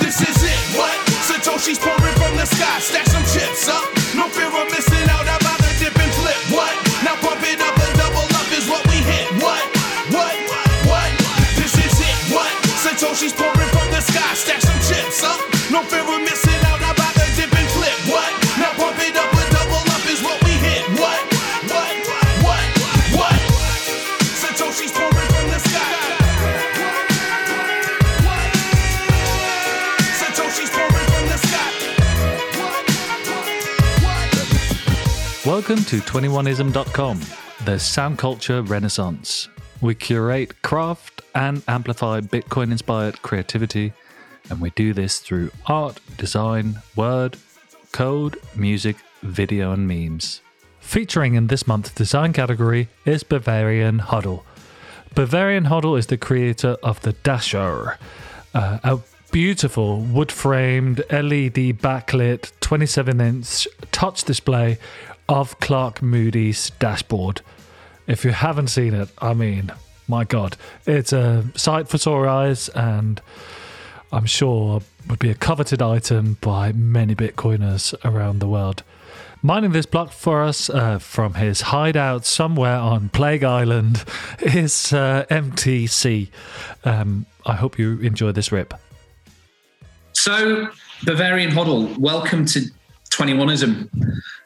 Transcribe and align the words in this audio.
This 0.00 0.20
is 0.20 0.44
it, 0.44 0.78
what? 0.78 0.92
Satoshi's 1.26 1.78
pouring 1.78 2.14
from 2.14 2.36
the 2.36 2.46
sky, 2.46 2.78
stack 2.80 3.06
some 3.06 3.24
chips 3.24 3.68
up. 3.68 3.93
Welcome 35.66 35.86
to 35.86 36.00
21ism.com, 36.00 37.20
the 37.64 37.78
sound 37.78 38.18
culture 38.18 38.60
renaissance. 38.60 39.48
We 39.80 39.94
curate, 39.94 40.60
craft, 40.60 41.22
and 41.34 41.62
amplify 41.66 42.20
Bitcoin 42.20 42.70
inspired 42.70 43.22
creativity, 43.22 43.94
and 44.50 44.60
we 44.60 44.72
do 44.76 44.92
this 44.92 45.20
through 45.20 45.52
art, 45.64 46.00
design, 46.18 46.82
word, 46.96 47.38
code, 47.92 48.36
music, 48.54 48.96
video, 49.22 49.72
and 49.72 49.88
memes. 49.88 50.42
Featuring 50.80 51.34
in 51.34 51.46
this 51.46 51.66
month's 51.66 51.92
design 51.92 52.34
category 52.34 52.88
is 53.06 53.22
Bavarian 53.22 54.00
Hodl. 54.00 54.42
Bavarian 55.14 55.64
Hodl 55.64 55.98
is 55.98 56.08
the 56.08 56.18
creator 56.18 56.76
of 56.82 57.00
the 57.00 57.14
Dasher, 57.14 57.96
uh, 58.52 58.80
a 58.84 58.98
beautiful 59.32 60.00
wood 60.00 60.30
framed 60.30 60.98
LED 61.10 61.80
backlit 61.80 62.52
27 62.60 63.20
inch 63.20 63.66
touch 63.90 64.22
display 64.22 64.78
of 65.28 65.58
Clark 65.60 66.02
Moody's 66.02 66.70
dashboard. 66.78 67.40
If 68.06 68.24
you 68.24 68.32
haven't 68.32 68.68
seen 68.68 68.94
it, 68.94 69.08
I 69.18 69.34
mean, 69.34 69.72
my 70.06 70.24
god, 70.24 70.56
it's 70.86 71.12
a 71.12 71.44
sight 71.56 71.88
for 71.88 71.98
sore 71.98 72.28
eyes 72.28 72.68
and 72.70 73.20
I'm 74.12 74.26
sure 74.26 74.82
would 75.08 75.18
be 75.18 75.30
a 75.30 75.34
coveted 75.34 75.82
item 75.82 76.38
by 76.40 76.72
many 76.72 77.14
Bitcoiners 77.14 77.94
around 78.04 78.38
the 78.38 78.48
world. 78.48 78.82
Mining 79.42 79.72
this 79.72 79.86
block 79.86 80.10
for 80.12 80.42
us 80.42 80.70
uh, 80.70 80.98
from 80.98 81.34
his 81.34 81.62
hideout 81.62 82.24
somewhere 82.24 82.76
on 82.76 83.10
Plague 83.10 83.44
Island 83.44 84.04
is 84.40 84.92
uh, 84.92 85.26
MTC. 85.30 86.28
Um, 86.84 87.26
I 87.44 87.54
hope 87.54 87.78
you 87.78 87.98
enjoy 87.98 88.32
this 88.32 88.50
rip. 88.52 88.72
So, 90.12 90.68
Bavarian 91.04 91.50
Hodl, 91.50 91.98
welcome 91.98 92.46
to 92.46 92.60
21ism. 93.14 93.88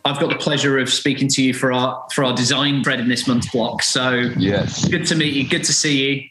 I've 0.05 0.19
got 0.21 0.31
the 0.31 0.37
pleasure 0.39 0.79
of 0.79 0.91
speaking 0.91 1.29
to 1.29 1.43
you 1.43 1.53
for 1.55 1.73
our 1.73 2.07
for 2.13 2.25
our 2.25 2.35
design 2.35 2.83
thread 2.85 3.01
in 3.01 3.09
this 3.09 3.27
month's 3.27 3.51
block. 3.51 3.83
So, 3.83 4.31
Yes. 4.39 4.87
good 4.89 5.07
to 5.07 5.15
meet 5.15 5.35
you, 5.35 5.49
good 5.49 5.65
to 5.65 5.73
see 5.73 5.97
you, 6.15 6.29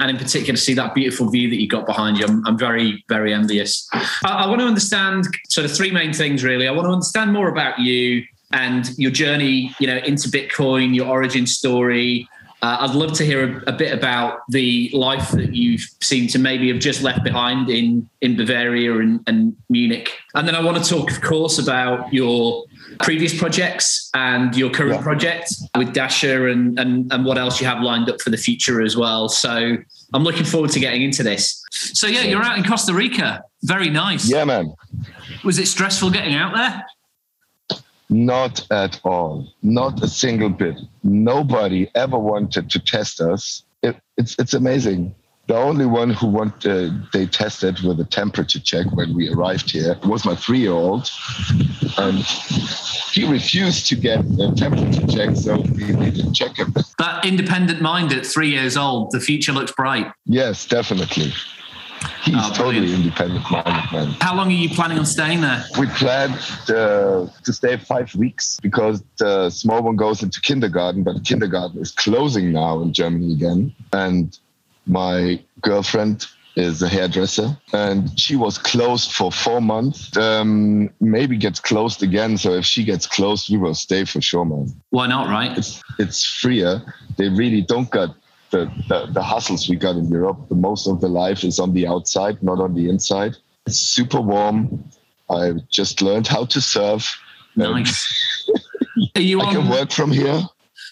and 0.00 0.10
in 0.10 0.16
particular, 0.16 0.56
see 0.56 0.74
that 0.74 0.94
beautiful 0.94 1.28
view 1.30 1.50
that 1.50 1.60
you 1.60 1.68
got 1.68 1.86
behind 1.86 2.18
you. 2.18 2.26
I'm, 2.26 2.46
I'm 2.46 2.58
very, 2.58 3.04
very 3.08 3.32
envious. 3.34 3.88
I, 3.92 4.44
I 4.44 4.46
want 4.46 4.60
to 4.60 4.66
understand 4.66 5.26
sort 5.48 5.64
of 5.64 5.72
three 5.76 5.90
main 5.90 6.12
things, 6.12 6.42
really. 6.44 6.66
I 6.68 6.70
want 6.70 6.86
to 6.86 6.92
understand 6.92 7.32
more 7.32 7.48
about 7.48 7.78
you 7.78 8.24
and 8.52 8.90
your 8.98 9.10
journey, 9.12 9.74
you 9.78 9.86
know, 9.86 9.98
into 9.98 10.28
Bitcoin, 10.28 10.94
your 10.94 11.06
origin 11.06 11.46
story. 11.46 12.28
Uh, 12.62 12.76
I'd 12.80 12.94
love 12.94 13.12
to 13.14 13.24
hear 13.24 13.62
a, 13.66 13.70
a 13.70 13.72
bit 13.72 13.92
about 13.94 14.40
the 14.50 14.90
life 14.92 15.30
that 15.30 15.54
you 15.54 15.78
seem 16.02 16.26
to 16.28 16.38
maybe 16.38 16.68
have 16.68 16.78
just 16.78 17.02
left 17.02 17.24
behind 17.24 17.70
in 17.70 18.08
in 18.20 18.36
Bavaria 18.36 18.98
and, 18.98 19.20
and 19.26 19.56
Munich, 19.70 20.12
and 20.34 20.46
then 20.46 20.54
I 20.54 20.60
want 20.62 20.82
to 20.82 20.88
talk, 20.88 21.10
of 21.10 21.22
course, 21.22 21.58
about 21.58 22.12
your 22.12 22.64
previous 22.98 23.38
projects 23.38 24.10
and 24.12 24.54
your 24.54 24.68
current 24.70 24.96
Yeah. 24.96 25.02
project 25.02 25.48
with 25.78 25.94
Dasher 25.94 26.48
and, 26.48 26.78
and 26.78 27.10
and 27.12 27.24
what 27.24 27.38
else 27.38 27.60
you 27.62 27.66
have 27.66 27.80
lined 27.82 28.10
up 28.10 28.20
for 28.20 28.28
the 28.30 28.36
future 28.36 28.82
as 28.82 28.94
well. 28.94 29.28
So 29.30 29.76
I'm 30.12 30.22
looking 30.22 30.44
forward 30.44 30.70
to 30.72 30.80
getting 30.80 31.00
into 31.02 31.22
this. 31.22 31.64
So 31.70 32.06
yeah, 32.08 32.22
you're 32.24 32.42
out 32.42 32.58
in 32.58 32.64
Costa 32.64 32.92
Rica. 32.92 33.42
Very 33.62 33.88
nice. 33.88 34.28
Yeah, 34.30 34.44
man. 34.44 34.74
Was 35.44 35.58
it 35.58 35.66
stressful 35.66 36.10
getting 36.10 36.34
out 36.34 36.54
there? 36.54 36.84
Not 38.10 38.66
at 38.70 39.00
all. 39.04 39.48
Not 39.62 40.02
a 40.02 40.08
single 40.08 40.50
bit. 40.50 40.78
Nobody 41.04 41.88
ever 41.94 42.18
wanted 42.18 42.68
to 42.70 42.78
test 42.80 43.20
us. 43.20 43.62
It, 43.82 43.96
it's 44.16 44.36
it's 44.38 44.52
amazing. 44.52 45.14
The 45.46 45.56
only 45.56 45.86
one 45.86 46.10
who 46.10 46.28
want 46.28 46.66
uh, 46.66 46.90
they 47.12 47.26
tested 47.26 47.80
with 47.80 47.98
a 47.98 48.04
temperature 48.04 48.60
check 48.60 48.86
when 48.92 49.14
we 49.14 49.28
arrived 49.32 49.70
here 49.70 49.98
was 50.04 50.24
my 50.24 50.36
three-year-old, 50.36 51.10
and 51.98 52.18
he 53.12 53.26
refused 53.26 53.88
to 53.88 53.96
get 53.96 54.20
a 54.20 54.52
temperature 54.54 55.06
check, 55.08 55.34
so 55.34 55.60
we 55.60 56.10
to 56.12 56.32
check 56.32 56.56
him. 56.56 56.72
That 56.98 57.24
independent 57.24 57.80
mind 57.80 58.12
at 58.12 58.24
three 58.24 58.50
years 58.50 58.76
old, 58.76 59.10
the 59.10 59.18
future 59.18 59.52
looks 59.52 59.72
bright. 59.72 60.12
Yes, 60.24 60.66
definitely. 60.66 61.32
He's 62.22 62.34
Oh, 62.36 62.52
totally 62.54 62.92
independent-minded 62.94 63.92
man. 63.92 64.16
How 64.20 64.34
long 64.34 64.48
are 64.48 64.50
you 64.52 64.68
planning 64.70 64.98
on 64.98 65.06
staying 65.06 65.40
there? 65.40 65.64
We 65.78 65.86
planned 65.86 66.34
uh, 66.68 67.26
to 67.44 67.52
stay 67.52 67.76
five 67.76 68.14
weeks 68.14 68.58
because 68.62 69.02
the 69.18 69.50
small 69.50 69.82
one 69.82 69.96
goes 69.96 70.22
into 70.22 70.40
kindergarten, 70.40 71.02
but 71.02 71.24
kindergarten 71.24 71.80
is 71.80 71.92
closing 71.92 72.52
now 72.52 72.80
in 72.82 72.92
Germany 72.92 73.32
again. 73.34 73.74
And 73.92 74.38
my 74.86 75.42
girlfriend 75.60 76.26
is 76.56 76.82
a 76.82 76.88
hairdresser 76.88 77.56
and 77.72 78.18
she 78.18 78.34
was 78.34 78.58
closed 78.58 79.12
for 79.12 79.30
four 79.30 79.60
months. 79.60 80.16
Um, 80.16 80.90
maybe 81.00 81.36
gets 81.36 81.60
closed 81.60 82.02
again. 82.02 82.36
So 82.36 82.54
if 82.54 82.64
she 82.64 82.84
gets 82.84 83.06
closed, 83.06 83.50
we 83.50 83.56
will 83.56 83.74
stay 83.74 84.04
for 84.04 84.20
sure, 84.20 84.44
man. 84.44 84.72
Why 84.90 85.06
not, 85.06 85.28
right? 85.28 85.56
It's, 85.56 85.80
it's 85.98 86.24
freer. 86.24 86.82
They 87.16 87.28
really 87.28 87.62
don't 87.62 87.88
got 87.90 88.16
the, 88.50 88.70
the, 88.88 89.06
the 89.12 89.22
hustles 89.22 89.68
we 89.68 89.76
got 89.76 89.96
in 89.96 90.08
Europe. 90.08 90.48
The 90.48 90.54
most 90.54 90.86
of 90.86 91.00
the 91.00 91.08
life 91.08 91.44
is 91.44 91.58
on 91.58 91.72
the 91.72 91.86
outside, 91.86 92.42
not 92.42 92.60
on 92.60 92.74
the 92.74 92.88
inside. 92.88 93.36
It's 93.66 93.78
super 93.78 94.20
warm. 94.20 94.84
I 95.30 95.52
just 95.70 96.02
learned 96.02 96.26
how 96.26 96.44
to 96.46 96.60
surf. 96.60 97.18
Nice. 97.56 98.50
Are 99.16 99.20
you 99.20 99.40
I 99.40 99.52
can 99.52 99.68
work 99.68 99.92
from 99.92 100.10
here. 100.10 100.42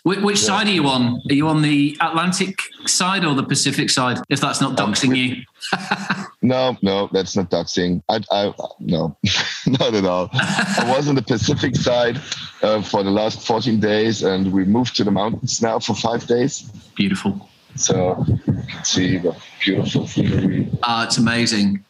which, 0.05 0.21
which 0.21 0.39
side 0.39 0.67
are 0.67 0.71
you 0.71 0.87
on? 0.87 1.21
Are 1.29 1.35
you 1.35 1.49
on 1.49 1.63
the 1.63 1.97
Atlantic 2.01 2.59
side 2.87 3.25
or 3.25 3.35
the 3.35 3.43
Pacific 3.43 3.91
side? 3.91 4.19
If 4.29 4.41
that's 4.41 4.61
not 4.61 4.77
doxing 4.77 5.17
you. 5.17 5.43
No, 6.41 6.77
no, 6.83 7.09
that's 7.13 7.37
not 7.37 7.51
doxing. 7.51 8.03
I, 8.09 8.21
I, 8.31 8.53
no, 8.79 9.17
not 9.67 9.95
at 9.95 10.05
all. 10.05 10.31
I 10.33 10.95
was 10.97 11.09
on 11.09 11.17
the 11.17 11.23
Pacific 11.23 11.75
side 11.89 12.21
uh, 12.63 12.81
for 12.83 13.03
the 13.03 13.11
last 13.11 13.45
14 13.47 13.81
days, 13.81 14.23
and 14.23 14.53
we 14.53 14.65
moved 14.65 14.97
to 14.97 15.05
the 15.05 15.11
mountains 15.11 15.61
now 15.61 15.81
for 15.81 15.95
five 15.95 16.27
days. 16.27 16.63
Beautiful. 16.95 17.49
So 17.75 18.25
you 18.27 18.39
can 18.39 18.85
see 18.85 19.19
the 19.19 19.37
beautiful 19.61 20.07
scenery. 20.07 20.71
Uh, 20.83 21.05
it's 21.09 21.19
amazing. 21.19 21.85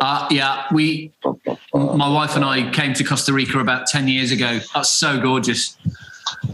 Uh, 0.00 0.26
yeah, 0.30 0.64
we, 0.72 1.12
my 1.74 2.08
wife 2.08 2.36
and 2.36 2.44
I 2.44 2.70
came 2.70 2.94
to 2.94 3.04
Costa 3.04 3.32
Rica 3.32 3.58
about 3.58 3.86
10 3.86 4.08
years 4.08 4.30
ago. 4.30 4.60
That's 4.74 4.92
so 4.92 5.20
gorgeous. 5.20 5.76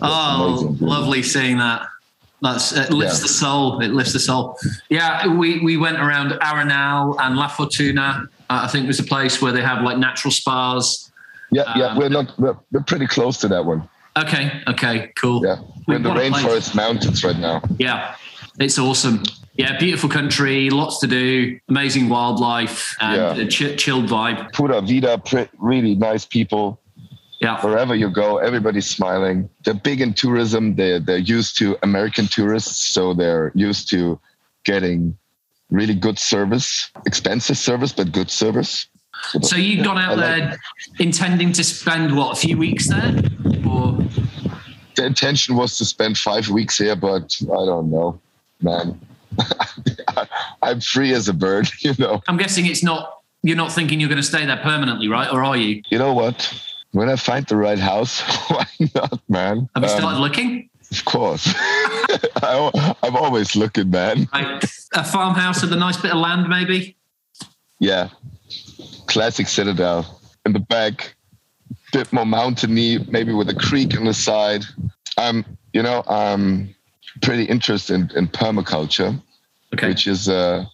Oh, 0.03 0.58
amazing, 0.58 0.87
lovely 0.87 1.22
seeing 1.22 1.58
that. 1.58 1.87
That's 2.42 2.72
it 2.72 2.91
lifts 2.92 3.19
Yeah. 3.19 3.22
the 3.22 3.28
soul. 3.28 3.80
It 3.80 3.92
lifts 3.92 4.12
the 4.12 4.20
soul. 4.20 4.58
Yeah, 4.91 5.26
we, 5.26 5.60
we 5.60 5.76
went 5.76 5.98
around 5.98 6.32
Arenal 6.32 7.16
and 7.20 7.36
La 7.36 7.48
Fortuna. 7.48 8.28
Uh, 8.50 8.60
I 8.64 8.69
think 8.69 8.86
was 8.86 9.00
a 9.00 9.04
place 9.04 9.41
where 9.41 9.52
they 9.52 9.62
have 9.62 9.82
like 9.82 9.98
natural 9.98 10.30
spas. 10.30 11.10
Yeah, 11.50 11.62
yeah, 11.76 11.84
Um, 11.86 11.98
we're 11.98 12.08
not. 12.10 12.38
We're, 12.38 12.56
we're 12.72 12.82
pretty 12.82 13.06
close 13.06 13.38
to 13.38 13.49
that 13.49 13.64
one. 13.64 13.88
Okay, 14.19 14.62
okay, 14.69 15.12
cool. 15.16 15.44
Yeah, 15.44 15.56
we're 15.87 15.96
in 15.96 16.02
the 16.02 16.08
What 16.11 16.19
a 16.19 16.31
place. 16.31 16.44
rainforest 16.44 16.75
mountains 16.75 17.22
right 17.25 17.38
now. 17.38 17.62
Yeah, 17.78 18.14
it's 18.58 18.78
awesome. 18.78 19.22
Yeah, 19.55 19.78
beautiful 19.78 20.11
country, 20.11 20.69
lots 20.70 21.00
to 21.00 21.06
do, 21.06 21.58
amazing 21.70 22.08
wildlife, 22.11 22.94
and 23.00 23.38
Yeah. 23.38 23.44
a 23.44 23.46
ch- 23.49 23.78
chilled 23.82 24.06
vibe. 24.06 24.52
Pura 24.52 24.82
Vida, 24.82 25.16
pre- 25.19 25.49
really 25.58 25.94
nice 25.94 26.26
people. 26.26 26.78
Yeah, 27.41 27.61
Wherever 27.65 27.94
you 27.94 28.09
go, 28.11 28.38
everybody's 28.38 28.87
smiling. 28.87 29.50
They're 29.65 29.75
big 29.75 30.00
in 30.00 30.15
tourism. 30.15 30.75
They're 30.77 30.99
they're 30.99 31.19
used 31.19 31.59
to 31.59 31.77
American 31.83 32.27
tourists, 32.29 32.88
so 32.88 33.12
they're 33.12 33.53
used 33.55 33.91
to 33.91 34.19
getting 34.65 35.17
really 35.71 35.94
good 35.94 36.19
service, 36.19 36.91
expensive 37.05 37.59
service, 37.59 37.93
but 37.93 38.11
good 38.12 38.31
service. 38.31 38.88
So 39.43 39.56
you'd 39.56 39.85
gone 39.85 39.99
out 39.99 40.12
I 40.12 40.15
like- 40.15 40.21
there 40.50 40.59
intending 40.99 41.53
to 41.53 41.65
spend 41.65 42.17
what 42.17 42.33
a 42.37 42.41
few 42.41 42.56
weeks 42.56 42.88
there, 42.88 43.15
or 43.69 43.99
The 44.94 45.05
intention 45.05 45.56
was 45.56 45.77
to 45.79 45.85
spend 45.85 46.17
five 46.17 46.49
weeks 46.49 46.79
here, 46.79 46.97
but 46.97 47.37
I 47.43 47.65
don't 47.67 47.91
know, 47.91 48.19
man. 48.62 48.99
I'm 50.62 50.81
free 50.81 51.12
as 51.12 51.29
a 51.29 51.35
bird, 51.35 51.69
you 51.81 51.93
know. 51.99 52.23
I'm 52.29 52.37
guessing 52.38 52.67
it's 52.67 52.83
not. 52.83 53.12
You're 53.43 53.56
not 53.56 53.73
thinking 53.73 54.00
you're 54.00 54.09
going 54.09 54.21
to 54.21 54.27
stay 54.27 54.44
there 54.47 54.56
permanently, 54.56 55.09
right? 55.09 55.31
Or 55.31 55.44
are 55.44 55.56
you? 55.56 55.83
You 55.91 55.99
know 55.99 56.12
what? 56.15 56.37
When 56.96 57.10
I 57.10 57.16
find 57.16 57.46
the 57.46 57.56
right 57.56 57.78
house, 57.78 58.20
why 58.48 58.64
not, 58.94 59.20
man? 59.28 59.69
Have 59.75 59.84
you 59.84 59.90
Um, 59.90 59.98
started 59.98 60.19
looking? 60.19 60.70
Of 60.90 61.04
course. 61.04 61.46
I, 61.56 62.94
I'm 63.02 63.14
always 63.16 63.54
looking, 63.54 63.90
man. 63.90 64.26
Like 64.32 64.64
a 64.94 65.04
farmhouse 65.04 65.60
with 65.60 65.75
a 65.75 65.76
nice 65.76 65.98
bit 66.00 66.12
of 66.12 66.16
land, 66.16 66.48
maybe. 66.48 66.96
Yeah, 67.81 68.08
classic 69.08 69.46
Citadel 69.46 70.06
in 70.46 70.54
the 70.54 70.58
back, 70.58 71.14
bit 71.93 72.10
more 72.14 72.25
mountainy, 72.25 72.96
maybe 73.10 73.34
with 73.34 73.50
a 73.50 73.54
creek 73.54 73.94
on 73.99 74.06
the 74.06 74.14
side. 74.14 74.64
I'm, 75.19 75.44
you 75.75 75.82
know, 75.82 76.02
I'm 76.08 76.75
pretty 77.20 77.44
interested 77.44 77.92
in, 77.94 78.10
in 78.16 78.26
permaculture, 78.28 79.20
Okay. 79.75 79.88
which 79.88 80.06
is 80.06 80.28
a 80.28 80.66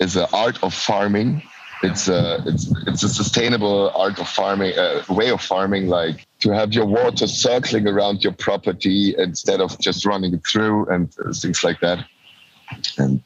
is 0.00 0.16
an 0.16 0.26
art 0.32 0.60
of 0.64 0.74
farming. 0.74 1.42
It's 1.82 2.08
a 2.08 2.42
it's 2.46 2.72
it's 2.88 3.02
a 3.04 3.08
sustainable 3.08 3.90
art 3.94 4.18
of 4.18 4.28
farming, 4.28 4.76
uh, 4.76 5.04
way 5.08 5.30
of 5.30 5.40
farming, 5.40 5.86
like 5.86 6.26
to 6.40 6.50
have 6.50 6.72
your 6.72 6.86
water 6.86 7.26
circling 7.26 7.86
around 7.86 8.24
your 8.24 8.32
property 8.32 9.14
instead 9.16 9.60
of 9.60 9.78
just 9.78 10.04
running 10.04 10.34
it 10.34 10.44
through 10.46 10.86
and 10.86 11.14
uh, 11.24 11.32
things 11.32 11.62
like 11.62 11.78
that. 11.80 12.04
And 12.98 13.22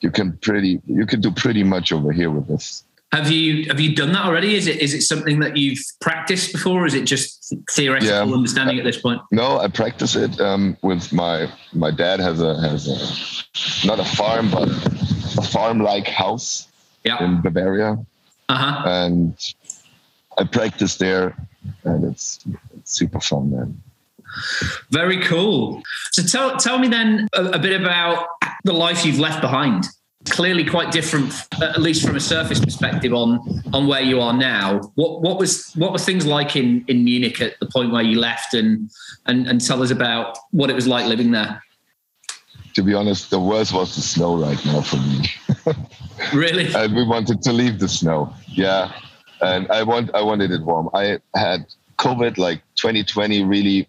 you 0.00 0.10
can 0.10 0.36
pretty 0.38 0.80
you 0.86 1.06
can 1.06 1.20
do 1.20 1.30
pretty 1.30 1.62
much 1.62 1.92
over 1.92 2.10
here 2.10 2.30
with 2.30 2.48
this. 2.48 2.82
Have 3.12 3.30
you 3.30 3.66
have 3.68 3.78
you 3.78 3.94
done 3.94 4.12
that 4.12 4.24
already? 4.24 4.56
Is 4.56 4.66
it 4.66 4.80
is 4.80 4.92
it 4.92 5.02
something 5.02 5.38
that 5.40 5.56
you've 5.56 5.78
practiced 6.00 6.52
before? 6.52 6.82
Or 6.82 6.86
is 6.86 6.94
it 6.94 7.04
just 7.04 7.54
theoretical 7.70 8.28
Yeah. 8.28 8.34
understanding 8.34 8.78
at 8.78 8.84
this 8.84 9.00
point? 9.00 9.22
No, 9.30 9.58
I 9.58 9.68
practice 9.68 10.16
it 10.16 10.40
um, 10.40 10.76
with 10.82 11.12
my 11.12 11.48
my 11.72 11.92
dad 11.92 12.18
has 12.18 12.40
a 12.40 12.60
has 12.60 12.88
a 12.88 13.86
not 13.86 14.00
a 14.00 14.04
farm 14.04 14.50
but 14.50 14.68
a 15.38 15.42
farm 15.42 15.78
like 15.78 16.08
house 16.08 16.66
Yeah. 17.06 17.22
in 17.24 17.40
Bavaria, 17.40 17.98
Uh 18.48 18.56
huh. 18.56 18.88
and 18.88 19.34
I 20.38 20.44
practice 20.44 20.96
there, 20.96 21.36
and 21.84 22.04
it's, 22.04 22.44
it's 22.76 22.92
super 22.98 23.20
fun, 23.20 23.50
man. 23.52 23.80
Very 24.90 25.18
cool. 25.22 25.82
So 26.12 26.22
tell 26.22 26.56
tell 26.56 26.78
me 26.78 26.88
then 26.88 27.28
a, 27.32 27.44
a 27.44 27.58
bit 27.58 27.80
about 27.80 28.26
the 28.64 28.72
life 28.72 29.04
you've 29.06 29.18
left 29.20 29.40
behind. 29.40 29.86
Clearly, 30.28 30.64
quite 30.64 30.90
different, 30.90 31.32
at 31.62 31.80
least 31.80 32.04
from 32.04 32.16
a 32.16 32.20
surface 32.20 32.58
perspective, 32.60 33.12
on 33.14 33.38
on 33.72 33.86
where 33.86 34.02
you 34.02 34.20
are 34.20 34.32
now. 34.36 34.80
What 34.96 35.22
what 35.22 35.38
was 35.38 35.70
what 35.76 35.92
were 35.92 35.98
things 36.00 36.26
like 36.26 36.56
in 36.56 36.84
in 36.88 37.04
Munich 37.04 37.40
at 37.40 37.52
the 37.60 37.66
point 37.66 37.92
where 37.92 38.02
you 38.02 38.18
left, 38.18 38.52
and 38.52 38.90
and 39.26 39.46
and 39.46 39.64
tell 39.64 39.80
us 39.82 39.90
about 39.92 40.36
what 40.50 40.68
it 40.70 40.74
was 40.74 40.86
like 40.88 41.06
living 41.06 41.30
there. 41.30 41.62
To 42.74 42.82
be 42.82 42.92
honest, 42.92 43.30
the 43.30 43.38
worst 43.40 43.72
was 43.72 43.94
the 43.94 44.02
snow 44.02 44.36
right 44.36 44.62
now 44.66 44.80
for 44.82 44.96
me, 44.96 45.30
Really? 46.32 46.72
and 46.74 46.94
we 46.96 47.04
wanted 47.04 47.42
to 47.42 47.52
leave 47.52 47.78
the 47.78 47.88
snow. 47.88 48.32
Yeah, 48.48 48.92
and 49.40 49.70
I 49.70 49.82
want 49.82 50.14
I 50.14 50.22
wanted 50.22 50.50
it 50.50 50.62
warm. 50.62 50.88
I 50.94 51.18
had 51.34 51.66
COVID 51.98 52.38
like 52.38 52.62
2020. 52.76 53.44
Really, 53.44 53.86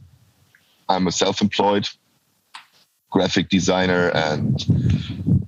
I'm 0.89 1.07
a 1.07 1.11
self-employed 1.11 1.87
graphic 3.09 3.49
designer 3.49 4.09
and 4.13 4.65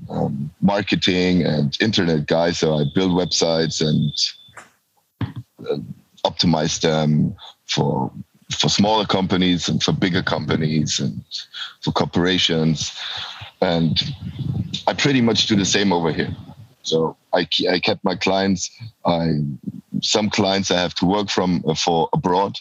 um, 0.10 0.50
marketing 0.62 1.44
and 1.44 1.78
internet 1.82 2.26
guy. 2.28 2.52
So 2.52 2.76
I 2.76 2.86
build 2.96 3.12
websites 3.12 3.82
and 3.86 4.14
uh, 5.70 5.78
optimize 6.26 6.82
them 6.82 7.36
for 7.66 8.12
for 8.58 8.70
smaller 8.70 9.06
companies 9.06 9.70
and 9.70 9.82
for 9.84 9.92
bigger 9.92 10.24
companies 10.24 11.00
and 11.00 11.24
for 11.82 11.92
corporations. 11.92 12.98
And 13.62 14.00
I 14.88 14.94
pretty 14.94 15.22
much 15.22 15.48
do 15.48 15.56
the 15.56 15.66
same 15.66 15.92
over 15.92 16.12
here. 16.12 16.36
So 16.84 17.18
I, 17.34 17.48
I 17.70 17.80
kept 17.80 18.04
my 18.04 18.16
clients. 18.16 18.72
I 19.06 19.42
some 20.02 20.30
clients 20.30 20.72
I 20.72 20.80
have 20.80 20.96
to 20.96 21.06
work 21.06 21.30
from 21.30 21.64
uh, 21.68 21.76
for 21.76 22.10
abroad. 22.14 22.58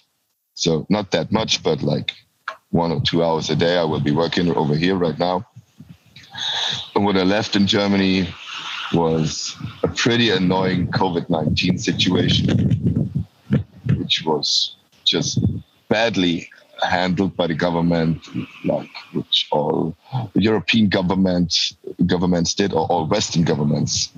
So 0.55 0.87
not 0.91 1.13
that 1.13 1.31
much, 1.31 1.63
but 1.63 1.83
like 1.83 2.13
one 2.71 2.91
or 2.91 3.01
two 3.01 3.23
hours 3.25 3.49
a 3.49 3.57
day 3.57 3.79
I 3.79 3.85
will 3.85 4.01
be 4.01 4.11
working 4.11 4.55
over 4.55 4.75
here 4.75 4.97
right 4.97 5.19
now. 5.19 5.47
And 6.95 7.05
what 7.05 7.17
I 7.17 7.23
left 7.23 7.57
in 7.57 7.67
Germany 7.67 8.29
was 8.93 9.57
a 9.83 9.89
pretty 9.89 10.31
annoying 10.31 10.89
COVID 10.89 11.31
19 11.31 11.79
situation, 11.79 13.25
which 13.97 14.25
was 14.25 14.77
just 15.05 15.39
badly 15.89 16.51
handled 16.83 17.37
by 17.37 17.47
the 17.47 17.55
government, 17.55 18.27
like 18.65 18.91
which 19.13 19.49
all 19.51 19.97
European 20.35 20.89
government 20.89 21.73
governments 22.07 22.55
did, 22.55 22.73
or 22.73 22.87
all 22.87 23.07
Western 23.07 23.45
governments 23.45 24.11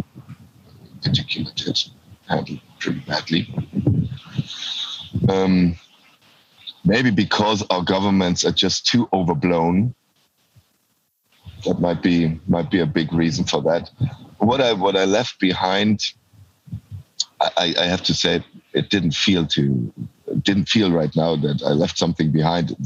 in 0.93 0.99
particular 1.03 1.51
did, 1.55 1.79
handled 2.29 2.61
pretty 2.79 3.01
badly. 3.01 3.55
Um, 5.29 5.77
maybe 6.85 7.11
because 7.11 7.65
our 7.71 7.83
governments 7.83 8.45
are 8.45 8.53
just 8.53 8.87
too 8.87 9.09
overblown 9.13 9.95
that 11.65 11.81
might 11.81 12.03
be 12.03 12.41
might 12.47 12.71
be 12.71 12.81
a 12.81 12.87
big 12.87 13.13
reason 13.13 13.45
for 13.45 13.63
that. 13.63 13.91
What 14.39 14.61
I 14.61 14.73
what 14.73 14.97
I 14.97 15.05
left 15.05 15.39
behind, 15.41 16.13
I, 17.41 17.75
I 17.79 17.85
have 17.85 18.03
to 18.05 18.15
say, 18.15 18.45
it 18.73 18.91
didn't 18.91 19.15
feel 19.15 19.47
to 19.49 19.93
didn't 20.43 20.69
feel 20.69 20.93
right 20.93 21.15
now 21.17 21.37
that 21.37 21.63
I 21.63 21.71
left 21.71 21.99
something 21.99 22.31
behind. 22.31 22.77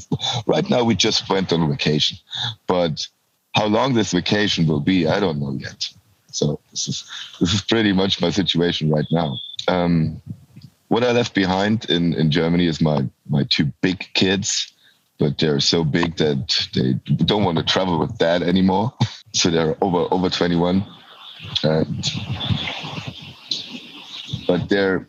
Right 0.47 0.69
now, 0.69 0.85
we 0.85 0.95
just 0.95 1.29
went 1.29 1.53
on 1.53 1.69
vacation, 1.69 2.19
but 2.67 3.07
how 3.55 3.67
long 3.67 3.95
this 3.95 4.13
vacation 4.13 4.67
will 4.67 4.81
be, 4.81 5.07
I 5.07 5.21
don't 5.21 5.41
know 5.41 5.53
yet. 5.53 5.89
So 6.31 6.59
this 6.71 6.89
is 6.89 7.05
this 7.39 7.55
is 7.55 7.63
pretty 7.63 7.93
much 7.93 8.21
my 8.21 8.31
situation 8.31 8.91
right 8.91 9.07
now. 9.13 9.39
Um, 9.69 10.21
what 10.89 11.05
I 11.05 11.13
left 11.13 11.35
behind 11.35 11.89
in 11.89 12.15
in 12.15 12.31
Germany 12.31 12.67
is 12.67 12.81
my 12.81 13.07
my 13.29 13.45
two 13.45 13.67
big 13.81 14.09
kids 14.15 14.75
but 15.19 15.39
they're 15.39 15.61
so 15.61 15.85
big 15.85 16.17
that 16.17 16.69
they 16.75 16.95
don't 17.25 17.45
want 17.45 17.59
to 17.59 17.65
travel 17.65 17.99
with 17.99 18.17
dad 18.19 18.43
anymore. 18.43 18.93
So 19.37 19.51
they're 19.51 19.77
over 19.81 20.07
over 20.15 20.31
21, 20.31 20.87
and 21.65 22.11
but 24.47 24.69
they're 24.69 25.09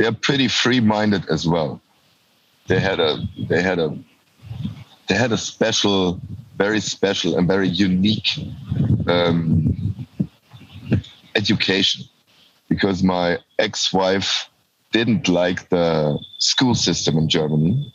they're 0.00 0.12
pretty 0.12 0.48
free-minded 0.48 1.28
as 1.28 1.46
well. 1.46 1.78
They 2.68 2.80
had 2.80 3.00
a 3.00 3.18
they 3.50 3.60
had 3.60 3.78
a 3.78 3.94
they 5.08 5.14
had 5.14 5.30
a 5.30 5.36
special, 5.36 6.18
very 6.56 6.80
special 6.80 7.36
and 7.36 7.46
very 7.46 7.68
unique 7.68 8.28
um, 9.06 10.06
education 11.34 12.06
because 12.70 13.02
my 13.02 13.38
ex-wife 13.58 14.48
didn't 14.92 15.28
like 15.28 15.68
the 15.68 16.18
school 16.38 16.74
system 16.74 17.18
in 17.18 17.28
Germany 17.28 17.92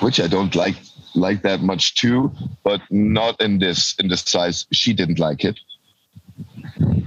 which 0.00 0.20
I 0.20 0.26
don't 0.28 0.54
like 0.54 0.76
like 1.14 1.42
that 1.42 1.60
much 1.60 1.96
too, 1.96 2.32
but 2.62 2.80
not 2.90 3.40
in 3.40 3.58
this 3.58 3.94
in 3.98 4.08
this 4.08 4.22
size. 4.22 4.66
She 4.72 4.92
didn't 4.94 5.18
like 5.18 5.44
it, 5.44 5.58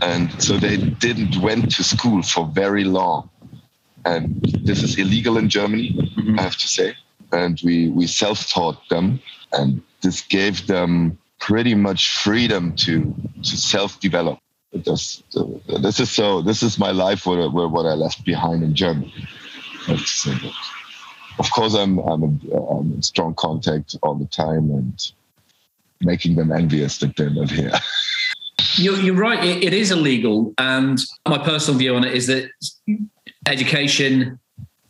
and 0.02 0.42
so 0.42 0.58
they 0.58 0.78
didn't 0.78 1.42
went 1.42 1.72
to 1.76 1.84
school 1.84 2.22
for 2.24 2.48
very 2.48 2.84
long. 2.84 3.30
And 4.06 4.42
this 4.64 4.82
is 4.82 4.98
illegal 4.98 5.38
in 5.38 5.48
Germany, 5.48 5.92
mm-hmm. 6.18 6.40
I 6.40 6.44
have 6.44 6.58
to 6.58 6.68
say. 6.68 6.96
And 7.32 7.62
we 7.64 7.90
we 7.90 8.08
self 8.08 8.50
taught 8.50 8.90
them, 8.90 9.22
and 9.54 9.82
this 10.02 10.22
gave 10.22 10.68
them 10.68 11.18
pretty 11.40 11.76
much 11.76 12.10
freedom 12.10 12.76
to 12.78 13.14
to 13.44 13.58
self 13.58 14.00
develop. 14.00 14.40
This, 14.74 15.22
this 15.82 16.00
is 16.00 16.10
so. 16.10 16.42
This 16.42 16.64
is 16.64 16.80
my 16.80 16.92
life. 16.92 17.26
What, 17.26 17.54
what 17.54 17.86
I 17.86 17.94
left 17.94 18.26
behind 18.26 18.64
in 18.64 18.74
Germany. 18.74 19.14
I 19.88 19.92
have 19.92 20.00
to 20.00 20.06
say 20.06 20.32
that 20.32 20.54
of 21.40 21.52
course 21.52 21.74
I'm 21.74 22.00
I'm 22.00 22.24
in, 22.24 22.42
I'm 22.54 22.94
in 22.94 23.02
strong 23.02 23.34
contact 23.34 23.96
all 24.04 24.16
the 24.16 24.26
time 24.26 24.70
and 24.72 25.12
making 26.02 26.36
them 26.36 26.52
envious 26.52 26.98
that 27.00 27.16
they're 27.16 27.30
not 27.30 27.50
here. 27.50 27.72
You're, 28.78 29.00
you're 29.00 29.16
right. 29.16 29.44
It, 29.44 29.64
it 29.64 29.74
is 29.74 29.92
illegal, 29.92 30.54
and 30.58 31.00
my 31.28 31.38
personal 31.38 31.78
view 31.78 31.96
on 31.96 32.04
it 32.04 32.14
is 32.14 32.28
that 32.28 32.50
education 33.48 34.40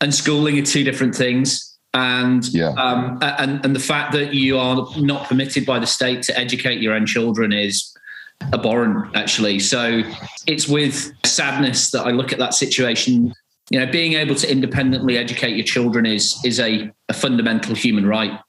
and 0.02 0.14
schooling 0.14 0.60
are 0.60 0.66
two 0.66 0.84
different 0.84 1.16
things. 1.16 1.68
And 1.94 2.48
Yeah. 2.54 2.70
um, 2.70 3.20
and 3.22 3.64
and 3.66 3.76
the 3.76 3.80
fact 3.80 4.14
that 4.14 4.34
you 4.34 4.58
are 4.58 4.88
not 4.98 5.28
permitted 5.28 5.66
by 5.66 5.80
the 5.80 5.88
state 5.88 6.24
to 6.24 6.40
educate 6.40 6.82
your 6.82 6.94
own 6.94 7.06
children 7.06 7.52
is 7.52 7.94
abhorrent, 8.54 9.16
actually. 9.16 9.60
So 9.60 10.02
it's 10.48 10.68
with 10.68 11.12
sadness 11.26 11.92
that 11.92 12.06
I 12.08 12.12
look 12.12 12.32
at 12.32 12.40
that 12.40 12.54
situation. 12.54 13.34
You 13.70 13.80
know, 13.80 13.92
being 13.92 14.14
able 14.14 14.36
to 14.36 14.52
independently 14.52 15.18
educate 15.18 15.56
your 15.56 15.66
children 15.66 16.06
is 16.06 16.38
is 16.46 16.60
a, 16.60 16.92
a 17.10 17.14
fundamental 17.14 17.76
human 17.76 18.06
right, 18.06 18.40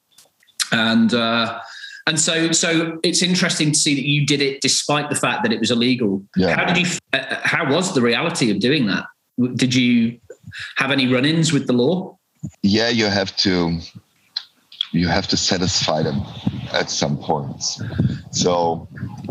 and 0.71 1.13
uh, 1.13 1.59
and 2.07 2.19
so 2.19 2.53
so 2.53 2.99
it's 3.03 3.23
interesting 3.23 3.73
to 3.73 3.79
see 3.79 3.95
that 3.95 4.07
you 4.07 4.27
did 4.27 4.41
it 4.41 4.61
despite 4.61 5.11
the 5.11 5.17
fact 5.17 5.43
that 5.43 5.53
it 5.53 5.61
was 5.61 5.71
illegal. 5.71 6.23
Yeah. 6.37 6.55
How 6.55 6.65
did 6.65 6.77
you? 6.79 6.99
Uh, 7.13 7.37
how 7.43 7.71
was 7.71 7.95
the 7.95 8.03
reality 8.03 8.51
of 8.51 8.61
doing 8.61 8.87
that? 8.87 9.05
Did 9.57 9.75
you 9.75 10.19
have 10.77 10.91
any 10.91 11.13
run-ins 11.13 11.53
with 11.53 11.67
the 11.67 11.73
law? 11.73 12.19
yeah, 12.63 12.89
you 12.89 13.07
have 13.07 13.37
to 13.39 13.79
you 14.93 15.09
have 15.09 15.27
to 15.29 15.37
satisfy 15.37 16.03
them 16.03 16.23
at 16.73 16.91
some 16.91 17.17
points. 17.17 17.81
So 18.31 18.87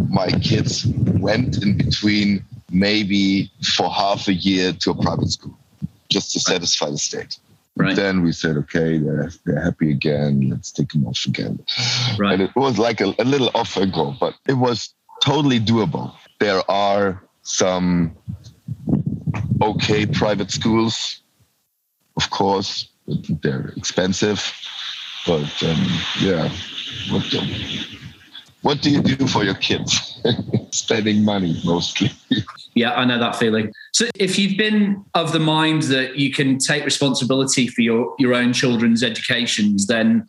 my 0.09 0.27
kids 0.27 0.87
went 0.87 1.61
in 1.61 1.77
between 1.77 2.43
maybe 2.71 3.51
for 3.75 3.89
half 3.89 4.27
a 4.27 4.33
year 4.33 4.73
to 4.73 4.91
a 4.91 4.95
private 4.95 5.29
school 5.29 5.55
just 6.09 6.31
to 6.33 6.39
satisfy 6.39 6.89
the 6.89 6.97
state. 6.97 7.37
Right. 7.77 7.95
Then 7.95 8.21
we 8.21 8.31
said, 8.31 8.57
okay, 8.57 8.97
they're, 8.97 9.31
they're 9.45 9.61
happy 9.61 9.91
again. 9.91 10.49
Let's 10.49 10.71
take 10.71 10.89
them 10.89 11.07
off 11.07 11.25
again. 11.25 11.63
Right. 12.17 12.33
And 12.33 12.41
it 12.41 12.55
was 12.55 12.77
like 12.77 12.99
a, 13.01 13.13
a 13.17 13.23
little 13.23 13.49
off 13.55 13.77
and 13.77 13.93
go, 13.93 14.13
but 14.19 14.35
it 14.47 14.53
was 14.53 14.93
totally 15.23 15.59
doable. 15.59 16.13
There 16.39 16.69
are 16.69 17.23
some 17.43 18.15
okay 19.61 20.05
private 20.05 20.51
schools, 20.51 21.21
of 22.17 22.29
course, 22.29 22.89
they're 23.41 23.73
expensive, 23.77 24.53
but 25.25 25.63
um, 25.63 25.87
yeah. 26.19 26.49
What 28.61 28.81
do, 28.81 28.91
you 28.91 29.01
do 29.01 29.27
for 29.27 29.43
your 29.43 29.55
kids? 29.55 30.21
Spending 30.71 31.25
money 31.25 31.59
mostly. 31.65 32.11
Yeah, 32.75 32.93
I 32.93 33.05
know 33.05 33.19
that 33.19 33.35
feeling. 33.35 33.73
So 33.91 34.05
if 34.15 34.37
you've 34.37 34.57
been 34.57 35.03
of 35.15 35.33
the 35.33 35.39
mind 35.39 35.83
that 35.83 36.17
you 36.17 36.31
can 36.31 36.57
take 36.57 36.85
responsibility 36.85 37.67
for 37.67 37.81
your, 37.81 38.15
your 38.19 38.33
own 38.33 38.53
children's 38.53 39.03
educations, 39.03 39.87
then 39.87 40.27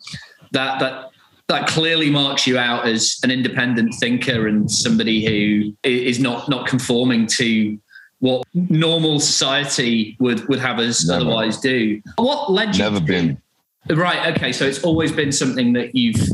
that 0.51 0.79
that 0.79 1.09
that 1.47 1.67
clearly 1.67 2.09
marks 2.09 2.47
you 2.47 2.57
out 2.57 2.87
as 2.87 3.19
an 3.23 3.29
independent 3.29 3.93
thinker 3.99 4.47
and 4.47 4.71
somebody 4.71 5.25
who 5.25 5.75
is 5.83 6.19
not 6.19 6.49
not 6.49 6.67
conforming 6.67 7.27
to 7.27 7.77
what 8.19 8.47
normal 8.53 9.19
society 9.19 10.15
would 10.19 10.47
would 10.47 10.59
have 10.59 10.79
us 10.79 11.05
Never. 11.05 11.21
otherwise 11.21 11.59
do. 11.59 12.01
What 12.15 12.51
led 12.51 12.75
you 12.75 12.83
Never 12.83 13.01
been. 13.01 13.41
Right, 13.89 14.33
okay, 14.35 14.53
so 14.53 14.65
it's 14.65 14.81
always 14.83 15.11
been 15.11 15.33
something 15.33 15.73
that 15.73 15.93
you've 15.93 16.25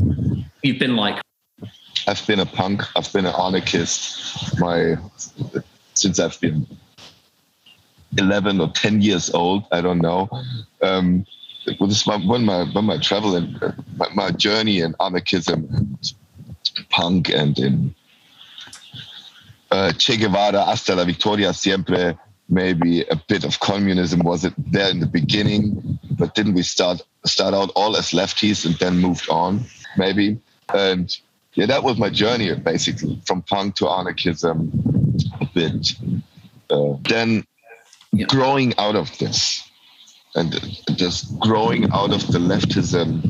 you've 0.62 0.78
been 0.78 0.96
like. 0.96 1.20
I've 2.06 2.26
been 2.26 2.40
a 2.40 2.46
punk. 2.46 2.82
I've 2.96 3.12
been 3.12 3.26
an 3.26 3.34
anarchist. 3.34 4.58
My 4.58 4.96
since 5.94 6.18
I've 6.18 6.40
been 6.40 6.66
eleven 8.18 8.60
or 8.60 8.68
ten 8.68 9.00
years 9.02 9.30
old. 9.30 9.64
I 9.70 9.80
don't 9.80 10.00
know. 10.00 10.28
Um, 10.82 11.26
well, 11.78 11.88
this 11.88 12.00
is 12.00 12.06
my, 12.06 12.16
when 12.16 12.44
my 12.44 12.64
when 12.72 12.84
my 12.84 12.98
travel 12.98 13.36
and 13.36 13.62
uh, 13.62 13.72
my, 13.96 14.08
my 14.14 14.30
journey 14.30 14.80
in 14.80 14.94
anarchism 15.00 15.68
and 15.72 16.12
punk 16.88 17.28
and 17.28 17.58
in 17.58 17.94
uh, 19.70 19.92
Che 19.92 20.16
Guevara, 20.16 20.64
hasta 20.64 20.94
la 20.94 21.04
victoria 21.04 21.52
siempre. 21.52 22.18
Maybe 22.52 23.02
a 23.02 23.14
bit 23.28 23.44
of 23.44 23.60
communism 23.60 24.24
was 24.24 24.44
it 24.44 24.54
there 24.58 24.90
in 24.90 24.98
the 24.98 25.06
beginning, 25.06 26.00
but 26.18 26.34
didn't 26.34 26.54
we 26.54 26.62
start 26.62 27.00
start 27.24 27.54
out 27.54 27.70
all 27.76 27.96
as 27.96 28.10
lefties 28.10 28.66
and 28.66 28.74
then 28.80 28.98
moved 28.98 29.28
on? 29.30 29.60
Maybe 29.96 30.40
and 30.74 31.16
yeah, 31.54 31.66
that 31.66 31.82
was 31.82 31.98
my 31.98 32.10
journey 32.10 32.54
basically 32.54 33.20
from 33.26 33.42
punk 33.42 33.76
to 33.76 33.88
anarchism 33.88 34.70
a 35.40 35.46
bit. 35.46 35.92
Uh, 36.70 36.94
then 37.08 37.44
Yeah. 38.12 38.26
growing 38.26 38.74
out 38.78 38.96
of 38.96 39.16
this 39.18 39.62
and 40.34 40.52
just 40.96 41.38
growing 41.40 41.90
out 41.92 42.12
of 42.12 42.26
the 42.28 42.38
leftism 42.38 43.20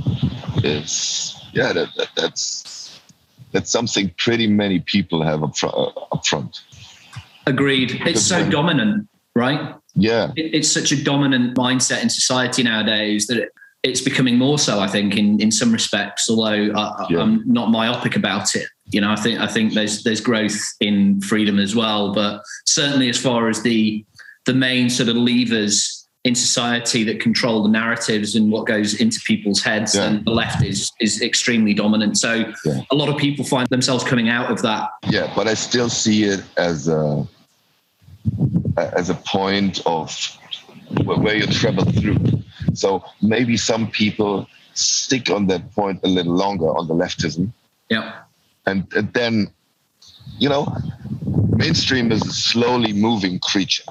is 0.64 1.34
yeah 1.52 1.72
that, 1.72 1.88
that 1.96 2.08
that's 2.16 3.00
that's 3.52 3.70
something 3.70 4.12
pretty 4.16 4.46
many 4.46 4.80
people 4.80 5.22
have 5.22 5.42
up, 5.42 5.56
fr- 5.56 5.66
uh, 5.66 5.90
up 6.12 6.24
front. 6.26 6.60
Agreed. 7.46 8.00
It's 8.06 8.22
so 8.22 8.48
dominant, 8.48 9.08
right? 9.34 9.74
Yeah, 9.94 10.32
it, 10.36 10.54
it's 10.54 10.70
such 10.70 10.92
a 10.92 11.02
dominant 11.02 11.56
mindset 11.56 12.02
in 12.02 12.10
society 12.10 12.62
nowadays 12.62 13.26
that 13.26 13.38
it, 13.38 13.52
it's 13.82 14.00
becoming 14.00 14.36
more 14.36 14.58
so. 14.58 14.80
I 14.80 14.86
think 14.86 15.16
in 15.16 15.40
in 15.40 15.50
some 15.50 15.72
respects, 15.72 16.28
although 16.28 16.72
I, 16.74 17.06
Yeah. 17.10 17.20
I'm 17.20 17.42
not 17.46 17.70
myopic 17.70 18.16
about 18.16 18.54
it. 18.54 18.66
You 18.92 19.00
know, 19.00 19.10
I 19.10 19.16
think 19.16 19.40
I 19.40 19.46
think 19.46 19.72
there's 19.74 20.02
there's 20.02 20.20
growth 20.20 20.58
in 20.80 21.20
freedom 21.22 21.58
as 21.58 21.74
well, 21.74 22.12
but 22.12 22.42
certainly 22.66 23.08
as 23.08 23.16
far 23.18 23.48
as 23.48 23.62
the 23.62 24.04
the 24.46 24.54
main 24.54 24.90
sort 24.90 25.08
of 25.08 25.16
levers 25.16 25.96
in 26.24 26.34
society 26.34 27.02
that 27.04 27.18
control 27.18 27.62
the 27.62 27.68
narratives 27.70 28.34
and 28.36 28.52
what 28.52 28.66
goes 28.66 28.92
into 29.00 29.18
people's 29.26 29.62
heads, 29.62 29.94
Yeah. 29.94 30.04
and 30.08 30.24
the 30.26 30.30
left 30.32 30.62
is 30.62 30.90
is 31.00 31.22
extremely 31.22 31.72
dominant. 31.72 32.18
So 32.18 32.52
Yeah. 32.66 32.82
a 32.90 32.94
lot 32.94 33.08
of 33.08 33.16
people 33.16 33.44
find 33.44 33.66
themselves 33.70 34.04
coming 34.04 34.28
out 34.28 34.50
of 34.50 34.60
that. 34.62 34.90
yeah, 35.08 35.32
but 35.34 35.46
I 35.48 35.54
still 35.54 35.88
see 35.88 36.24
it 36.24 36.42
as 36.58 36.88
a 36.88 37.26
as 38.76 39.08
a 39.10 39.14
point 39.14 39.80
of 39.86 40.14
where 41.04 41.16
where 41.18 41.36
you 41.36 41.46
travel 41.46 41.84
through. 41.84 42.39
So 42.74 43.04
maybe 43.20 43.56
some 43.56 43.90
people 43.90 44.46
stick 44.74 45.30
on 45.30 45.46
that 45.48 45.74
point 45.74 46.00
a 46.04 46.08
little 46.08 46.34
longer 46.34 46.66
on 46.66 46.86
the 46.86 46.94
leftism, 46.94 47.52
Yeah, 47.88 48.22
and, 48.66 48.86
and 48.94 49.12
then 49.12 49.50
you 50.38 50.48
know 50.48 50.74
mainstream 51.56 52.12
is 52.12 52.22
a 52.26 52.32
slowly 52.32 52.92
moving 52.92 53.38
creature. 53.38 53.90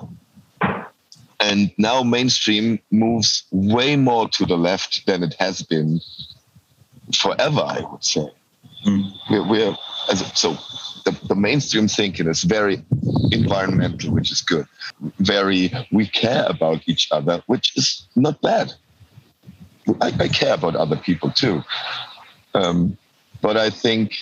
And 1.42 1.72
now 1.78 2.04
mainstream 2.04 2.80
moves 2.92 3.44
way 3.52 3.96
more 3.96 4.28
to 4.30 4.46
the 4.46 4.58
left 4.58 5.06
than 5.06 5.24
it 5.24 5.36
has 5.40 5.62
been 5.62 6.02
forever 7.16 7.62
i 7.66 7.82
would 7.90 8.04
say. 8.04 8.28
Mm. 8.86 9.12
we're, 9.30 9.48
we're 9.48 9.78
as 10.12 10.20
so 10.40 10.58
the, 11.06 11.12
the 11.28 11.36
mainstream 11.36 11.88
thinking 11.88 12.28
is 12.28 12.44
very 12.44 12.84
environmental 13.32 14.12
which 14.14 14.32
is 14.32 14.42
good 14.42 14.68
very 15.20 15.72
we 15.92 16.08
care 16.08 16.46
about 16.48 16.82
each 16.88 17.08
other 17.12 17.42
which 17.48 17.76
is 17.78 18.08
not 18.16 18.42
bad 18.42 18.74
i, 20.02 20.12
I 20.20 20.28
care 20.28 20.54
about 20.54 20.76
other 20.76 20.98
people 20.98 21.32
too 21.32 21.64
um, 22.54 22.98
but 23.42 23.58
i 23.58 23.70
think 23.70 24.16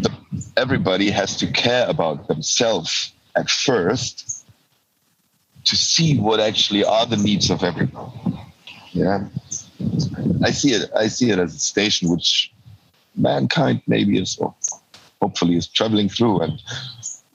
the, 0.00 0.10
everybody 0.56 1.10
has 1.10 1.36
to 1.38 1.46
care 1.50 1.88
about 1.88 2.28
themselves 2.28 3.12
at 3.36 3.50
first 3.50 4.36
to 5.66 5.76
see 5.76 6.18
what 6.18 6.40
actually 6.40 6.84
are 6.84 7.06
the 7.06 7.16
needs 7.16 7.50
of 7.50 7.62
everyone. 7.62 8.12
Yeah, 8.92 9.26
I 10.42 10.52
see 10.52 10.70
it. 10.70 10.90
I 10.96 11.08
see 11.08 11.30
it 11.30 11.38
as 11.38 11.54
a 11.54 11.58
station 11.58 12.08
which 12.08 12.52
mankind 13.16 13.82
maybe 13.86 14.18
is, 14.18 14.38
hopefully, 15.20 15.56
is 15.56 15.66
traveling 15.68 16.08
through, 16.08 16.40
and 16.40 16.62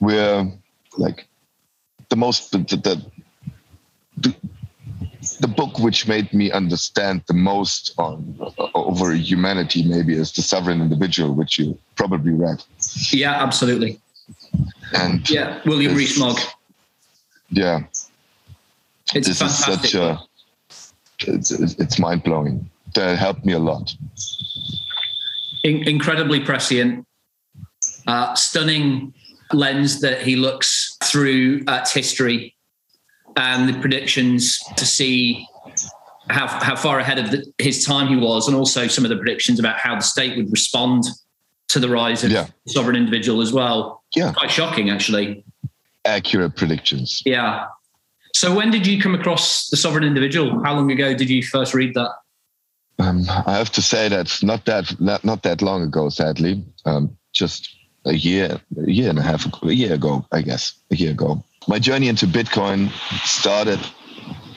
we're 0.00 0.50
like 0.98 1.26
the 2.08 2.16
most 2.16 2.52
the 2.52 2.58
the, 2.58 3.04
the, 4.18 4.34
the 5.40 5.48
book 5.48 5.78
which 5.78 6.06
made 6.06 6.32
me 6.32 6.50
understand 6.50 7.22
the 7.26 7.34
most 7.34 7.92
on 7.98 8.38
over 8.74 9.14
humanity 9.14 9.82
maybe 9.84 10.14
is 10.14 10.32
the 10.32 10.42
sovereign 10.42 10.80
individual 10.80 11.34
which 11.34 11.58
you 11.58 11.78
probably 11.96 12.32
read. 12.32 12.62
Yeah, 13.10 13.42
absolutely. 13.42 14.00
and 14.94 15.28
Yeah, 15.30 15.60
William 15.64 15.92
It's- 15.92 15.98
Rees-Mogg. 15.98 16.38
yeah. 17.50 17.80
It's 19.14 19.28
this 19.28 19.42
is 19.42 19.58
such 19.58 19.94
a 19.94 20.18
it's, 21.20 21.50
it's 21.50 21.74
it's 21.74 21.98
mind-blowing. 21.98 22.68
That 22.94 23.18
helped 23.18 23.44
me 23.44 23.52
a 23.52 23.58
lot. 23.58 23.94
In- 25.64 25.86
incredibly 25.88 26.40
prescient, 26.40 27.06
uh, 28.06 28.34
stunning 28.34 29.12
lens 29.52 30.00
that 30.00 30.22
he 30.22 30.36
looks 30.36 30.96
through 31.04 31.62
at 31.68 31.88
history 31.90 32.54
and 33.36 33.68
the 33.68 33.78
predictions 33.80 34.58
to 34.76 34.86
see 34.86 35.46
how, 36.28 36.46
how 36.46 36.76
far 36.76 36.98
ahead 37.00 37.18
of 37.18 37.30
the, 37.30 37.44
his 37.58 37.84
time 37.84 38.08
he 38.08 38.16
was, 38.16 38.46
and 38.48 38.56
also 38.56 38.86
some 38.86 39.04
of 39.04 39.08
the 39.10 39.16
predictions 39.16 39.58
about 39.58 39.76
how 39.76 39.94
the 39.94 40.00
state 40.02 40.36
would 40.36 40.50
respond 40.50 41.04
to 41.68 41.80
the 41.80 41.88
rise 41.88 42.22
of 42.24 42.30
Yeah. 42.30 42.46
sovereign 42.68 42.96
individual 42.96 43.40
as 43.40 43.52
well. 43.52 44.02
Yeah. 44.14 44.32
Quite 44.32 44.50
shocking, 44.50 44.90
actually. 44.90 45.44
accurate 46.04 46.56
predictions 46.56 47.22
Yeah. 47.24 47.66
So 48.34 48.54
when 48.54 48.70
did 48.70 48.86
you 48.86 49.00
come 49.00 49.14
across 49.14 49.68
the 49.68 49.76
sovereign 49.76 50.04
individual? 50.04 50.62
How 50.64 50.74
long 50.74 50.90
ago 50.90 51.14
did 51.14 51.28
you 51.30 51.42
first 51.42 51.74
read 51.74 51.94
that? 51.94 52.10
um, 52.98 53.24
i 53.46 53.56
have 53.56 53.72
to 53.72 53.80
say 53.82 54.06
that 54.08 54.38
not 54.42 54.64
that 54.66 55.00
not, 55.00 55.24
not 55.24 55.42
that 55.42 55.62
long 55.62 55.82
ago 55.82 56.08
sadly 56.10 56.62
um, 56.84 57.16
just 57.32 57.74
a 58.04 58.14
year 58.14 58.60
a 58.76 58.90
year 58.90 59.10
and 59.10 59.18
a 59.18 59.22
half 59.22 59.46
a 59.62 59.74
year 59.74 59.94
ago 59.94 60.24
i 60.32 60.42
guess 60.42 60.74
a 60.90 60.96
year 60.96 61.12
ago. 61.12 61.42
My 61.68 61.78
journey 61.78 62.08
into 62.08 62.26
bitcoin 62.26 62.90
started 63.24 63.80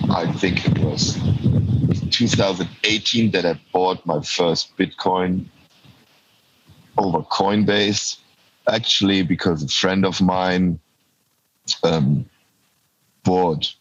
i 0.10 0.32
think 0.34 0.68
it 0.68 0.80
was 0.80 1.16
2018 2.12 3.32
that 3.32 3.46
i 3.46 3.60
bought 3.72 4.06
my 4.06 4.22
first 4.22 4.76
bitcoin 4.78 5.46
over 6.98 7.20
coinbase 7.20 8.18
actually 8.68 9.22
because 9.22 9.64
a 9.64 9.68
friend 9.68 10.06
of 10.06 10.22
mine 10.22 10.80
um, 11.84 12.26
bought 13.24 13.74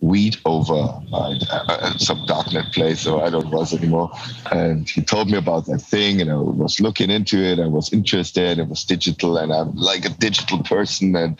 weed 0.00 0.36
over 0.46 0.74
uh, 1.12 1.36
uh, 1.50 1.98
some 1.98 2.18
darknet 2.26 2.72
place 2.72 3.06
or 3.06 3.22
I 3.22 3.28
don't 3.28 3.50
was 3.50 3.74
anymore. 3.74 4.10
And 4.50 4.88
he 4.88 5.02
told 5.02 5.30
me 5.30 5.36
about 5.36 5.66
that 5.66 5.80
thing 5.80 6.20
and 6.20 6.30
I 6.30 6.36
was 6.36 6.80
looking 6.80 7.10
into 7.10 7.38
it. 7.38 7.60
I 7.60 7.66
was 7.66 7.92
interested. 7.92 8.58
It 8.58 8.68
was 8.68 8.84
digital 8.84 9.36
and 9.36 9.52
I'm 9.52 9.74
like 9.76 10.06
a 10.06 10.10
digital 10.10 10.62
person 10.62 11.14
and 11.14 11.38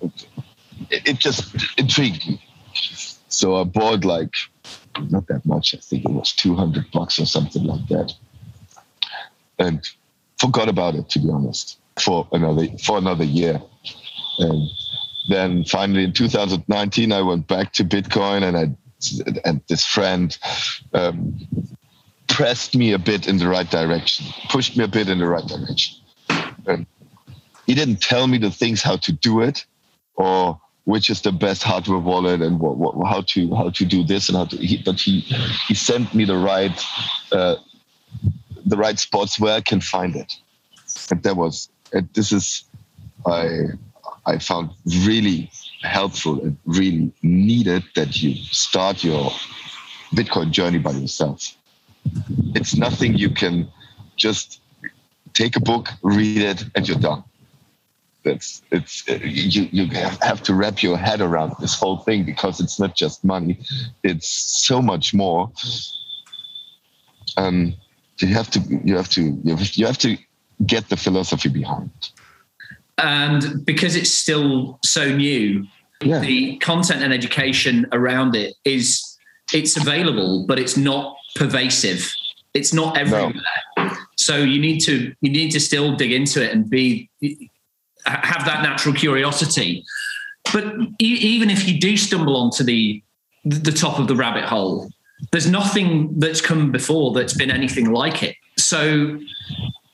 it, 0.00 0.26
it 0.90 1.18
just 1.18 1.54
intrigued 1.78 2.26
me. 2.26 2.42
So 3.28 3.56
I 3.56 3.64
bought 3.64 4.04
like, 4.04 4.32
not 5.10 5.26
that 5.26 5.44
much. 5.44 5.74
I 5.74 5.78
think 5.78 6.04
it 6.06 6.10
was 6.10 6.32
200 6.32 6.90
bucks 6.90 7.18
or 7.18 7.26
something 7.26 7.64
like 7.64 7.86
that. 7.88 8.14
And 9.58 9.86
forgot 10.38 10.68
about 10.68 10.94
it, 10.94 11.10
to 11.10 11.18
be 11.18 11.28
honest, 11.30 11.78
for 12.00 12.26
another, 12.32 12.68
for 12.82 12.96
another 12.96 13.24
year. 13.24 13.60
And 14.38 14.70
then 15.28 15.64
finally 15.64 16.04
in 16.04 16.12
2019 16.12 17.12
i 17.12 17.22
went 17.22 17.46
back 17.46 17.72
to 17.72 17.84
bitcoin 17.84 18.42
and 18.42 18.56
i 18.56 18.68
and 19.44 19.60
this 19.68 19.84
friend 19.84 20.38
um, 20.92 21.38
pressed 22.28 22.76
me 22.76 22.92
a 22.92 22.98
bit 22.98 23.26
in 23.26 23.38
the 23.38 23.48
right 23.48 23.70
direction, 23.70 24.26
pushed 24.48 24.76
me 24.76 24.84
a 24.84 24.88
bit 24.88 25.08
in 25.08 25.18
the 25.18 25.26
right 25.26 25.46
direction. 25.46 25.96
And 26.66 26.86
he 27.66 27.74
didn't 27.74 28.00
tell 28.00 28.26
me 28.26 28.38
the 28.38 28.50
things 28.50 28.82
how 28.82 28.96
to 28.96 29.12
do 29.12 29.40
it, 29.40 29.64
or 30.16 30.60
which 30.84 31.10
is 31.10 31.20
the 31.22 31.32
best 31.32 31.62
hardware 31.62 31.98
wallet 31.98 32.40
and 32.40 32.58
what, 32.60 32.76
what 32.76 33.06
how 33.06 33.20
to 33.22 33.54
how 33.54 33.70
to 33.70 33.84
do 33.84 34.04
this 34.04 34.28
and 34.28 34.36
how 34.36 34.46
to. 34.46 34.56
He, 34.56 34.82
but 34.82 35.00
he 35.00 35.20
he 35.66 35.74
sent 35.74 36.14
me 36.14 36.24
the 36.24 36.36
right 36.36 36.84
uh, 37.32 37.56
the 38.66 38.76
right 38.76 38.98
spots 38.98 39.38
where 39.38 39.54
I 39.54 39.60
can 39.60 39.80
find 39.80 40.16
it, 40.16 40.32
and 41.10 41.22
that 41.22 41.36
was 41.36 41.68
and 41.92 42.08
this 42.14 42.32
is 42.32 42.64
I 43.26 43.68
I 44.28 44.38
found 44.38 44.70
really 45.06 45.50
helpful 45.80 46.40
and 46.42 46.56
really 46.66 47.10
needed 47.22 47.82
that 47.94 48.22
you 48.22 48.34
start 48.34 49.02
your 49.02 49.30
Bitcoin 50.14 50.50
journey 50.50 50.78
by 50.78 50.92
yourself. 50.92 51.56
It's 52.54 52.76
nothing 52.76 53.16
you 53.16 53.30
can 53.30 53.68
just 54.16 54.60
take 55.32 55.56
a 55.56 55.60
book, 55.60 55.88
read 56.02 56.42
it, 56.42 56.64
and 56.74 56.86
you're 56.86 56.98
done. 56.98 57.24
That's 58.24 58.62
it's 58.70 59.06
you 59.08 59.68
you 59.72 59.86
have 60.20 60.42
to 60.42 60.54
wrap 60.54 60.82
your 60.82 60.98
head 60.98 61.20
around 61.20 61.54
this 61.60 61.74
whole 61.80 61.98
thing 61.98 62.24
because 62.24 62.60
it's 62.60 62.78
not 62.78 62.94
just 62.94 63.24
money; 63.24 63.60
it's 64.02 64.28
so 64.66 64.82
much 64.82 65.14
more. 65.14 65.50
Um, 67.36 67.74
you 68.18 68.34
have 68.34 68.50
to 68.50 68.60
you 68.84 68.96
have 68.96 69.08
to 69.10 69.22
you 69.22 69.86
have, 69.86 69.98
to 69.98 70.18
get 70.66 70.88
the 70.88 70.96
philosophy 70.96 71.48
behind. 71.48 71.90
And 72.98 73.64
because 73.64 73.96
it's 73.96 74.10
still 74.12 74.78
so 74.84 75.14
new, 75.14 75.66
Yeah. 76.02 76.20
the 76.20 76.56
content 76.58 77.02
and 77.02 77.12
education 77.12 77.86
around 77.92 78.34
it 78.36 78.54
is 78.64 79.04
it's 79.52 79.76
available, 79.76 80.44
but 80.46 80.58
it's 80.58 80.76
not 80.76 81.16
pervasive. 81.34 82.12
It's 82.54 82.72
not 82.72 82.96
everywhere. 82.98 83.32
So 84.16 84.36
you 84.38 84.60
need 84.60 84.80
to 84.80 85.14
you 85.20 85.30
need 85.30 85.50
to 85.52 85.60
still 85.60 85.96
dig 85.96 86.12
into 86.12 86.42
it 86.42 86.52
and 86.52 86.68
be 86.68 87.08
have 88.06 88.44
that 88.46 88.62
natural 88.62 88.94
curiosity. 88.94 89.84
But 90.52 90.64
e- 91.00 91.20
even 91.34 91.50
if 91.50 91.68
you 91.68 91.78
do 91.78 91.96
stumble 91.96 92.36
onto 92.36 92.64
the 92.64 93.02
the 93.44 93.72
top 93.72 93.98
of 93.98 94.08
the 94.08 94.16
rabbit 94.16 94.44
hole, 94.44 94.88
there's 95.32 95.48
nothing 95.48 96.18
that's 96.18 96.40
come 96.40 96.70
before 96.72 97.12
that's 97.12 97.34
been 97.34 97.50
anything 97.50 97.90
like 97.92 98.22
it. 98.22 98.36
So 98.56 99.18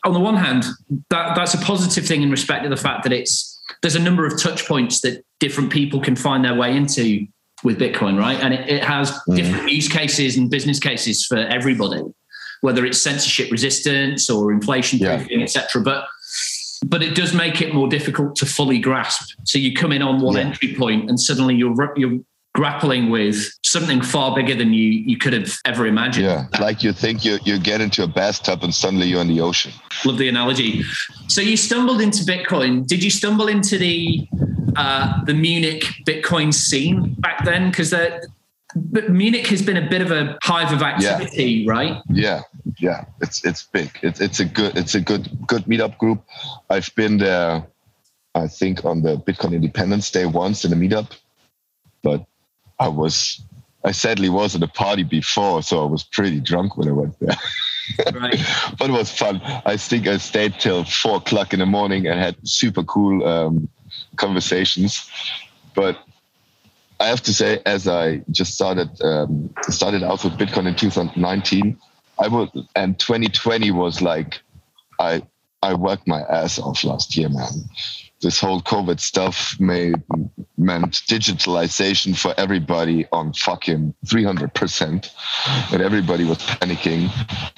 on 0.05 0.13
the 0.13 0.21
one 0.21 0.37
hand, 0.37 0.65
that 1.11 1.35
that's 1.35 1.55
a 1.55 1.59
positive 1.59 2.07
thing 2.07 2.23
in 2.23 2.31
respect 2.31 2.63
to 2.65 2.69
the 2.69 2.77
fact 2.77 3.03
that 3.05 3.13
it's 3.13 3.51
there's 3.83 3.97
a 3.97 4.01
number 4.01 4.27
of 4.27 4.41
touch 4.41 4.67
points 4.67 5.01
that 5.01 5.25
different 5.41 5.73
people 5.73 6.01
can 6.01 6.17
find 6.17 6.45
their 6.45 6.55
way 6.55 6.77
into 6.77 7.27
with 7.63 7.79
Bitcoin, 7.79 8.19
right? 8.19 8.39
And 8.41 8.53
it, 8.53 8.69
it 8.69 8.85
has 8.85 9.11
mm-hmm. 9.11 9.37
different 9.37 9.73
use 9.73 9.89
cases 9.89 10.37
and 10.37 10.51
business 10.51 10.79
cases 10.79 11.25
for 11.25 11.37
everybody, 11.37 12.03
whether 12.61 12.85
it's 12.85 13.01
censorship 13.01 13.51
resistance 13.51 14.29
or 14.29 14.53
inflation 14.53 14.99
Yeah. 14.99 15.17
proofing, 15.17 15.43
etc. 15.43 15.83
But 15.83 16.07
but 16.87 17.03
it 17.03 17.15
does 17.15 17.33
make 17.33 17.63
it 17.63 17.73
more 17.73 17.89
difficult 17.89 18.37
to 18.37 18.47
fully 18.47 18.79
grasp. 18.79 19.39
So 19.45 19.59
you 19.59 19.73
come 19.73 19.91
in 19.93 20.03
on 20.03 20.21
one 20.21 20.35
Yeah. 20.35 20.43
entry 20.43 20.75
point, 20.75 21.09
and 21.09 21.19
suddenly 21.19 21.55
you're 21.55 21.75
you're 21.97 22.21
grappling 22.55 23.11
with 23.11 23.53
something 23.65 24.01
far 24.01 24.35
bigger 24.35 24.55
than 24.55 24.73
you 24.73 24.89
you 24.89 25.19
could 25.19 25.33
have 25.33 25.53
ever 25.65 25.87
imagined. 25.87 26.27
Yeah, 26.27 26.47
like 26.61 26.83
you 26.83 26.93
think 26.93 27.25
you 27.25 27.39
you 27.45 27.59
get 27.59 27.81
into 27.81 28.03
a 28.03 28.07
bathtub 28.07 28.63
and 28.63 28.75
suddenly 28.75 29.07
you're 29.09 29.21
in 29.21 29.29
the 29.29 29.41
ocean. 29.41 29.73
Love 30.05 30.19
the 30.19 30.29
analogy. 30.29 30.83
So 31.29 31.41
you 31.41 31.57
stumbled 31.57 32.01
into 32.01 32.25
Bitcoin. 32.25 32.87
Did 32.87 33.03
you 33.03 33.11
stumble 33.11 33.49
into 33.49 33.77
the 33.77 34.27
uh, 34.77 35.25
the 35.25 35.35
Munich 35.35 35.85
Bitcoin 36.07 36.55
scene 36.55 37.15
back 37.19 37.45
then? 37.45 37.71
Because 37.71 37.93
but 38.77 39.11
Munich 39.11 39.47
has 39.49 39.63
been 39.63 39.77
a 39.77 39.89
bit 39.89 40.03
of 40.03 40.11
a 40.11 40.37
hive 40.43 40.73
of 40.73 40.83
activity, 40.83 41.67
right? 41.67 42.03
Yeah, 42.09 42.43
yeah, 42.79 43.05
it's 43.21 43.45
it's 43.45 43.65
big. 43.65 43.91
It's 44.03 44.21
it's 44.21 44.41
a 44.41 44.45
good 44.45 44.77
it's 44.77 44.95
a 44.95 45.01
good 45.01 45.29
good 45.47 45.65
meetup 45.65 45.99
group. 45.99 46.23
I've 46.71 46.93
been 46.95 47.19
there, 47.19 47.67
I 48.35 48.47
think, 48.47 48.85
on 48.85 49.03
the 49.03 49.17
Bitcoin 49.17 49.55
Independence 49.55 50.11
Day 50.11 50.27
once 50.27 50.65
in 50.65 50.73
a 50.73 50.77
meetup, 50.77 51.11
but 52.03 52.27
I 52.79 52.89
was 52.89 53.41
I 53.85 53.93
sadly 53.93 54.31
was 54.31 54.55
at 54.57 54.63
a 54.63 54.69
party 54.69 55.03
before, 55.03 55.63
so 55.63 55.83
I 55.83 55.87
was 55.87 56.03
pretty 56.03 56.41
drunk 56.41 56.77
when 56.77 56.89
I 56.89 56.93
went 56.93 57.19
there. 57.21 57.37
Right. 58.15 58.41
but 58.79 58.89
it 58.89 58.95
was 58.95 59.11
fun. 59.11 59.43
I 59.67 59.77
think 59.77 60.07
I 60.07 60.17
stayed 60.17 60.55
till 60.59 60.85
four 60.85 61.19
o'clock 61.19 61.53
in 61.53 61.59
the 61.59 61.67
morning 61.67 62.07
and 62.07 62.19
had 62.19 62.35
super 62.43 62.83
cool 62.83 63.23
um, 63.29 63.69
conversations. 64.17 65.07
But 65.75 65.99
I 66.99 67.09
have 67.09 67.21
to 67.25 67.35
say, 67.35 67.61
as 67.67 67.87
I 67.87 68.23
just 68.31 68.55
started 68.55 68.89
um, 69.03 69.53
started 69.69 70.03
out 70.03 70.25
with 70.25 70.33
Bitcoin 70.39 70.67
in 70.67 70.77
2019, 70.77 71.77
I 72.19 72.29
was 72.29 72.49
and 72.75 72.99
2020 72.99 73.71
was 73.73 74.01
like 74.01 74.41
I 74.99 75.23
I 75.63 75.75
worked 75.75 76.09
my 76.09 76.23
ass 76.23 76.59
off 76.59 76.85
last 76.85 77.17
year, 77.17 77.29
man. 77.29 77.53
This 78.25 78.41
whole 78.41 78.63
COVID 78.63 79.01
stuff 79.01 79.55
made 79.61 79.97
meant 80.57 80.95
digitalization 80.95 82.17
for 82.17 82.33
everybody 82.39 83.07
on 83.13 83.35
fucking 83.35 83.93
300%, 84.07 85.11
and 85.75 85.83
everybody 85.83 86.25
was 86.25 86.39
panicking. 86.39 87.11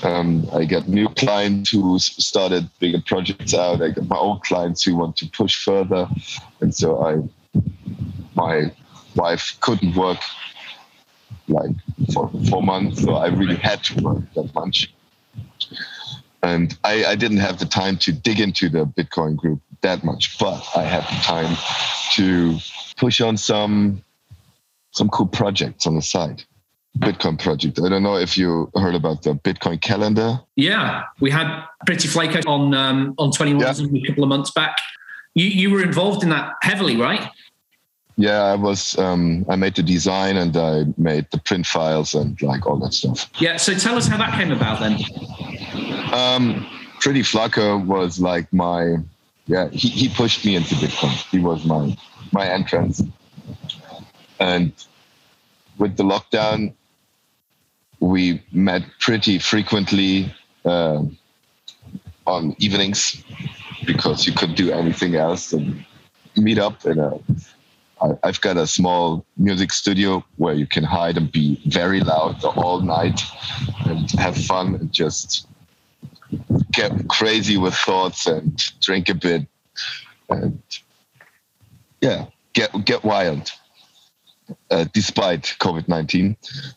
Um, 0.05 0.45
I 0.53 0.65
got 0.65 0.89
new 0.89 1.09
clients 1.11 1.71
who 1.71 1.97
started 2.01 2.69
bigger 2.81 3.01
projects 3.07 3.55
out. 3.55 3.81
I 3.81 3.91
got 3.91 4.09
my 4.09 4.17
old 4.17 4.43
clients 4.43 4.83
who 4.83 4.97
want 4.97 5.17
to 5.19 5.31
push 5.31 5.55
further, 5.55 6.09
and 6.61 6.75
so 6.75 7.01
I 7.01 7.63
my 8.35 8.73
wife 9.15 9.57
couldn't 9.61 9.95
work 9.95 10.19
like 11.47 11.71
for 12.13 12.29
four 12.51 12.65
months, 12.65 13.05
so 13.05 13.15
I 13.15 13.29
really 13.29 13.55
had 13.55 13.85
to 13.85 14.03
work 14.03 14.35
that 14.35 14.53
much. 14.53 14.93
And 16.43 16.77
I, 16.83 17.05
I 17.05 17.15
didn't 17.15 17.39
have 17.39 17.61
the 17.61 17.67
time 17.67 17.99
to 17.99 18.13
dig 18.13 18.41
into 18.41 18.69
the 18.69 18.85
Bitcoin 18.85 19.37
group 19.37 19.61
that 19.83 20.05
much, 20.05 20.39
but 20.39 20.65
I 20.77 20.83
had 20.83 21.03
the 21.05 21.23
time 21.23 21.57
to 22.15 22.59
push 22.97 23.21
on 23.21 23.37
some 23.37 24.03
some 24.93 25.09
cool 25.11 25.27
projects 25.27 25.87
on 25.87 25.95
the 25.95 26.03
side. 26.03 26.43
Bitcoin 26.99 27.39
project. 27.39 27.79
I 27.79 27.91
don't 27.91 28.03
know 28.03 28.17
if 28.17 28.39
you 28.39 28.71
heard 28.75 28.95
about 28.95 29.23
the 29.23 29.35
Bitcoin 29.35 29.79
calendar. 29.81 30.41
Yeah, 30.55 31.03
we 31.21 31.31
had 31.31 31.63
Pretty 31.85 32.09
Flaco 32.09 32.47
on 32.47 32.73
um, 32.73 33.15
on 33.19 33.31
Twenty 33.33 33.53
One 33.53 33.61
Yeah. 33.63 33.73
a 33.73 34.07
couple 34.07 34.23
of 34.23 34.29
months 34.31 34.51
back. 34.51 34.79
You 35.35 35.45
you 35.47 35.71
were 35.71 35.83
involved 35.83 36.23
in 36.23 36.31
that 36.31 36.53
heavily, 36.63 36.97
right? 36.97 37.31
Yeah, 38.17 38.45
I 38.45 38.55
was. 38.55 38.97
Um, 38.99 39.45
I 39.51 39.57
made 39.57 39.75
the 39.75 39.83
design 39.83 40.39
and 40.39 40.57
I 40.57 40.85
made 40.97 41.27
the 41.33 41.39
print 41.39 41.67
files 41.67 42.15
and 42.15 42.41
like 42.41 42.67
all 42.67 42.79
that 42.79 42.95
stuff. 42.95 43.31
Yeah. 43.39 43.59
So 43.59 43.75
tell 43.75 43.97
us 43.97 44.07
how 44.07 44.17
that 44.17 44.33
came 44.33 44.51
about 44.53 44.81
then. 44.81 44.95
Um, 46.15 46.67
Pretty 47.01 47.21
Flaco 47.21 47.85
was 47.85 48.19
like 48.19 48.51
my, 48.55 48.97
yeah, 49.47 49.69
he, 49.71 49.89
he 49.89 50.09
pushed 50.09 50.45
me 50.45 50.57
into 50.57 50.75
Bitcoin. 50.77 51.13
He 51.31 51.39
was 51.39 51.65
my 51.65 51.97
my 52.33 52.49
entrance. 52.49 53.03
And 54.41 54.73
with 55.79 55.97
the 55.97 56.05
lockdown, 56.05 56.75
we 58.01 58.43
met 58.53 58.83
pretty 59.01 59.39
frequently 59.39 60.35
uh, 60.65 61.03
on 62.27 62.57
evenings 62.59 63.25
because 63.87 64.27
you 64.27 64.33
couldn't 64.35 64.57
do 64.57 64.73
anything 64.73 65.17
else 65.17 65.53
and 65.53 65.85
meet 66.37 66.59
up 66.59 66.85
in 66.87 66.99
a. 66.99 67.19
I- 68.03 68.19
I've 68.25 68.41
got 68.43 68.57
a 68.59 68.67
small 68.67 69.25
music 69.39 69.73
studio 69.73 70.25
where 70.37 70.55
you 70.55 70.67
can 70.67 70.85
hide 70.85 71.17
and 71.17 71.33
be 71.33 71.63
very 71.67 72.01
loud 72.01 72.45
all 72.45 72.81
night 72.81 73.23
and 73.87 74.11
have 74.13 74.37
fun 74.37 74.75
and 74.77 74.93
just 74.93 75.49
get 76.77 77.09
crazy 77.09 77.57
with 77.57 77.75
thoughts 77.75 78.27
and 78.27 78.63
drink 78.81 79.09
a 79.09 79.15
bit 79.15 79.47
and 80.29 80.63
yeah 82.01 82.27
get 82.53 82.71
get 82.85 83.03
wild 83.03 83.51
uh, 84.71 84.85
despite 84.93 85.57
covid-19 85.59 86.37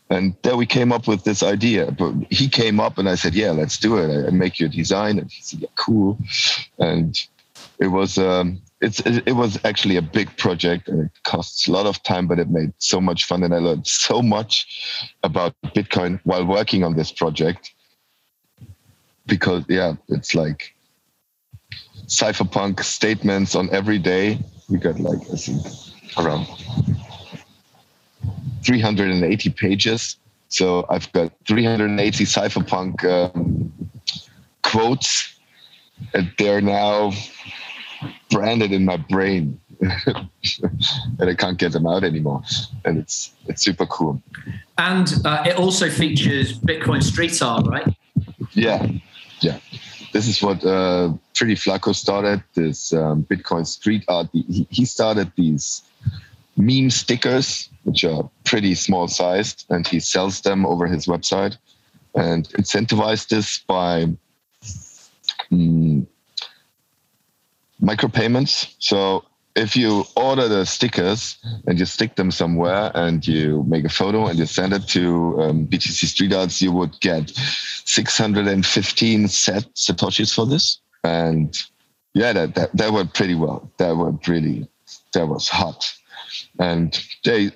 and 0.09 0.35
there 0.41 0.57
we 0.57 0.65
came 0.65 0.91
up 0.91 1.07
with 1.07 1.23
this 1.23 1.43
idea 1.43 1.91
but 1.91 2.13
he 2.31 2.47
came 2.47 2.79
up 2.79 2.97
and 2.97 3.07
i 3.07 3.15
said 3.15 3.35
yeah 3.35 3.51
let's 3.51 3.77
do 3.77 3.97
it. 3.97 4.27
I 4.27 4.31
make 4.31 4.59
you 4.59 4.67
a 4.67 4.69
design. 4.69 5.19
And 5.19 5.31
he 5.31 5.41
said 5.41 5.59
yeah 5.59 5.69
cool. 5.75 6.17
And 6.77 7.17
it 7.79 7.87
was 7.87 8.17
um 8.17 8.61
it's 8.81 8.99
it, 9.01 9.23
it 9.27 9.33
was 9.33 9.59
actually 9.65 9.97
a 9.97 10.01
big 10.01 10.35
project 10.37 10.87
and 10.87 11.05
it 11.05 11.11
costs 11.23 11.67
a 11.67 11.71
lot 11.71 11.85
of 11.85 12.01
time 12.03 12.27
but 12.27 12.39
it 12.39 12.49
made 12.49 12.73
so 12.77 12.99
much 13.01 13.25
fun. 13.25 13.43
And 13.43 13.53
i 13.53 13.59
learned 13.59 13.87
so 13.87 14.21
much 14.21 15.07
about 15.23 15.53
bitcoin 15.75 16.19
while 16.23 16.45
working 16.45 16.83
on 16.83 16.95
this 16.95 17.11
project 17.11 17.73
because 19.29 19.63
yeah, 19.69 19.93
it's 20.09 20.35
like 20.35 20.75
cypherpunk 22.07 22.83
statements 22.83 23.55
on 23.55 23.69
every 23.71 23.99
day. 23.99 24.39
We 24.69 24.77
got 24.77 24.99
like 24.99 25.21
I 25.31 25.35
think 25.35 25.65
around 26.17 26.47
380 28.63 29.49
pages. 29.51 30.17
So 30.49 30.85
I've 30.89 31.11
got 31.13 31.31
380 31.47 32.23
cypherpunk 32.25 33.05
um, 33.05 33.71
quotes, 34.63 35.39
and 36.13 36.31
they're 36.37 36.61
now 36.61 37.11
branded 38.31 38.71
in 38.71 38.85
my 38.85 38.97
brain. 38.97 39.59
and 39.81 41.29
I 41.29 41.35
can't 41.35 41.57
get 41.57 41.71
them 41.71 41.87
out 41.87 42.03
anymore. 42.03 42.41
And 42.83 42.97
it's 42.97 43.33
it's 43.47 43.63
super 43.63 43.85
cool. 43.85 44.21
And 44.77 45.13
uh, 45.23 45.43
it 45.45 45.55
also 45.57 45.89
features 45.89 46.59
Bitcoin 46.59 47.01
street 47.01 47.41
art, 47.41 47.65
right? 47.67 47.87
Yeah, 48.53 48.85
yeah. 49.41 49.59
This 50.11 50.27
is 50.27 50.41
what 50.41 50.65
uh, 50.65 51.13
Pretty 51.35 51.55
Flacco 51.55 51.93
started. 51.93 52.43
This 52.53 52.93
um, 52.93 53.23
Bitcoin 53.29 53.65
street 53.65 54.03
art. 54.07 54.27
He, 54.33 54.67
he 54.69 54.85
started 54.85 55.31
these 55.35 55.83
meme 56.57 56.89
stickers, 56.89 57.69
which 57.83 58.03
are 58.03 58.29
pretty 58.43 58.75
small 58.75 59.07
sized, 59.07 59.65
and 59.69 59.87
he 59.87 59.99
sells 59.99 60.41
them 60.41 60.65
over 60.65 60.87
his 60.87 61.05
website 61.05 61.57
and 62.15 62.49
incentivized 62.49 63.29
this 63.29 63.59
by 63.59 64.07
um, 65.51 66.07
micropayments. 67.81 68.73
So 68.79 69.23
if 69.59 69.75
you 69.75 70.05
order 70.15 70.47
the 70.47 70.65
stickers 70.65 71.37
and 71.67 71.77
you 71.77 71.85
stick 71.85 72.15
them 72.15 72.31
somewhere 72.31 72.91
and 72.95 73.27
you 73.27 73.63
make 73.67 73.83
a 73.83 73.89
photo 73.89 74.27
and 74.27 74.39
you 74.39 74.45
send 74.45 74.73
it 74.73 74.87
to 74.87 75.41
um, 75.41 75.67
BTC 75.67 76.05
Street 76.05 76.33
Arts, 76.33 76.61
you 76.61 76.71
would 76.71 76.97
get 77.01 77.29
615 77.29 79.27
set 79.27 79.63
satoshis 79.75 80.33
for 80.33 80.45
this. 80.45 80.79
And 81.03 81.55
yeah, 82.13 82.31
that, 82.33 82.55
that, 82.55 82.75
that 82.75 82.93
went 82.93 83.13
pretty 83.13 83.35
well. 83.35 83.69
That 83.77 83.97
went 83.97 84.27
really, 84.27 84.67
that 85.13 85.27
was 85.27 85.49
hot. 85.49 85.93
And 86.57 86.97
they, 87.25 87.51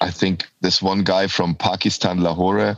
I 0.00 0.10
think 0.10 0.46
this 0.60 0.82
one 0.82 1.02
guy 1.02 1.28
from 1.28 1.54
Pakistan, 1.54 2.20
Lahore, 2.20 2.76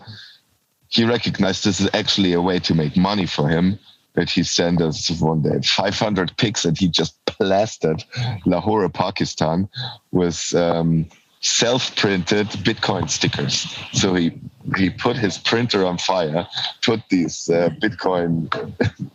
he 0.89 1.05
recognized 1.05 1.65
this 1.65 1.81
is 1.81 1.91
actually 1.93 2.33
a 2.33 2.41
way 2.41 2.61
to 2.61 2.75
make 2.75 2.97
money 2.97 3.27
for 3.27 3.49
him 3.49 3.79
that 4.15 4.31
he 4.31 4.43
sent 4.43 4.81
us 4.81 5.11
one 5.21 5.43
day 5.43 5.61
500 5.63 6.37
pics 6.37 6.65
and 6.65 6.77
he 6.77 6.89
just 6.89 7.25
plastered 7.27 8.05
Lahore, 8.47 8.89
Pakistan 8.89 9.69
with 10.11 10.55
um, 10.55 11.07
self-printed 11.41 12.49
Bitcoin 12.65 13.09
stickers. 13.09 13.67
So 13.93 14.15
he 14.15 14.33
he 14.77 14.91
put 14.91 15.17
his 15.17 15.39
printer 15.39 15.87
on 15.87 15.99
fire, 15.99 16.47
put 16.83 17.01
these 17.11 17.49
uh, 17.49 17.71
Bitcoin 17.81 18.51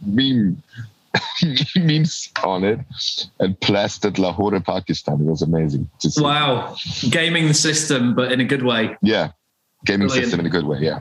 meme 0.06 0.64
memes 1.76 2.30
on 2.44 2.64
it, 2.64 2.80
and 3.40 3.60
plastered 3.60 4.18
Lahore, 4.18 4.60
Pakistan. 4.60 5.20
It 5.22 5.26
was 5.26 5.42
amazing. 5.42 5.90
Wow, 6.18 6.76
gaming 7.10 7.48
the 7.48 7.54
system, 7.54 8.16
but 8.16 8.32
in 8.32 8.40
a 8.40 8.46
good 8.46 8.64
way. 8.64 8.96
Yeah, 9.02 9.32
gaming 9.86 10.08
Brilliant. 10.08 10.26
system 10.26 10.40
in 10.40 10.46
a 10.46 10.50
good 10.50 10.66
way. 10.66 10.80
Yeah. 10.80 11.00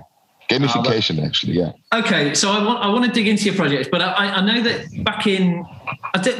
Gamification, 0.48 1.20
uh, 1.20 1.26
actually, 1.26 1.54
yeah. 1.54 1.72
Okay, 1.94 2.34
so 2.34 2.50
I 2.50 2.64
want 2.64 2.84
I 2.84 2.88
want 2.88 3.04
to 3.04 3.10
dig 3.10 3.28
into 3.28 3.44
your 3.44 3.54
project, 3.54 3.90
but 3.90 4.02
I, 4.02 4.26
I 4.26 4.44
know 4.44 4.62
that 4.62 5.04
back 5.04 5.26
in 5.26 5.64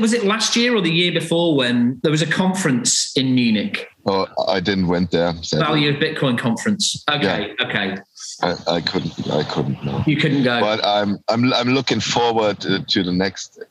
was 0.00 0.12
it 0.12 0.24
last 0.24 0.56
year 0.56 0.76
or 0.76 0.80
the 0.80 0.90
year 0.90 1.12
before 1.12 1.56
when 1.56 2.00
there 2.02 2.10
was 2.10 2.22
a 2.22 2.26
conference 2.26 3.16
in 3.16 3.34
Munich. 3.34 3.88
Oh, 4.06 4.26
I 4.48 4.60
didn't 4.60 4.88
went 4.88 5.12
there. 5.12 5.32
Sadly. 5.42 5.64
Value 5.64 5.94
of 5.94 5.96
Bitcoin 5.96 6.38
conference. 6.38 7.04
Okay, 7.08 7.54
yeah. 7.58 7.66
okay. 7.66 7.96
I, 8.42 8.56
I, 8.66 8.80
couldn't. 8.80 9.30
I 9.30 9.44
couldn't. 9.44 9.82
No. 9.84 10.02
You 10.06 10.16
couldn't 10.16 10.42
go. 10.42 10.60
But 10.60 10.84
I'm 10.84 11.18
I'm 11.28 11.52
I'm 11.54 11.68
looking 11.68 12.00
forward 12.00 12.60
to, 12.60 12.82
to 12.82 13.02
the 13.02 13.12
next 13.12 13.62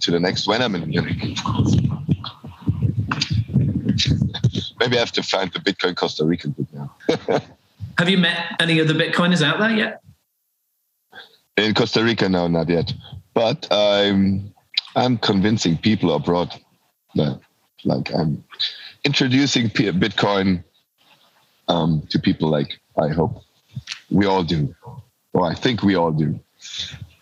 to 0.00 0.10
the 0.10 0.20
next 0.20 0.46
when 0.46 0.62
I'm 0.62 0.74
in 0.74 0.88
Munich. 0.88 1.38
Of 1.38 1.44
course. 1.44 1.76
Maybe 4.78 4.96
I 4.96 5.00
have 5.00 5.12
to 5.12 5.22
find 5.22 5.50
the 5.52 5.60
Bitcoin 5.60 5.96
Costa 5.96 6.24
Rican 6.24 6.52
book 6.52 6.66
now. 6.72 6.94
Have 7.98 8.08
you 8.08 8.18
met 8.18 8.56
any 8.60 8.80
other 8.80 8.94
Bitcoiners 8.94 9.42
out 9.42 9.58
there 9.58 9.70
yet? 9.70 10.02
In 11.56 11.74
Costa 11.74 12.02
Rica, 12.02 12.28
no, 12.28 12.48
not 12.48 12.68
yet. 12.68 12.92
But 13.34 13.68
I'm 13.70 14.52
I'm 14.96 15.18
convincing 15.18 15.76
people 15.76 16.14
abroad 16.14 16.52
that, 17.14 17.40
like, 17.84 18.12
I'm 18.12 18.44
introducing 19.04 19.68
Bitcoin 19.68 20.64
um, 21.68 22.06
to 22.10 22.18
people. 22.18 22.48
Like, 22.48 22.80
I 23.00 23.08
hope 23.08 23.42
we 24.10 24.26
all 24.26 24.42
do, 24.42 24.74
or 25.32 25.46
I 25.46 25.54
think 25.54 25.82
we 25.82 25.94
all 25.94 26.12
do. 26.12 26.38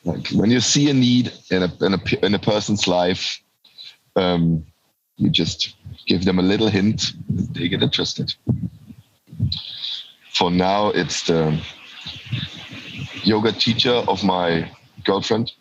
Like, 0.04 0.28
when 0.28 0.50
you 0.50 0.60
see 0.60 0.88
a 0.90 0.94
need 0.94 1.32
in 1.50 1.62
a 1.62 1.84
in 1.84 1.94
a 1.94 2.26
in 2.26 2.34
a 2.34 2.38
person's 2.38 2.88
life, 2.88 3.42
um, 4.16 4.64
you 5.16 5.28
just 5.28 5.76
give 6.06 6.24
them 6.24 6.38
a 6.38 6.42
little 6.42 6.68
hint, 6.68 7.12
they 7.28 7.68
get 7.68 7.82
interested 7.82 8.34
for 10.32 10.50
now, 10.50 10.88
it's 10.88 11.26
the 11.26 11.60
yoga 13.22 13.52
teacher 13.52 13.92
of 13.92 14.24
my 14.24 14.70
girlfriend, 15.04 15.52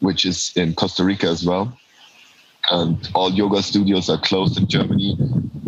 which 0.00 0.24
is 0.24 0.52
in 0.56 0.74
Costa 0.74 1.04
Rica 1.04 1.28
as 1.28 1.44
well. 1.46 1.76
And 2.70 3.08
all 3.14 3.32
yoga 3.32 3.62
studios 3.62 4.10
are 4.10 4.20
closed 4.20 4.58
in 4.58 4.66
Germany. 4.68 5.16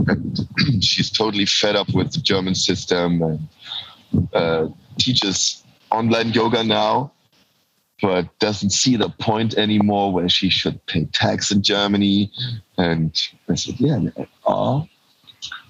And 0.06 0.48
she's 0.84 1.10
totally 1.10 1.46
fed 1.46 1.76
up 1.76 1.88
with 1.94 2.12
the 2.12 2.20
German 2.20 2.54
system 2.54 3.22
and 3.22 4.28
uh, 4.34 4.68
teaches 4.98 5.64
online 5.90 6.32
yoga 6.32 6.64
now, 6.64 7.12
but 8.02 8.38
doesn't 8.40 8.70
see 8.70 8.96
the 8.96 9.08
point 9.08 9.54
anymore 9.56 10.12
where 10.12 10.28
she 10.28 10.50
should 10.50 10.84
pay 10.86 11.06
tax 11.12 11.50
in 11.50 11.62
Germany. 11.62 12.30
And 12.76 13.16
I 13.48 13.54
said, 13.54 13.80
yeah, 13.80 14.00
uh, 14.44 14.82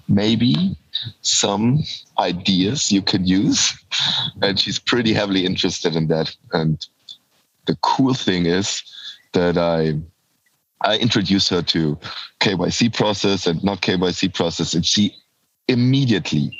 maybe 0.07 0.75
some 1.21 1.83
ideas 2.17 2.91
you 2.91 3.01
could 3.01 3.27
use. 3.27 3.73
And 4.41 4.59
she's 4.59 4.79
pretty 4.79 5.13
heavily 5.13 5.45
interested 5.45 5.95
in 5.95 6.07
that. 6.07 6.35
And 6.53 6.85
the 7.65 7.75
cool 7.81 8.13
thing 8.13 8.45
is 8.45 8.81
that 9.33 9.57
I 9.57 9.99
I 10.81 10.97
introduced 10.97 11.49
her 11.49 11.61
to 11.61 11.97
KYC 12.39 12.93
process 12.93 13.47
and 13.47 13.61
not 13.63 13.81
KYC 13.81 14.33
process, 14.33 14.73
and 14.73 14.85
she 14.85 15.13
immediately 15.67 16.57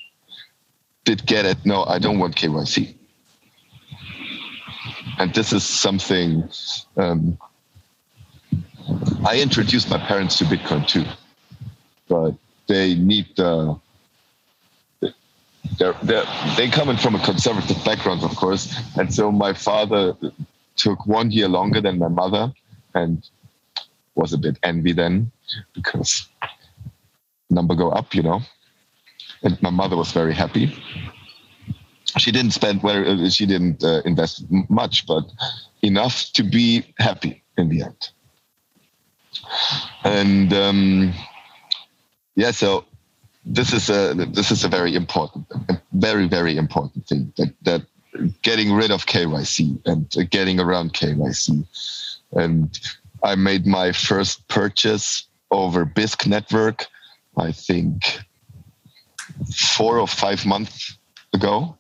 did 1.06 1.26
get 1.26 1.46
it. 1.46 1.58
No, 1.66 1.86
I 1.86 2.00
don't 2.00 2.20
want 2.20 2.36
KYC. 2.36 2.96
And 5.20 5.34
this 5.34 5.54
is 5.54 5.64
something 5.64 6.50
um, 6.98 7.38
I 9.26 9.40
introduced 9.40 9.90
my 9.90 9.98
parents 9.98 10.38
to 10.40 10.46
Bitcoin 10.46 10.88
too, 10.88 11.06
but 12.08 12.36
they 12.68 12.96
need 12.96 13.28
the 13.36 13.80
they're, 15.78 15.96
they're, 16.04 16.26
they 16.58 16.70
come 16.70 16.90
in 16.90 16.98
from 16.98 17.16
a 17.16 17.24
conservative 17.24 17.84
background, 17.84 18.24
of 18.24 18.36
course. 18.36 18.74
And 18.98 19.14
so 19.14 19.32
my 19.32 19.54
father 19.54 20.16
took 20.76 21.06
one 21.06 21.32
year 21.32 21.48
longer 21.48 21.82
than 21.82 22.00
my 22.00 22.08
mother 22.08 22.54
and 22.94 23.28
was 24.16 24.34
a 24.34 24.38
bit 24.38 24.58
envy 24.64 24.94
then 24.94 25.32
because 25.74 26.28
number 27.50 27.76
go 27.76 27.90
up, 27.90 28.14
you 28.14 28.24
know. 28.24 28.42
And 29.44 29.62
my 29.62 29.70
mother 29.70 29.96
was 29.96 30.12
very 30.12 30.34
happy. 30.34 30.76
She 32.18 32.32
didn't 32.32 32.52
spend 32.52 32.84
where 32.84 33.06
uh, 33.06 33.30
she 33.30 33.46
didn't 33.46 33.84
uh, 33.84 34.02
invest 34.04 34.46
much, 34.70 35.06
but 35.06 35.24
enough 35.82 36.32
to 36.34 36.44
be 36.44 36.94
happy 36.98 37.44
in 37.58 37.70
the 37.70 37.84
end. 37.84 38.10
And 40.04 40.54
um, 40.54 41.14
yeah, 42.36 42.52
so 42.52 42.86
this 43.50 43.74
is 43.74 43.90
a 43.90 44.14
this 44.14 44.52
is 44.52 44.64
a 44.64 44.68
very 44.68 44.96
important, 44.96 45.46
a 45.70 45.82
very 45.94 46.28
very 46.28 46.56
important 46.56 47.08
thing 47.08 47.34
that 47.38 47.54
that 47.64 47.82
getting 48.42 48.74
rid 48.74 48.92
of 48.92 49.06
KYC 49.06 49.80
and 49.86 50.30
getting 50.30 50.60
around 50.60 50.94
KYC. 50.94 51.66
And 52.34 52.80
I 53.24 53.36
made 53.36 53.66
my 53.66 53.92
first 53.92 54.48
purchase 54.48 55.28
over 55.52 55.86
Bisq 55.86 56.28
network, 56.28 56.86
I 57.38 57.52
think 57.52 58.20
four 59.56 60.00
or 60.00 60.08
five 60.08 60.46
months 60.46 60.98
ago. 61.34 61.76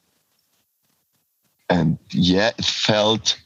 And 1.69 1.99
yeah, 2.09 2.51
it 2.57 2.65
felt 2.65 3.39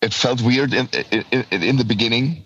it 0.00 0.14
felt 0.14 0.40
weird 0.40 0.72
in, 0.72 0.88
in, 1.10 1.44
in 1.50 1.76
the 1.76 1.84
beginning, 1.84 2.44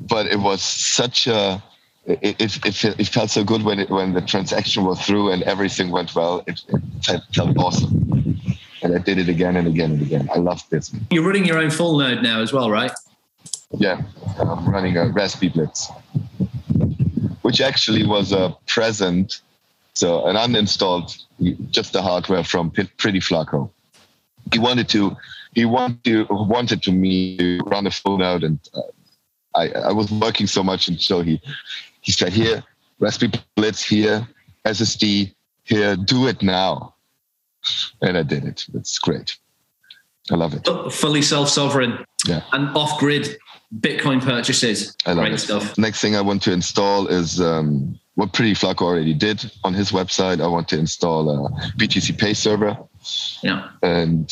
but 0.00 0.26
it 0.26 0.40
was 0.40 0.62
such 0.62 1.26
a 1.26 1.62
it, 2.04 2.40
it, 2.40 2.84
it, 2.84 3.08
felt 3.08 3.30
so 3.30 3.44
good 3.44 3.62
when 3.62 3.78
it, 3.78 3.90
when 3.90 4.12
the 4.12 4.20
transaction 4.20 4.84
was 4.84 5.00
through 5.00 5.30
and 5.30 5.42
everything 5.44 5.90
went 5.90 6.14
well. 6.14 6.42
It, 6.46 6.60
it 7.08 7.22
felt 7.32 7.56
awesome. 7.56 8.36
And 8.82 8.94
I 8.94 8.98
did 8.98 9.18
it 9.18 9.28
again 9.28 9.56
and 9.56 9.68
again 9.68 9.92
and 9.92 10.02
again. 10.02 10.28
I 10.34 10.38
love 10.38 10.68
this. 10.70 10.92
You're 11.10 11.24
running 11.24 11.44
your 11.44 11.58
own 11.58 11.70
full 11.70 11.98
node 11.98 12.22
now 12.22 12.40
as 12.40 12.52
well, 12.52 12.70
right? 12.70 12.90
Yeah, 13.70 14.02
I'm 14.38 14.68
running 14.68 14.96
a 14.96 15.08
Raspberry 15.08 15.50
Blitz, 15.50 15.90
which 17.42 17.60
actually 17.60 18.04
was 18.04 18.32
a 18.32 18.56
present, 18.66 19.40
so 19.94 20.26
an 20.26 20.36
uninstalled, 20.36 21.16
just 21.70 21.92
the 21.92 22.02
hardware 22.02 22.44
from 22.44 22.70
Pretty 22.70 23.20
Flacco. 23.20 23.70
He 24.52 24.58
wanted 24.58 24.88
to, 24.90 25.16
he 25.54 25.64
wanted 25.64 26.04
to, 26.04 26.26
wanted 26.30 26.82
to 26.82 26.92
me 26.92 27.38
to 27.38 27.60
run 27.64 27.86
a 27.86 27.90
full 27.90 28.18
node, 28.18 28.42
and 28.42 28.58
uh, 28.74 28.80
I, 29.54 29.68
I 29.70 29.92
was 29.92 30.10
working 30.10 30.46
so 30.46 30.62
much 30.62 30.88
until 30.88 31.22
he 31.22 31.40
he 32.02 32.12
said, 32.12 32.32
here, 32.32 32.62
Raspberry 32.98 33.32
Blitz 33.56 33.82
here, 33.82 34.26
SSD 34.66 35.34
here, 35.64 35.96
do 35.96 36.28
it 36.28 36.42
now. 36.42 36.94
And 38.00 38.18
I 38.18 38.22
did 38.22 38.44
it. 38.44 38.66
It's 38.74 38.98
great. 38.98 39.38
I 40.30 40.34
love 40.34 40.54
it. 40.54 40.92
Fully 40.92 41.22
self 41.22 41.48
sovereign 41.48 42.04
yeah. 42.26 42.42
and 42.52 42.76
off 42.76 42.98
grid. 42.98 43.36
Bitcoin 43.80 44.20
purchases. 44.22 44.94
I 45.06 45.12
love 45.12 45.24
Great 45.24 45.32
it. 45.34 45.38
stuff. 45.38 45.78
Next 45.78 46.00
thing 46.02 46.14
I 46.14 46.20
want 46.20 46.42
to 46.42 46.52
install 46.52 47.06
is 47.06 47.40
um, 47.40 47.98
what 48.16 48.34
Pretty 48.34 48.52
Flaco 48.52 48.82
already 48.82 49.14
did 49.14 49.50
on 49.64 49.72
his 49.72 49.92
website. 49.92 50.42
I 50.42 50.46
want 50.46 50.68
to 50.68 50.78
install 50.78 51.30
a 51.30 51.48
BTCPay 51.78 52.36
server 52.36 52.76
Yeah. 53.42 53.70
and 53.82 54.30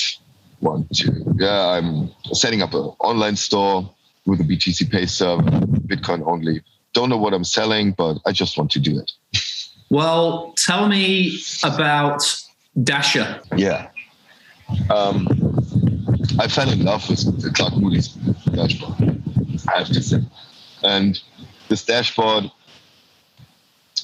want 0.61 0.94
to, 0.96 1.35
yeah, 1.38 1.68
I'm 1.68 2.11
setting 2.35 2.61
up 2.61 2.74
an 2.74 2.83
online 3.00 3.37
store 3.37 3.90
with 4.26 4.40
a 4.40 4.44
BTCPay 4.44 5.09
server, 5.09 5.42
Bitcoin 5.42 6.22
only. 6.26 6.61
Don't 6.92 7.09
know 7.09 7.16
what 7.16 7.33
I'm 7.33 7.44
selling, 7.44 7.92
but 7.92 8.18
I 8.26 8.33
just 8.33 8.59
want 8.59 8.70
to 8.72 8.81
do 8.81 8.98
it. 8.98 9.12
Well, 9.90 10.55
tell 10.57 10.88
me 10.88 11.38
about 11.64 12.22
Dasher. 12.83 13.40
Yeah. 13.57 13.88
Um, 14.88 15.26
I 16.38 16.46
fell 16.48 16.70
in 16.70 16.85
love 16.85 17.09
with 17.09 17.55
Clark 17.55 17.76
Moody's 17.76 18.09
dashboard, 18.09 19.22
I 19.72 19.79
have 19.79 19.88
to 19.88 20.03
say. 20.03 20.20
And 20.85 21.20
this 21.68 21.85
dashboard 21.85 22.50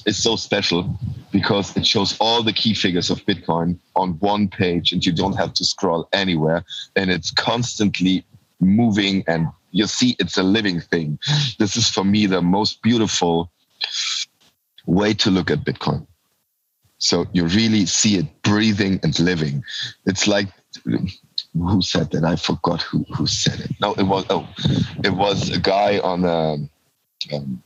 is 0.05 0.21
so 0.21 0.35
special 0.35 0.97
because 1.31 1.75
it 1.75 1.85
shows 1.85 2.17
all 2.19 2.43
the 2.43 2.53
key 2.53 2.73
figures 2.73 3.09
of 3.09 3.19
Bitcoin 3.25 3.77
on 3.95 4.11
one 4.19 4.47
page 4.47 4.91
and 4.91 5.05
you 5.05 5.11
don't 5.11 5.35
have 5.35 5.53
to 5.53 5.65
scroll 5.65 6.07
anywhere. 6.13 6.63
And 6.95 7.09
it's 7.09 7.31
constantly 7.31 8.25
moving 8.59 9.23
and 9.27 9.47
you 9.77 9.87
see 9.87 10.15
it's 10.19 10.37
a 10.37 10.43
living 10.43 10.79
thing. 10.81 11.19
This 11.59 11.77
is 11.77 11.89
for 11.89 12.03
me 12.03 12.25
the 12.25 12.41
most 12.41 12.81
beautiful 12.81 13.51
way 14.85 15.13
to 15.13 15.29
look 15.29 15.51
at 15.51 15.63
Bitcoin. 15.63 16.05
So 16.97 17.27
you 17.31 17.45
really 17.45 17.85
see 17.85 18.17
it 18.17 18.41
breathing 18.41 18.99
and 19.03 19.17
living. 19.19 19.63
It's 20.05 20.27
like 20.27 20.47
who 21.53 21.81
said 21.81 22.11
that? 22.11 22.23
I 22.23 22.35
forgot 22.35 22.81
who 22.81 23.05
who 23.15 23.27
said 23.27 23.59
it. 23.59 23.71
No, 23.79 23.93
it 23.93 24.03
was 24.03 24.25
oh, 24.29 24.47
it 25.03 25.13
was 25.13 25.51
a 25.51 25.59
guy 25.59 25.99
on 25.99 26.25
um, 26.25 26.69
um, 27.31 27.61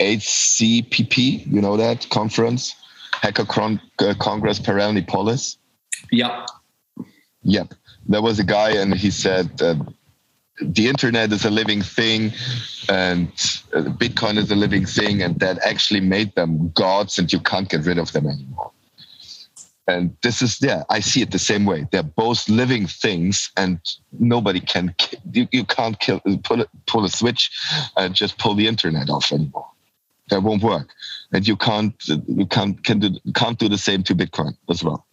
HCPP. 0.00 1.46
You 1.46 1.60
know 1.62 1.76
that 1.78 2.08
conference, 2.10 2.74
Hacker 3.12 3.46
Con- 3.46 3.80
uh, 3.98 4.14
Congress 4.18 4.58
Paralelní 4.58 5.06
Polis. 5.06 5.56
Yep. 6.12 6.48
Yep, 7.42 7.74
there 8.06 8.20
was 8.20 8.38
a 8.38 8.44
guy, 8.44 8.72
and 8.72 8.92
he 8.94 9.10
said 9.10 9.62
uh, 9.62 9.76
the 10.60 10.88
internet 10.88 11.32
is 11.32 11.44
a 11.44 11.50
living 11.50 11.82
thing, 11.82 12.32
and 12.88 13.28
uh, 13.74 13.82
Bitcoin 13.82 14.38
is 14.38 14.50
a 14.50 14.56
living 14.56 14.86
thing, 14.86 15.22
and 15.22 15.38
that 15.40 15.58
actually 15.64 16.00
made 16.00 16.34
them 16.34 16.70
gods, 16.74 17.18
and 17.18 17.32
you 17.32 17.40
can't 17.40 17.68
get 17.68 17.84
rid 17.84 17.98
of 17.98 18.12
them 18.12 18.26
anymore. 18.26 18.70
And 19.86 20.14
this 20.22 20.42
is 20.42 20.60
yeah, 20.60 20.82
I 20.90 21.00
see 21.00 21.22
it 21.22 21.30
the 21.30 21.38
same 21.38 21.64
way. 21.64 21.86
They're 21.90 22.02
both 22.02 22.48
living 22.48 22.86
things, 22.86 23.50
and 23.56 23.80
nobody 24.18 24.60
can 24.60 24.94
you, 25.32 25.48
you 25.50 25.64
can't 25.64 25.98
kill 25.98 26.20
pull 26.44 26.64
pull 26.86 27.04
a 27.04 27.08
switch 27.08 27.50
and 27.96 28.14
just 28.14 28.36
pull 28.38 28.54
the 28.54 28.66
internet 28.66 29.08
off 29.08 29.32
anymore. 29.32 29.66
That 30.28 30.42
won't 30.42 30.62
work, 30.62 30.90
and 31.32 31.48
you 31.48 31.56
can't 31.56 31.94
you 32.06 32.46
can't 32.46 32.84
can 32.84 32.98
do 32.98 33.10
can't 33.34 33.58
do 33.58 33.68
the 33.68 33.78
same 33.78 34.02
to 34.04 34.14
Bitcoin 34.14 34.56
as 34.68 34.84
well. 34.84 35.06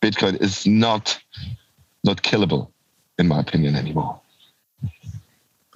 Bitcoin 0.00 0.40
is 0.40 0.66
not 0.66 1.20
not 2.04 2.22
killable, 2.22 2.70
in 3.18 3.28
my 3.28 3.40
opinion, 3.40 3.76
anymore. 3.76 4.18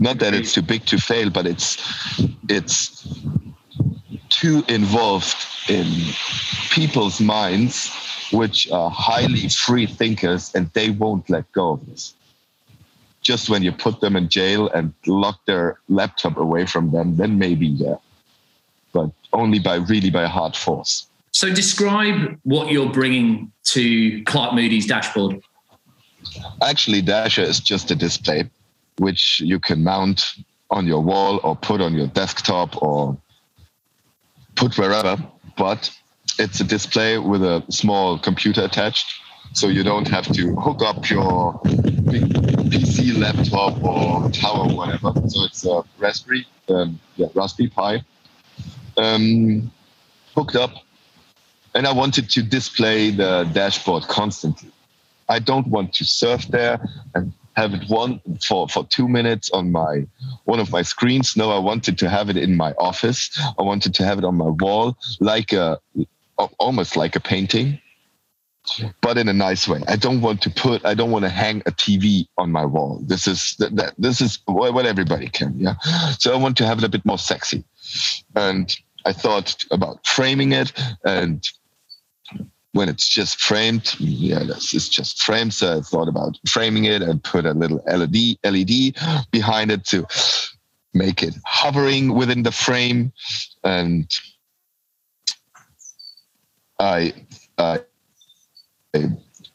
Not 0.03 0.19
that 0.19 0.35
it's 0.35 0.53
too 0.53 0.63
big 0.63 0.85
to 0.87 0.99
fail, 0.99 1.31
but 1.31 1.47
it's 1.47 1.79
it's 2.49 3.07
too 4.31 4.65
involved 4.67 5.37
in 5.69 5.87
people's 6.71 7.21
minds, 7.21 7.89
which 8.33 8.69
are 8.73 8.91
highly 8.91 9.49
free 9.49 9.87
thinkers, 9.87 10.53
and 10.57 10.69
they 10.73 10.91
won't 10.91 11.31
let 11.31 11.51
go 11.53 11.75
of 11.75 11.87
this. 11.87 12.15
Just 13.21 13.49
when 13.49 13.63
you 13.63 13.71
put 13.71 14.01
them 14.01 14.17
in 14.17 14.29
jail 14.29 14.69
and 14.71 14.93
lock 15.07 15.39
their 15.47 15.79
laptop 15.89 16.37
away 16.37 16.67
from 16.67 16.91
them, 16.91 17.17
then 17.17 17.39
maybe 17.39 17.69
yeah, 17.69 17.99
but 18.93 19.13
only 19.33 19.61
by 19.61 19.77
really 19.77 20.11
by 20.11 20.27
hard 20.27 20.57
force. 20.57 21.07
So 21.31 21.55
describe 21.55 22.41
what 22.43 22.73
you're 22.73 22.91
bringing 22.91 23.53
to 23.75 24.21
Clark 24.25 24.55
Moody's 24.55 24.89
dashboard. 24.89 25.41
Actually, 26.61 27.03
Dasher 27.03 27.43
is 27.43 27.61
just 27.61 27.93
a 27.93 27.95
display 27.95 28.51
which 28.99 29.41
you 29.41 29.59
can 29.59 29.83
mount 29.83 30.35
on 30.71 30.87
your 30.87 31.03
wall 31.03 31.41
or 31.43 31.55
put 31.57 31.81
on 31.81 31.95
your 31.95 32.07
desktop 32.09 32.83
or 32.83 33.17
put 34.55 34.77
wherever. 34.79 35.17
But 35.57 35.91
it's 36.39 36.61
a 36.61 36.65
display 36.65 37.19
with 37.19 37.43
a 37.43 37.63
small 37.71 38.19
computer 38.19 38.65
attached. 38.65 39.15
So 39.55 39.69
you 39.69 39.83
don't 39.83 40.09
have 40.09 40.33
to 40.33 40.55
hook 40.57 40.83
up 40.83 41.11
your 41.11 41.61
PC 42.73 43.19
laptop 43.19 43.83
or 43.83 44.31
tower 44.31 44.67
whatever. 44.69 45.13
So 45.29 45.45
it's 45.45 45.67
a 45.67 45.83
Raspberry, 45.99 46.47
um, 46.69 46.99
yeah, 47.17 47.27
Raspberry 47.35 47.69
Pi, 47.69 48.03
um, 48.97 49.71
hooked 50.35 50.57
up. 50.57 50.73
And 51.75 51.87
I 51.87 51.93
wanted 51.93 52.31
to 52.31 52.43
display 52.43 53.11
the 53.11 53.49
dashboard 53.53 54.05
constantly. 54.05 54.71
I 55.29 55.39
don't 55.39 55.67
want 55.67 55.95
to 55.95 56.05
surf 56.05 56.47
there 56.49 56.81
and 57.15 57.33
have 57.55 57.75
it 57.75 57.89
one 57.89 58.21
for, 58.47 58.69
for 58.69 58.85
two 58.87 59.09
minutes 59.09 59.51
on 59.51 59.73
my 59.73 60.07
one 60.45 60.61
of 60.61 60.71
my 60.71 60.83
screens. 60.83 61.37
No, 61.37 61.51
I 61.51 61.59
wanted 61.59 61.99
to 61.99 62.09
have 62.09 62.31
it 62.31 62.37
in 62.37 62.57
my 62.57 62.73
office. 62.79 63.31
I 63.59 63.63
wanted 63.63 63.95
to 63.95 64.05
have 64.05 64.19
it 64.19 64.25
on 64.25 64.37
my 64.37 64.49
wall, 64.49 64.97
like 65.21 65.53
a 65.53 65.79
almost 66.59 66.97
like 66.97 67.15
a 67.15 67.21
painting, 67.21 67.81
but 69.01 69.19
in 69.19 69.29
a 69.29 69.33
nice 69.33 69.69
way. 69.69 69.81
I 69.87 69.97
don't 69.97 70.21
want 70.21 70.43
to 70.43 70.51
put. 70.51 70.85
I 70.85 70.95
don't 70.95 71.11
want 71.11 71.25
to 71.25 71.29
hang 71.29 71.63
a 71.67 71.73
TV 71.73 72.27
on 72.39 72.51
my 72.51 72.65
wall. 72.65 73.01
This 73.03 73.27
is 73.27 73.55
that, 73.59 73.77
that 73.77 73.95
this 73.99 74.21
is 74.21 74.39
what 74.47 74.87
everybody 74.87 75.29
can. 75.29 75.59
Yeah. 75.59 75.75
So 76.19 76.33
I 76.33 76.37
want 76.37 76.57
to 76.59 76.67
have 76.67 76.79
it 76.79 76.85
a 76.85 76.89
bit 76.89 77.05
more 77.05 77.19
sexy, 77.19 77.65
and 78.35 78.75
I 79.05 79.13
thought 79.13 79.65
about 79.71 80.07
framing 80.07 80.53
it 80.53 80.73
and 81.05 81.47
when 82.73 82.89
it's 82.89 83.09
just 83.09 83.41
framed, 83.41 83.95
yeah, 84.01 84.41
is 84.41 84.89
just 84.89 85.23
framed. 85.23 85.55
So 85.55 85.79
I 85.79 85.81
thought 85.83 86.09
about 86.09 86.39
framing 86.49 86.87
it 86.87 87.03
and 87.03 87.23
put 87.23 87.45
a 87.45 87.53
little 87.53 87.83
LED 87.87 88.39
LED 88.45 88.97
behind 89.31 89.71
it 89.71 89.85
to 89.87 90.07
make 90.95 91.23
it 91.23 91.35
hovering 91.45 92.15
within 92.15 92.43
the 92.43 92.53
frame. 92.53 93.13
And 93.63 94.11
I, 96.79 97.13
I 97.59 97.81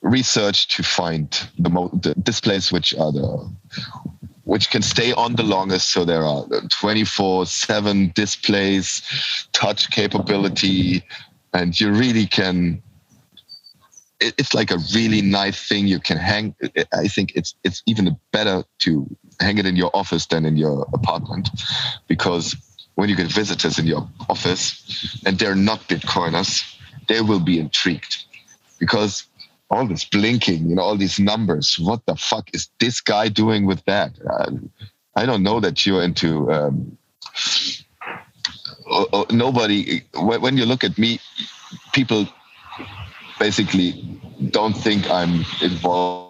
researched 0.02 0.72
to 0.78 0.84
find 0.84 1.28
the, 1.58 1.70
mo- 1.70 2.00
the 2.02 2.14
displays 2.16 2.72
which 2.72 2.96
are 2.96 3.12
the 3.12 3.52
which 4.44 4.70
can 4.70 4.82
stay 4.82 5.12
on 5.12 5.36
the 5.36 5.44
longest. 5.44 5.92
So 5.92 6.06
there 6.06 6.24
are 6.24 6.46
24/7 6.46 8.14
displays, 8.14 9.02
touch 9.52 9.92
capability, 9.92 11.04
and 11.54 11.78
you 11.78 11.92
really 11.92 12.26
can 12.26 12.82
it's 14.20 14.54
like 14.54 14.72
a 14.72 14.78
really 14.96 15.22
nice 15.22 15.68
thing 15.68 15.88
you 15.88 16.00
can 16.00 16.18
hang. 16.18 16.56
I 16.94 17.08
think 17.08 17.34
it's 17.36 17.56
it's 17.64 17.84
even 17.86 18.18
better 18.32 18.64
to 18.80 19.08
hang 19.40 19.58
it 19.58 19.66
in 19.66 19.76
your 19.76 19.92
office 19.96 20.26
than 20.26 20.46
in 20.46 20.58
your 20.58 20.88
apartment, 20.94 21.50
because 22.08 22.56
when 22.96 23.10
you 23.10 23.16
get 23.16 23.32
visitors 23.32 23.78
in 23.78 23.86
your 23.86 24.08
office 24.30 25.22
and 25.26 25.38
they're 25.38 25.56
not 25.56 25.88
Bitcoiners, 25.88 26.64
they 27.08 27.22
will 27.22 27.40
be 27.40 27.60
intrigued, 27.60 28.26
because 28.80 29.24
all 29.70 29.86
this 29.86 30.06
blinking, 30.06 30.70
you 30.70 30.76
know, 30.76 30.82
all 30.82 30.98
these 30.98 31.20
numbers. 31.20 31.78
What 31.78 32.06
the 32.06 32.16
fuck 32.16 32.50
is 32.54 32.70
this 32.80 33.02
guy 33.02 33.28
doing 33.30 33.66
with 33.66 33.84
that? 33.86 34.18
Uh, 34.28 34.52
I 35.16 35.26
don't 35.26 35.44
know 35.44 35.60
that 35.60 35.86
you're 35.86 36.02
into. 36.04 36.52
Um, 36.52 36.98
nobody. 39.32 40.02
When 40.16 40.58
you 40.58 40.66
look 40.66 40.84
at 40.84 40.98
me, 40.98 41.20
people 41.92 42.28
basically 43.40 44.20
don't 44.52 44.74
think 44.74 45.10
I'm 45.10 45.46
involved 45.62 46.28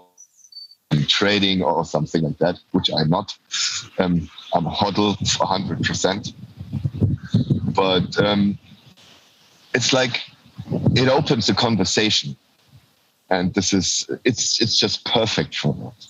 in 0.92 1.06
trading 1.06 1.62
or 1.62 1.84
something 1.86 2.24
like 2.24 2.38
that, 2.40 2.60
which 2.72 2.90
I'm 2.96 3.10
not. 3.10 3.38
Um, 3.98 4.30
I'm 4.54 4.66
hodl 4.66 5.18
100%. 5.18 6.34
But 7.76 8.20
um, 8.26 8.58
it's 9.74 9.94
like 9.94 10.24
it 10.96 11.08
opens 11.08 11.50
a 11.50 11.56
conversation. 11.56 12.36
And 13.30 13.54
this 13.54 13.74
is, 13.74 14.10
it's, 14.24 14.62
it's 14.62 14.80
just 14.80 15.06
perfect 15.06 15.56
for 15.56 15.74
that. 15.74 16.08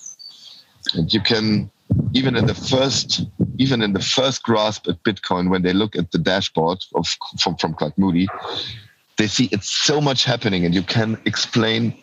And 0.94 1.12
you 1.12 1.20
can, 1.20 1.70
even 2.12 2.36
in 2.36 2.46
the 2.46 2.54
first, 2.54 3.26
even 3.58 3.82
in 3.82 3.92
the 3.92 4.00
first 4.00 4.42
grasp 4.44 4.86
at 4.88 5.02
Bitcoin, 5.02 5.50
when 5.50 5.62
they 5.62 5.72
look 5.72 5.96
at 5.96 6.12
the 6.12 6.18
dashboard 6.18 6.78
of, 6.94 7.06
from, 7.40 7.56
from 7.56 7.74
Clark 7.74 7.98
Moody, 7.98 8.28
they 9.18 9.26
see 9.26 9.48
it's 9.52 9.68
so 9.68 10.00
much 10.00 10.24
happening 10.24 10.64
and 10.64 10.74
you 10.74 10.82
can 10.82 11.20
explain 11.26 11.94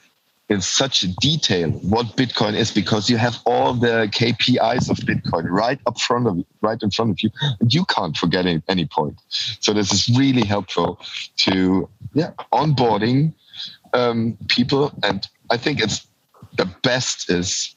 in 0.49 0.61
such 0.61 1.01
detail 1.15 1.71
what 1.71 2.05
bitcoin 2.15 2.53
is 2.53 2.71
because 2.71 3.09
you 3.09 3.17
have 3.17 3.39
all 3.45 3.73
the 3.73 4.07
kpis 4.11 4.89
of 4.91 4.97
bitcoin 4.97 5.45
right 5.49 5.79
up 5.87 5.99
front 5.99 6.27
of 6.27 6.37
right 6.61 6.83
in 6.83 6.91
front 6.91 7.09
of 7.09 7.19
you. 7.21 7.31
And 7.59 7.73
you 7.73 7.83
can't 7.85 8.15
forget 8.15 8.45
any, 8.45 8.61
any 8.67 8.85
point. 8.85 9.19
So 9.59 9.73
this 9.73 9.91
is 9.91 10.07
really 10.15 10.45
helpful 10.45 10.99
to 11.37 11.89
yeah 12.13 12.31
onboarding 12.53 13.33
um, 13.93 14.37
people. 14.49 14.93
And 15.01 15.27
i 15.49 15.57
think 15.57 15.81
it's 15.81 16.05
the 16.57 16.65
best 16.83 17.29
is 17.29 17.75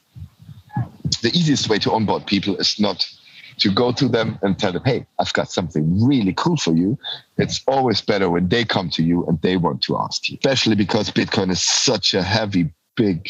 the 1.21 1.31
easiest 1.33 1.69
way 1.69 1.79
to 1.79 1.91
onboard 1.91 2.25
people 2.27 2.55
is 2.57 2.79
not 2.79 3.09
to 3.59 3.71
go 3.71 3.91
to 3.91 4.07
them 4.07 4.39
and 4.41 4.57
tell 4.57 4.71
them, 4.71 4.83
hey, 4.85 5.05
I've 5.19 5.33
got 5.33 5.51
something 5.51 6.05
really 6.05 6.33
cool 6.33 6.57
for 6.57 6.73
you. 6.73 6.97
It's 7.37 7.61
always 7.67 8.01
better 8.01 8.29
when 8.29 8.49
they 8.49 8.65
come 8.65 8.89
to 8.91 9.03
you 9.03 9.25
and 9.25 9.41
they 9.41 9.57
want 9.57 9.81
to 9.83 9.97
ask 9.97 10.29
you, 10.29 10.37
especially 10.41 10.75
because 10.75 11.09
Bitcoin 11.11 11.51
is 11.51 11.61
such 11.61 12.13
a 12.13 12.23
heavy, 12.23 12.73
big 12.95 13.29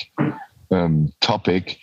um, 0.72 1.12
topic 1.22 1.80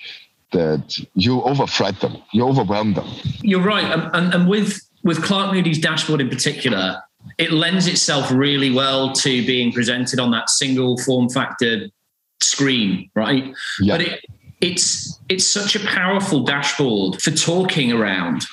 that 0.53 0.99
you 1.15 1.43
overfright 1.43 2.01
them, 2.01 2.17
you 2.33 2.47
overwhelm 2.47 2.95
them. 2.95 3.09
You're 3.43 3.61
right. 3.61 3.85
And, 3.85 4.15
and, 4.15 4.35
and 4.35 4.49
with, 4.49 4.81
with 5.03 5.23
Clark 5.23 5.53
Moody's 5.53 5.79
dashboard 5.79 6.21
in 6.21 6.29
particular, 6.29 7.03
it 7.39 7.53
lends 7.53 7.87
itself 7.87 8.31
really 8.31 8.73
well 8.73 9.13
to 9.13 9.45
being 9.47 9.73
presented 9.73 10.21
on 10.21 10.31
that 10.31 10.49
single 10.49 10.97
form 10.99 11.29
factor 11.29 11.89
screen, 12.41 13.11
right? 13.15 13.53
Yeah. 13.81 13.95
But 13.95 14.07
it, 14.07 14.21
it's 14.61 15.16
it's 15.29 15.47
such 15.47 15.77
a 15.77 15.81
powerful 15.81 16.41
dashboard 16.41 17.21
for 17.21 17.31
talking 17.31 17.93
around 17.93 18.45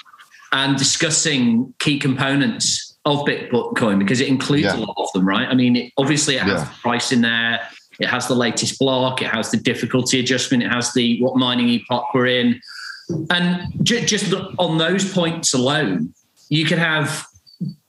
and 0.51 0.77
discussing 0.77 1.73
key 1.79 1.99
components 1.99 2.97
of 3.05 3.19
Bitcoin 3.25 3.99
because 3.99 4.21
it 4.21 4.27
includes 4.27 4.65
yeah. 4.65 4.77
a 4.77 4.79
lot 4.79 4.95
of 4.97 5.11
them, 5.13 5.27
right? 5.27 5.47
I 5.47 5.55
mean, 5.55 5.75
it, 5.75 5.93
obviously 5.97 6.35
it 6.35 6.43
has 6.43 6.61
yeah. 6.61 6.65
the 6.65 6.79
price 6.81 7.11
in 7.11 7.21
there, 7.21 7.67
it 7.99 8.07
has 8.07 8.27
the 8.27 8.35
latest 8.35 8.79
block, 8.79 9.21
it 9.21 9.27
has 9.27 9.51
the 9.51 9.57
difficulty 9.57 10.19
adjustment, 10.19 10.63
it 10.63 10.71
has 10.71 10.93
the 10.93 11.21
what 11.21 11.37
mining 11.37 11.69
epoch 11.69 12.05
we're 12.13 12.27
in, 12.27 12.59
and 13.29 13.61
ju- 13.83 14.05
just 14.05 14.33
on 14.57 14.77
those 14.77 15.11
points 15.11 15.53
alone, 15.53 16.13
you 16.49 16.65
could 16.65 16.77
have 16.79 17.25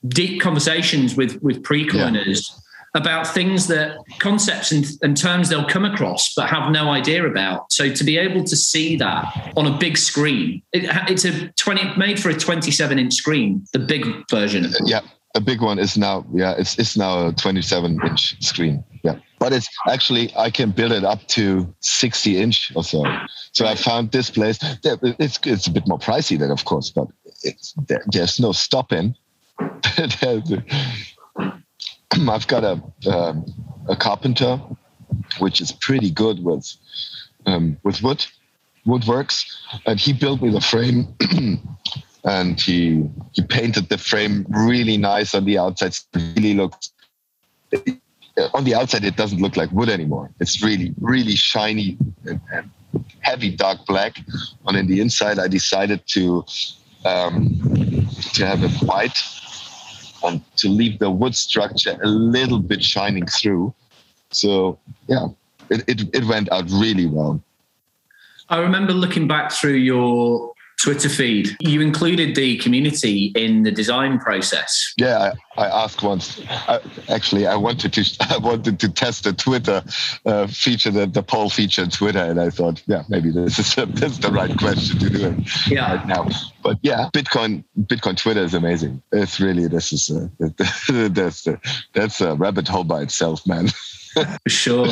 deep 0.07 0.41
conversations 0.41 1.15
with 1.15 1.41
with 1.41 1.63
pre-coiners. 1.63 2.51
Yeah 2.51 2.61
about 2.95 3.27
things 3.27 3.67
that 3.67 3.97
concepts 4.19 4.71
and, 4.71 4.85
and, 5.01 5.17
terms 5.17 5.49
they'll 5.49 5.67
come 5.67 5.85
across 5.85 6.33
but 6.33 6.49
have 6.49 6.71
no 6.71 6.89
idea 6.89 7.27
about. 7.27 7.71
So 7.71 7.91
to 7.91 8.03
be 8.03 8.17
able 8.17 8.43
to 8.45 8.55
see 8.55 8.95
that 8.97 9.53
on 9.57 9.67
a 9.67 9.77
big 9.77 9.97
screen, 9.97 10.61
it, 10.71 10.85
it's 11.09 11.25
a 11.25 11.49
20 11.49 11.97
made 11.97 12.19
for 12.19 12.29
a 12.29 12.33
27 12.33 12.97
inch 12.97 13.13
screen, 13.13 13.65
the 13.73 13.79
big 13.79 14.05
version. 14.29 14.71
Yeah, 14.85 15.01
a 15.35 15.41
big 15.41 15.61
one 15.61 15.77
is 15.77 15.97
now 15.97 16.25
yeah 16.33 16.55
it's 16.57 16.79
it's 16.79 16.97
now 16.97 17.27
a 17.27 17.33
27 17.33 17.99
inch 18.07 18.43
screen. 18.43 18.83
Yeah, 19.03 19.19
but 19.39 19.53
it's 19.53 19.69
actually 19.87 20.35
I 20.35 20.49
can 20.49 20.71
build 20.71 20.93
it 20.93 21.03
up 21.03 21.27
to 21.27 21.73
60 21.81 22.41
inch 22.41 22.71
or 22.75 22.83
so. 22.83 23.03
So 23.51 23.67
I 23.67 23.75
found 23.75 24.11
this 24.11 24.29
place. 24.29 24.57
It's 24.83 25.39
it's 25.45 25.67
a 25.67 25.71
bit 25.71 25.87
more 25.87 25.99
pricey 25.99 26.39
than 26.39 26.51
of 26.51 26.65
course, 26.65 26.89
but 26.89 27.07
it's 27.43 27.73
there, 27.87 28.03
there's 28.07 28.39
no 28.39 28.53
stopping. 28.53 29.15
I've 32.29 32.47
got 32.47 32.63
a 32.63 32.81
um, 33.09 33.45
a 33.87 33.95
carpenter, 33.95 34.59
which 35.39 35.61
is 35.61 35.71
pretty 35.71 36.09
good 36.09 36.43
with 36.43 36.73
um, 37.45 37.77
with 37.83 38.01
wood, 38.01 38.25
woodworks, 38.85 39.45
and 39.85 39.99
he 39.99 40.13
built 40.13 40.41
me 40.41 40.49
the 40.51 40.61
frame, 40.61 41.15
and 42.23 42.59
he 42.59 43.03
he 43.33 43.41
painted 43.43 43.89
the 43.89 43.97
frame 43.97 44.45
really 44.49 44.97
nice 44.97 45.35
on 45.35 45.45
the 45.45 45.57
outside. 45.57 45.95
It 46.13 46.35
really 46.37 46.53
looks 46.53 46.91
on 48.53 48.63
the 48.63 48.75
outside. 48.75 49.03
It 49.03 49.15
doesn't 49.15 49.41
look 49.41 49.57
like 49.57 49.71
wood 49.71 49.89
anymore. 49.89 50.31
It's 50.39 50.63
really 50.63 50.93
really 50.99 51.35
shiny 51.35 51.97
and, 52.25 52.39
and 52.51 52.69
heavy 53.19 53.55
dark 53.55 53.85
black. 53.85 54.17
And 54.65 54.77
in 54.77 54.87
the 54.87 55.01
inside, 55.01 55.37
I 55.39 55.47
decided 55.47 56.07
to 56.07 56.45
um, 57.03 57.59
to 58.33 58.45
have 58.45 58.63
it 58.63 58.71
white 58.81 59.17
and 60.27 60.41
to 60.57 60.69
leave 60.69 60.99
the 60.99 61.09
wood 61.09 61.35
structure 61.35 61.97
a 62.01 62.07
little 62.07 62.59
bit 62.59 62.83
shining 62.83 63.25
through. 63.25 63.73
So 64.31 64.79
yeah, 65.07 65.27
it, 65.69 65.83
it, 65.87 66.15
it 66.15 66.25
went 66.25 66.51
out 66.51 66.69
really 66.69 67.05
well. 67.05 67.41
I 68.49 68.59
remember 68.59 68.93
looking 68.93 69.27
back 69.27 69.51
through 69.51 69.73
your 69.73 70.54
Twitter 70.81 71.09
feed. 71.09 71.55
You 71.59 71.81
included 71.81 72.35
the 72.35 72.57
community 72.57 73.31
in 73.35 73.63
the 73.63 73.71
design 73.71 74.19
process. 74.19 74.93
Yeah, 74.97 75.33
I, 75.57 75.63
I 75.63 75.83
asked 75.83 76.03
once. 76.03 76.41
I, 76.49 76.79
actually, 77.09 77.47
I 77.47 77.55
wanted 77.55 77.93
to 77.93 78.17
I 78.29 78.37
wanted 78.37 78.79
to 78.79 78.89
test 78.89 79.23
the 79.23 79.33
Twitter 79.33 79.83
uh, 80.25 80.47
feature, 80.47 80.91
the, 80.91 81.05
the 81.05 81.23
poll 81.23 81.49
feature 81.49 81.83
on 81.83 81.89
Twitter, 81.89 82.19
and 82.19 82.39
I 82.39 82.49
thought, 82.49 82.83
yeah, 82.87 83.03
maybe 83.09 83.31
this 83.31 83.59
is 83.59 83.77
a, 83.77 83.85
this 83.85 84.13
is 84.13 84.19
the 84.19 84.31
right 84.31 84.55
question 84.57 84.99
to 84.99 85.09
do 85.09 85.27
it 85.27 85.67
yeah. 85.67 85.95
right 85.95 86.07
now. 86.07 86.27
But 86.63 86.77
yeah, 86.81 87.09
Bitcoin 87.13 87.63
Bitcoin 87.81 88.17
Twitter 88.17 88.41
is 88.41 88.53
amazing. 88.53 89.01
It's 89.11 89.39
really 89.39 89.67
this 89.67 89.93
is 89.93 90.09
a, 90.09 90.29
that's 91.09 91.47
a, 91.47 91.59
that's 91.93 92.21
a 92.21 92.35
rabbit 92.35 92.67
hole 92.67 92.83
by 92.83 93.01
itself, 93.01 93.45
man. 93.47 93.69
For 94.13 94.49
sure. 94.49 94.87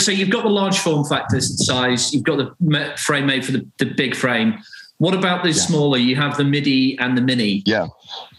So 0.00 0.12
you've 0.12 0.30
got 0.30 0.44
the 0.44 0.50
large 0.50 0.78
form 0.78 1.04
factor 1.04 1.40
size, 1.40 2.14
you've 2.14 2.22
got 2.22 2.38
the 2.38 2.94
frame 2.96 3.26
made 3.26 3.44
for 3.44 3.52
the, 3.52 3.66
the 3.78 3.86
big 3.86 4.14
frame. 4.14 4.58
What 4.98 5.14
about 5.14 5.42
the 5.42 5.50
yeah. 5.50 5.54
smaller? 5.54 5.98
You 5.98 6.16
have 6.16 6.36
the 6.36 6.44
MIDI 6.44 6.98
and 6.98 7.16
the 7.16 7.22
Mini. 7.22 7.62
Yeah. 7.64 7.86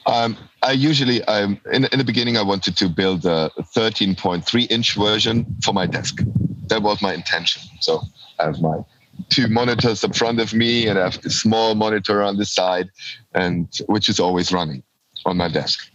Um, 0.05 0.37
I 0.61 0.73
usually, 0.73 1.23
um, 1.23 1.59
in, 1.71 1.85
in 1.85 1.97
the 1.97 2.03
beginning, 2.03 2.35
I 2.35 2.41
wanted 2.41 2.75
to 2.77 2.89
build 2.89 3.25
a 3.25 3.49
13.3 3.75 4.71
inch 4.71 4.95
version 4.95 5.45
for 5.63 5.73
my 5.73 5.85
desk. 5.85 6.21
That 6.67 6.81
was 6.81 7.01
my 7.01 7.13
intention. 7.13 7.61
So 7.79 8.01
I 8.39 8.45
have 8.45 8.61
my 8.61 8.83
two 9.29 9.47
monitors 9.47 10.03
in 10.03 10.13
front 10.13 10.39
of 10.39 10.53
me 10.53 10.87
and 10.87 10.97
I 10.97 11.03
have 11.03 11.21
the 11.21 11.29
small 11.29 11.75
monitor 11.75 12.23
on 12.23 12.37
the 12.37 12.45
side, 12.45 12.89
and 13.33 13.67
which 13.87 14.09
is 14.09 14.19
always 14.19 14.51
running 14.51 14.83
on 15.25 15.37
my 15.37 15.49
desk, 15.49 15.89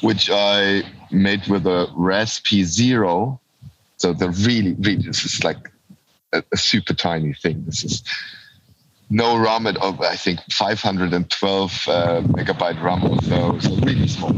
which 0.00 0.30
I 0.30 0.82
made 1.10 1.46
with 1.48 1.66
a 1.66 1.88
Raspi 1.96 2.64
Zero. 2.64 3.40
So 3.96 4.12
the 4.12 4.30
really, 4.30 4.72
really, 4.74 5.02
this 5.02 5.24
is 5.24 5.44
like 5.44 5.70
a, 6.32 6.42
a 6.52 6.56
super 6.56 6.94
tiny 6.94 7.34
thing. 7.34 7.64
This 7.66 7.84
is 7.84 8.02
no 9.12 9.36
RAM 9.36 9.66
at 9.66 9.76
I 9.82 10.16
think 10.16 10.40
512 10.50 11.84
uh, 11.86 12.22
megabyte 12.22 12.82
RAM 12.82 13.04
or 13.04 13.20
so, 13.22 13.58
so 13.58 13.76
really 13.84 14.08
small. 14.08 14.34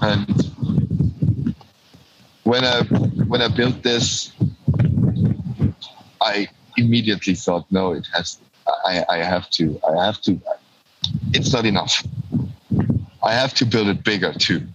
And 0.00 0.26
when 2.44 2.64
I 2.64 2.82
when 3.28 3.42
I 3.42 3.48
built 3.48 3.82
this, 3.82 4.32
I 6.22 6.48
immediately 6.78 7.34
thought, 7.34 7.70
no, 7.70 7.92
it 7.92 8.08
has. 8.14 8.38
I, 8.86 9.04
I 9.10 9.18
have 9.18 9.50
to. 9.50 9.78
I 9.86 10.06
have 10.06 10.20
to. 10.22 10.40
It's 11.32 11.52
not 11.52 11.66
enough. 11.66 12.02
I 13.22 13.34
have 13.34 13.52
to 13.54 13.66
build 13.66 13.88
it 13.88 14.02
bigger 14.02 14.32
too. 14.32 14.66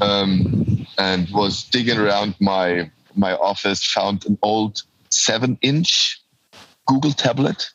Um, 0.00 0.86
and 0.98 1.28
was 1.30 1.64
digging 1.64 1.98
around 1.98 2.34
my 2.40 2.90
my 3.14 3.34
office, 3.34 3.84
found 3.84 4.24
an 4.24 4.38
old 4.40 4.82
seven 5.10 5.58
inch 5.60 6.18
Google 6.86 7.12
tablet 7.12 7.70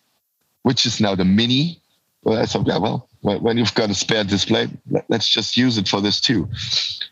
which 0.64 0.86
is 0.86 1.00
now 1.00 1.16
the 1.16 1.26
mini. 1.26 1.82
Well, 2.24 2.40
I 2.40 2.46
thought, 2.46 2.68
yeah, 2.68 2.78
well, 2.78 3.08
when 3.22 3.58
you've 3.58 3.74
got 3.74 3.90
a 3.90 3.96
spare 3.96 4.24
display, 4.24 4.70
let's 5.10 5.28
just 5.28 5.58
use 5.58 5.78
it 5.78 5.88
for 5.88 6.02
this 6.02 6.20
too. 6.20 6.50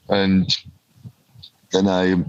And 0.07 0.55
then 1.71 1.87
I, 1.87 2.23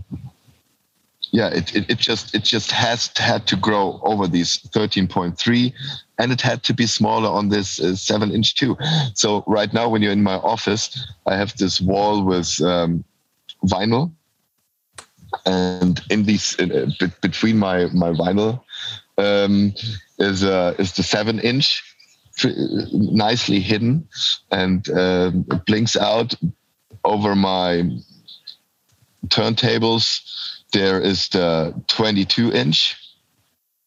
yeah, 1.30 1.48
it, 1.48 1.74
it, 1.74 1.90
it 1.90 1.98
just 1.98 2.34
it 2.34 2.42
just 2.42 2.70
has 2.72 3.10
had 3.16 3.46
to 3.48 3.56
grow 3.56 4.00
over 4.02 4.26
these 4.26 4.58
13.3, 4.58 5.72
and 6.18 6.32
it 6.32 6.40
had 6.40 6.62
to 6.64 6.74
be 6.74 6.86
smaller 6.86 7.28
on 7.28 7.48
this 7.48 7.80
uh, 7.80 7.94
seven 7.94 8.32
inch 8.32 8.56
too. 8.56 8.76
So 9.14 9.44
right 9.46 9.72
now, 9.72 9.88
when 9.88 10.02
you're 10.02 10.12
in 10.12 10.22
my 10.22 10.36
office, 10.36 11.06
I 11.26 11.36
have 11.36 11.56
this 11.56 11.80
wall 11.80 12.24
with 12.24 12.60
um, 12.62 13.04
vinyl, 13.64 14.10
and 15.46 16.00
in 16.10 16.24
these 16.24 16.58
uh, 16.58 16.90
between 17.22 17.58
my 17.58 17.86
my 17.86 18.10
vinyl 18.10 18.62
um, 19.20 19.74
is 20.18 20.44
uh, 20.44 20.74
is 20.78 20.92
the 20.92 21.02
seven 21.02 21.38
inch, 21.38 21.82
nicely 22.92 23.60
hidden, 23.60 24.08
and 24.50 24.88
uh, 24.90 25.30
blinks 25.66 25.96
out 25.96 26.34
over 27.04 27.34
my 27.34 27.90
turntables. 29.28 30.20
There 30.72 31.00
is 31.00 31.28
the 31.28 31.74
22 31.88 32.52
inch 32.52 32.96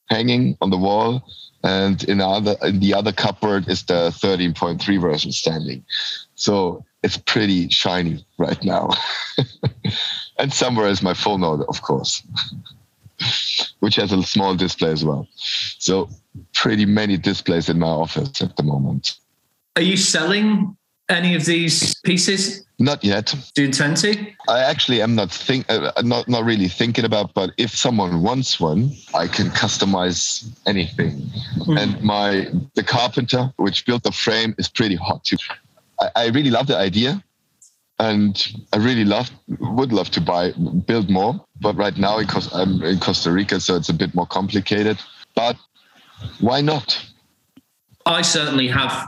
hanging 0.09 0.57
on 0.61 0.69
the 0.69 0.77
wall, 0.77 1.23
and 1.63 2.03
in 2.03 2.21
other 2.21 2.55
in 2.63 2.79
the 2.79 2.93
other 2.93 3.11
cupboard 3.11 3.67
is 3.67 3.83
the 3.83 4.09
13.3 4.09 5.01
version 5.01 5.31
standing. 5.31 5.83
So 6.35 6.85
it's 7.03 7.17
pretty 7.17 7.69
shiny 7.69 8.25
right 8.37 8.61
now. 8.63 8.89
and 10.39 10.53
somewhere 10.53 10.87
is 10.87 11.01
my 11.01 11.13
full 11.13 11.37
node, 11.37 11.61
of 11.67 11.81
course 11.81 12.23
which 13.79 13.95
has 13.95 14.11
a 14.11 14.23
small 14.23 14.55
display 14.55 14.91
as 14.91 15.03
well. 15.03 15.27
So 15.79 16.09
pretty 16.53 16.85
many 16.85 17.17
displays 17.17 17.69
in 17.69 17.79
my 17.79 17.87
office 17.87 18.41
at 18.41 18.55
the 18.55 18.63
moment. 18.63 19.17
Are 19.75 19.81
you 19.81 19.97
selling 19.97 20.77
any 21.09 21.35
of 21.35 21.45
these 21.45 21.95
pieces? 22.01 22.65
Not 22.79 23.03
yet. 23.03 23.35
Do 23.55 23.61
you 23.61 23.67
intend 23.67 23.97
to? 23.97 24.15
I 24.49 24.59
actually 24.59 25.01
am 25.01 25.15
not 25.15 25.31
think 25.31 25.65
uh, 25.69 25.91
not 26.01 26.27
not 26.27 26.43
really 26.43 26.67
thinking 26.67 27.05
about. 27.05 27.33
But 27.33 27.51
if 27.57 27.75
someone 27.75 28.21
wants 28.21 28.59
one, 28.59 28.91
I 29.13 29.27
can 29.27 29.47
customize 29.47 30.49
anything. 30.65 31.21
Mm. 31.59 31.79
And 31.79 32.03
my 32.03 32.47
the 32.75 32.83
carpenter 32.83 33.53
which 33.57 33.85
built 33.85 34.03
the 34.03 34.11
frame 34.11 34.55
is 34.57 34.67
pretty 34.67 34.95
hot 34.95 35.23
too. 35.23 35.37
I, 35.99 36.09
I 36.15 36.27
really 36.29 36.49
love 36.49 36.67
the 36.67 36.77
idea, 36.77 37.23
and 37.99 38.53
I 38.73 38.77
really 38.77 39.05
love 39.05 39.31
would 39.59 39.93
love 39.93 40.09
to 40.11 40.21
buy 40.21 40.51
build 40.85 41.09
more, 41.09 41.45
but 41.61 41.75
right 41.75 41.95
now 41.97 42.19
because 42.19 42.53
I'm 42.53 42.81
in 42.83 42.99
Costa 42.99 43.31
Rica, 43.31 43.59
so 43.59 43.75
it's 43.75 43.89
a 43.89 43.93
bit 43.93 44.13
more 44.15 44.25
complicated. 44.25 44.97
But 45.35 45.57
why 46.39 46.61
not? 46.61 47.03
I 48.05 48.21
certainly 48.21 48.67
have 48.67 49.07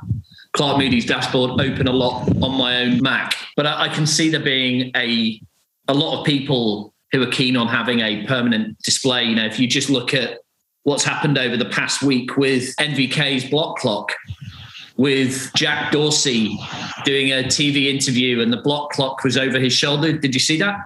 Clark 0.53 0.77
Moody's 0.77 1.05
dashboard 1.05 1.59
open 1.59 1.87
a 1.87 1.91
lot 1.91 2.29
on 2.41 2.57
my 2.57 2.81
own 2.81 3.01
Mac, 3.01 3.35
but 3.55 3.65
I, 3.65 3.83
I 3.83 3.87
can 3.89 4.05
see 4.05 4.29
there 4.29 4.39
being 4.39 4.91
a 4.95 5.41
a 5.87 5.93
lot 5.93 6.19
of 6.19 6.25
people 6.25 6.93
who 7.11 7.21
are 7.21 7.31
keen 7.31 7.55
on 7.55 7.67
having 7.67 7.99
a 7.99 8.25
permanent 8.25 8.77
display. 8.79 9.25
You 9.25 9.35
know, 9.35 9.45
if 9.45 9.59
you 9.59 9.67
just 9.67 9.89
look 9.89 10.13
at 10.13 10.39
what's 10.83 11.03
happened 11.03 11.37
over 11.37 11.57
the 11.57 11.65
past 11.65 12.03
week 12.03 12.37
with 12.37 12.75
NVK's 12.77 13.49
block 13.49 13.77
clock, 13.77 14.13
with 14.97 15.51
Jack 15.55 15.91
Dorsey 15.91 16.57
doing 17.03 17.31
a 17.31 17.43
TV 17.43 17.87
interview 17.87 18.41
and 18.41 18.51
the 18.51 18.57
block 18.57 18.91
clock 18.91 19.23
was 19.23 19.37
over 19.37 19.59
his 19.59 19.73
shoulder. 19.73 20.13
Did 20.13 20.33
you 20.33 20.39
see 20.39 20.57
that? 20.59 20.79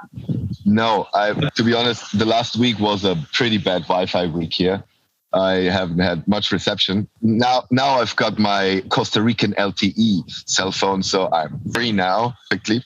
No, 0.66 1.08
I, 1.14 1.34
to 1.34 1.64
be 1.64 1.74
honest, 1.74 2.18
the 2.18 2.26
last 2.26 2.58
week 2.58 2.80
was 2.80 3.06
a 3.06 3.16
pretty 3.34 3.58
bad 3.58 3.84
Wi-Fi 3.84 4.28
week 4.28 4.54
here. 4.54 4.84
I 5.32 5.54
haven't 5.54 6.00
had 6.00 6.28
much 6.28 6.52
reception. 6.52 7.08
Now, 7.22 7.66
now 7.70 8.00
I've 8.00 8.16
got 8.16 8.40
my 8.40 8.84
Costa 8.90 9.22
Rican 9.22 9.54
LTE 9.54 10.50
cell 10.50 10.72
phone, 10.72 11.04
so 11.04 11.30
I'm 11.32 11.60
free 11.72 11.92
now 11.92 12.36
quickly. 12.50 12.84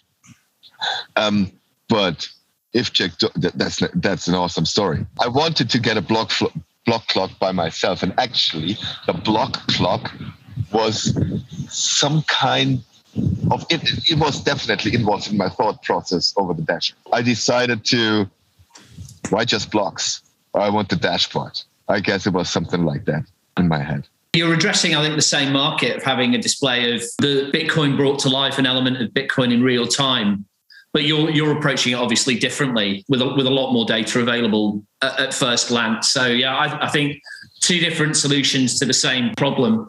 Um, 1.15 1.51
but 1.87 2.27
if 2.73 2.91
Jack, 2.91 3.11
that's 3.35 3.81
that's 3.95 4.27
an 4.27 4.35
awesome 4.35 4.65
story. 4.65 5.05
I 5.21 5.29
wanted 5.29 5.69
to 5.69 5.79
get 5.79 5.95
a 5.95 6.01
block 6.01 6.31
block 6.85 7.07
clock 7.07 7.31
by 7.39 7.53
myself, 7.53 8.03
and 8.03 8.13
actually, 8.17 8.77
the 9.05 9.13
block 9.13 9.65
clock 9.67 10.13
was 10.73 11.17
some 11.69 12.23
kind 12.23 12.83
of 13.51 13.65
it, 13.69 14.09
it 14.09 14.17
was 14.17 14.43
definitely 14.43 14.95
involved 14.95 15.31
in 15.31 15.37
my 15.37 15.49
thought 15.49 15.83
process 15.83 16.33
over 16.37 16.53
the 16.53 16.63
dash. 16.63 16.93
I 17.11 17.21
decided 17.21 17.85
to 17.85 18.29
why 19.29 19.45
just 19.45 19.71
blocks? 19.71 20.21
I 20.53 20.69
want 20.69 20.89
the 20.89 20.95
dashboard. 20.95 21.59
I 21.87 21.99
guess 21.99 22.27
it 22.27 22.33
was 22.33 22.49
something 22.49 22.85
like 22.85 23.05
that 23.05 23.23
in 23.57 23.67
my 23.67 23.79
head. 23.79 24.07
You're 24.33 24.53
addressing, 24.53 24.95
I 24.95 25.03
think, 25.03 25.15
the 25.15 25.21
same 25.21 25.53
market 25.53 25.97
of 25.97 26.03
having 26.03 26.33
a 26.33 26.41
display 26.41 26.95
of 26.95 27.01
the 27.19 27.51
Bitcoin 27.53 27.95
brought 27.95 28.19
to 28.19 28.29
life, 28.29 28.57
an 28.57 28.65
element 28.65 29.01
of 29.01 29.11
Bitcoin 29.11 29.53
in 29.53 29.61
real 29.61 29.85
time. 29.85 30.45
But 30.91 31.03
you're 31.03 31.31
you're 31.31 31.55
approaching 31.57 31.93
it 31.93 31.95
obviously 31.95 32.37
differently 32.37 33.03
with 33.09 33.21
a, 33.21 33.33
with 33.33 33.47
a 33.47 33.49
lot 33.49 33.73
more 33.73 33.85
data 33.85 34.19
available 34.19 34.83
at, 35.01 35.19
at 35.19 35.33
first 35.33 35.69
glance. 35.69 36.11
So 36.11 36.27
yeah, 36.27 36.55
I, 36.55 36.85
I 36.85 36.89
think 36.89 37.19
two 37.61 37.79
different 37.79 38.15
solutions 38.15 38.77
to 38.79 38.85
the 38.85 38.93
same 38.93 39.33
problem. 39.35 39.87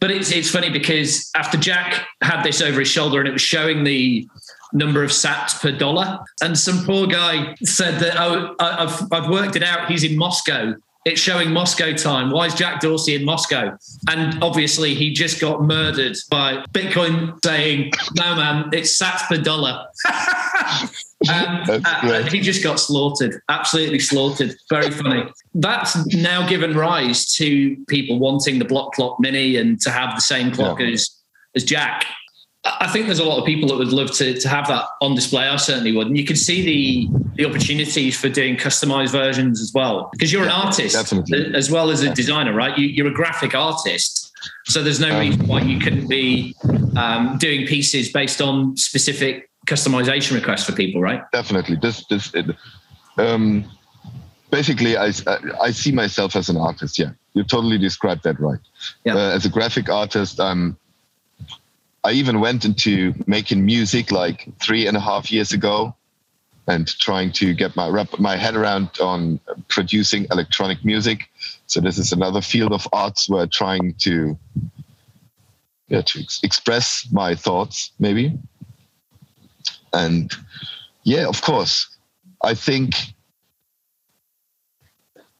But 0.00 0.10
it's 0.10 0.30
it's 0.30 0.50
funny 0.50 0.70
because 0.70 1.30
after 1.34 1.58
Jack 1.58 2.06
had 2.22 2.42
this 2.42 2.60
over 2.60 2.80
his 2.80 2.88
shoulder 2.88 3.18
and 3.18 3.28
it 3.28 3.32
was 3.32 3.42
showing 3.42 3.84
the 3.84 4.28
number 4.72 5.02
of 5.02 5.10
sats 5.10 5.60
per 5.60 5.72
dollar, 5.72 6.20
and 6.42 6.56
some 6.56 6.84
poor 6.84 7.06
guy 7.06 7.54
said 7.64 7.98
that 8.00 8.16
oh 8.18 8.54
I've 8.60 9.12
I've 9.12 9.30
worked 9.30 9.56
it 9.56 9.62
out. 9.62 9.90
He's 9.90 10.04
in 10.04 10.16
Moscow. 10.16 10.74
It's 11.08 11.20
showing 11.22 11.52
Moscow 11.52 11.94
time. 11.94 12.30
Why 12.30 12.44
is 12.44 12.54
Jack 12.54 12.82
Dorsey 12.82 13.14
in 13.14 13.24
Moscow? 13.24 13.78
And 14.10 14.42
obviously, 14.42 14.94
he 14.94 15.10
just 15.10 15.40
got 15.40 15.62
murdered 15.62 16.18
by 16.30 16.62
Bitcoin 16.72 17.42
saying, 17.42 17.92
"No, 18.14 18.36
man, 18.36 18.68
it's 18.74 19.00
sats 19.00 19.26
per 19.26 19.38
dollar." 19.38 19.86
Um, 21.28 21.64
uh, 21.66 22.22
he 22.22 22.38
just 22.38 22.62
got 22.62 22.78
slaughtered, 22.78 23.42
absolutely 23.48 23.98
slaughtered. 23.98 24.54
Very 24.70 24.88
funny. 24.92 25.24
That's 25.52 25.96
now 26.14 26.48
given 26.48 26.76
rise 26.76 27.34
to 27.34 27.76
people 27.88 28.20
wanting 28.20 28.60
the 28.60 28.64
block 28.64 28.92
clock 28.92 29.18
mini 29.18 29.56
and 29.56 29.80
to 29.80 29.90
have 29.90 30.14
the 30.14 30.20
same 30.20 30.52
clock 30.52 30.78
yeah. 30.78 30.90
as 30.90 31.10
as 31.56 31.64
Jack. 31.64 32.06
I 32.64 32.88
think 32.88 33.06
there's 33.06 33.20
a 33.20 33.24
lot 33.24 33.38
of 33.38 33.46
people 33.46 33.68
that 33.68 33.76
would 33.76 33.92
love 33.92 34.10
to, 34.16 34.38
to 34.38 34.48
have 34.48 34.66
that 34.68 34.84
on 35.00 35.14
display. 35.14 35.46
I 35.48 35.56
certainly 35.56 35.92
would. 35.92 36.08
And 36.08 36.18
you 36.18 36.24
can 36.24 36.36
see 36.36 36.62
the 36.62 37.18
the 37.34 37.44
opportunities 37.46 38.18
for 38.18 38.28
doing 38.28 38.56
customized 38.56 39.12
versions 39.12 39.60
as 39.60 39.72
well. 39.72 40.08
Because 40.12 40.32
you're 40.32 40.44
yeah, 40.44 40.60
an 40.60 40.66
artist 40.66 40.94
definitely. 40.96 41.54
as 41.54 41.70
well 41.70 41.90
as 41.90 42.02
a 42.02 42.12
designer, 42.12 42.52
right? 42.52 42.76
You, 42.76 43.04
are 43.04 43.08
a 43.08 43.14
graphic 43.14 43.54
artist. 43.54 44.32
So 44.66 44.82
there's 44.82 44.98
no 44.98 45.10
um, 45.10 45.20
reason 45.20 45.46
why 45.46 45.60
you 45.60 45.78
couldn't 45.78 46.08
be 46.08 46.56
um, 46.96 47.38
doing 47.38 47.64
pieces 47.66 48.10
based 48.10 48.42
on 48.42 48.76
specific 48.76 49.48
customization 49.66 50.34
requests 50.34 50.64
for 50.64 50.72
people, 50.72 51.00
right? 51.00 51.22
Definitely. 51.30 51.76
This 51.80 52.04
this 52.06 52.32
um, 53.18 53.64
basically 54.50 54.96
I, 54.96 55.12
I 55.60 55.70
see 55.70 55.92
myself 55.92 56.34
as 56.34 56.48
an 56.48 56.56
artist. 56.56 56.98
Yeah, 56.98 57.10
you 57.34 57.44
totally 57.44 57.78
described 57.78 58.24
that 58.24 58.40
right. 58.40 58.60
Yeah. 59.04 59.14
Uh, 59.14 59.30
as 59.30 59.46
a 59.46 59.48
graphic 59.48 59.88
artist, 59.88 60.40
I'm. 60.40 60.76
I 62.04 62.12
even 62.12 62.40
went 62.40 62.64
into 62.64 63.14
making 63.26 63.64
music 63.64 64.10
like 64.12 64.48
three 64.60 64.86
and 64.86 64.96
a 64.96 65.00
half 65.00 65.30
years 65.30 65.52
ago, 65.52 65.94
and 66.66 66.86
trying 66.98 67.32
to 67.32 67.54
get 67.54 67.74
my 67.76 67.88
wrap 67.88 68.18
my 68.18 68.36
head 68.36 68.54
around 68.54 68.90
on 69.00 69.40
producing 69.68 70.26
electronic 70.30 70.84
music. 70.84 71.28
So 71.66 71.80
this 71.80 71.98
is 71.98 72.12
another 72.12 72.40
field 72.40 72.72
of 72.72 72.86
arts 72.92 73.28
where 73.28 73.46
trying 73.46 73.94
to 74.00 74.38
yeah 75.88 76.02
to 76.02 76.20
ex- 76.20 76.40
express 76.42 77.08
my 77.10 77.34
thoughts 77.34 77.92
maybe 77.98 78.38
and 79.92 80.32
yeah, 81.04 81.26
of 81.26 81.42
course, 81.42 81.96
I 82.42 82.54
think 82.54 82.94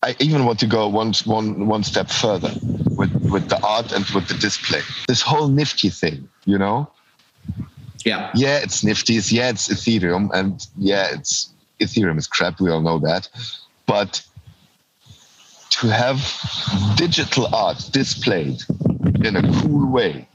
I 0.03 0.15
even 0.21 0.45
want 0.45 0.61
to 0.61 0.67
go 0.67 0.89
one, 0.89 1.13
one, 1.25 1.67
one 1.67 1.83
step 1.83 2.09
further 2.09 2.53
with, 2.97 3.13
with 3.31 3.49
the 3.49 3.61
art 3.65 3.93
and 3.93 4.05
with 4.11 4.29
the 4.29 4.35
display. 4.35 4.81
This 5.09 5.23
whole 5.23 5.49
nifty 5.49 5.91
thing, 5.91 6.29
you 6.45 6.57
know? 6.57 6.91
Yeah. 8.05 8.31
Yeah, 8.35 8.59
it's 8.59 8.85
nifties. 8.85 9.33
Yeah, 9.33 9.51
it's 9.51 9.69
Ethereum. 9.69 10.31
And 10.33 10.65
yeah, 10.77 11.09
it's 11.13 11.53
Ethereum 11.81 12.17
is 12.17 12.29
crap. 12.29 12.61
We 12.61 12.71
all 12.71 12.81
know 12.81 12.99
that. 13.01 13.29
But 13.87 14.25
to 15.71 15.89
have 15.89 16.21
digital 16.97 17.53
art 17.55 17.89
displayed 17.93 18.63
in 19.25 19.37
a 19.37 19.43
cool 19.61 19.91
way 19.91 20.28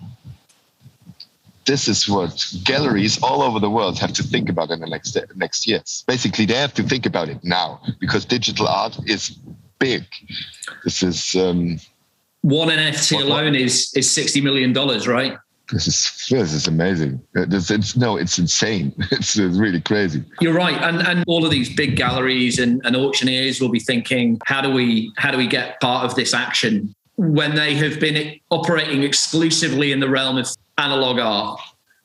this 1.65 1.87
is 1.87 2.07
what 2.07 2.45
galleries 2.63 3.21
all 3.21 3.41
over 3.41 3.59
the 3.59 3.69
world 3.69 3.99
have 3.99 4.13
to 4.13 4.23
think 4.23 4.49
about 4.49 4.69
in 4.69 4.79
the 4.79 4.87
next 4.87 5.17
next 5.35 5.67
years. 5.67 6.03
Basically, 6.07 6.45
they 6.45 6.55
have 6.55 6.73
to 6.75 6.83
think 6.83 7.05
about 7.05 7.29
it 7.29 7.43
now 7.43 7.81
because 7.99 8.25
digital 8.25 8.67
art 8.67 8.97
is 9.05 9.37
big. 9.79 10.03
This 10.83 11.03
is 11.03 11.35
um, 11.35 11.79
one 12.41 12.69
NFT 12.69 13.15
what, 13.15 13.25
alone 13.25 13.53
what? 13.53 13.61
is 13.61 13.93
is 13.95 14.11
sixty 14.11 14.41
million 14.41 14.73
dollars, 14.73 15.07
right? 15.07 15.37
This 15.71 15.87
is 15.87 16.27
this 16.29 16.53
is 16.53 16.67
amazing. 16.67 17.21
It's, 17.35 17.71
it's, 17.71 17.95
no, 17.95 18.17
it's 18.17 18.37
insane. 18.37 18.93
It's, 19.11 19.37
it's, 19.37 19.57
really 19.57 19.81
crazy. 19.81 20.23
You're 20.41 20.53
right, 20.53 20.79
and 20.81 21.01
and 21.07 21.23
all 21.27 21.45
of 21.45 21.51
these 21.51 21.73
big 21.73 21.95
galleries 21.95 22.59
and, 22.59 22.81
and 22.85 22.95
auctioneers 22.95 23.61
will 23.61 23.71
be 23.71 23.79
thinking, 23.79 24.39
how 24.45 24.61
do 24.61 24.71
we 24.71 25.11
how 25.17 25.31
do 25.31 25.37
we 25.37 25.47
get 25.47 25.79
part 25.79 26.05
of 26.05 26.15
this 26.15 26.33
action? 26.33 26.93
when 27.15 27.55
they 27.55 27.75
have 27.75 27.99
been 27.99 28.39
operating 28.49 29.03
exclusively 29.03 29.91
in 29.91 29.99
the 29.99 30.09
realm 30.09 30.37
of 30.37 30.47
analog 30.77 31.19
art 31.19 31.59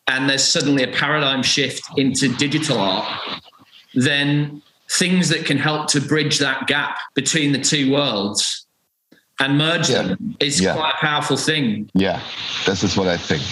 and 0.07 0.29
there's 0.29 0.45
suddenly 0.45 0.83
a 0.83 0.89
paradigm 0.89 1.43
shift 1.43 1.83
into 1.97 2.35
digital 2.37 2.79
art, 2.79 3.07
then 3.95 4.63
things 4.91 5.29
that 5.29 5.45
can 5.45 5.59
help 5.59 5.89
to 5.89 6.01
bridge 6.01 6.39
that 6.39 6.67
gap 6.67 6.99
between 7.15 7.53
the 7.53 7.61
two 7.61 7.93
worlds 7.93 8.67
and 9.41 9.57
merge 9.57 9.91
yeah. 9.91 10.03
them 10.03 10.37
is 10.41 10.61
yeah. 10.61 10.75
quite 10.75 10.95
a 10.95 10.97
powerful 10.99 11.37
thing. 11.37 11.89
Yeah, 11.95 12.21
this 12.67 12.83
is 12.83 12.97
what 12.97 13.07
I 13.07 13.17
think. 13.17 13.43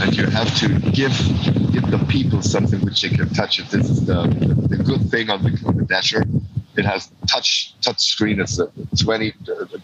And 0.00 0.16
you 0.16 0.26
have 0.26 0.54
to 0.58 0.68
give 0.92 1.12
give 1.72 1.90
the 1.90 2.04
people 2.08 2.40
something 2.42 2.80
which 2.82 3.02
they 3.02 3.08
can 3.08 3.28
touch. 3.30 3.58
If 3.58 3.70
This 3.70 3.90
is 3.90 4.06
the, 4.06 4.22
the 4.68 4.76
good 4.76 5.10
thing 5.10 5.30
on 5.30 5.42
the, 5.42 5.60
on 5.66 5.76
the 5.76 5.84
Dasher 5.84 6.22
it 6.76 6.84
has 6.84 7.10
touch 7.28 7.74
touch 7.80 8.00
screen. 8.00 8.40
It's 8.40 8.58
a 8.58 8.68
20. 9.02 9.32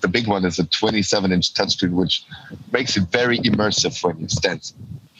The 0.00 0.08
big 0.08 0.26
one 0.26 0.44
is 0.44 0.58
a 0.58 0.64
27 0.64 1.32
inch 1.32 1.54
touchscreen, 1.54 1.92
which 1.92 2.24
makes 2.72 2.96
it 2.96 3.04
very 3.04 3.38
immersive 3.38 4.02
when 4.02 4.18
you 4.20 4.28
stand 4.28 4.72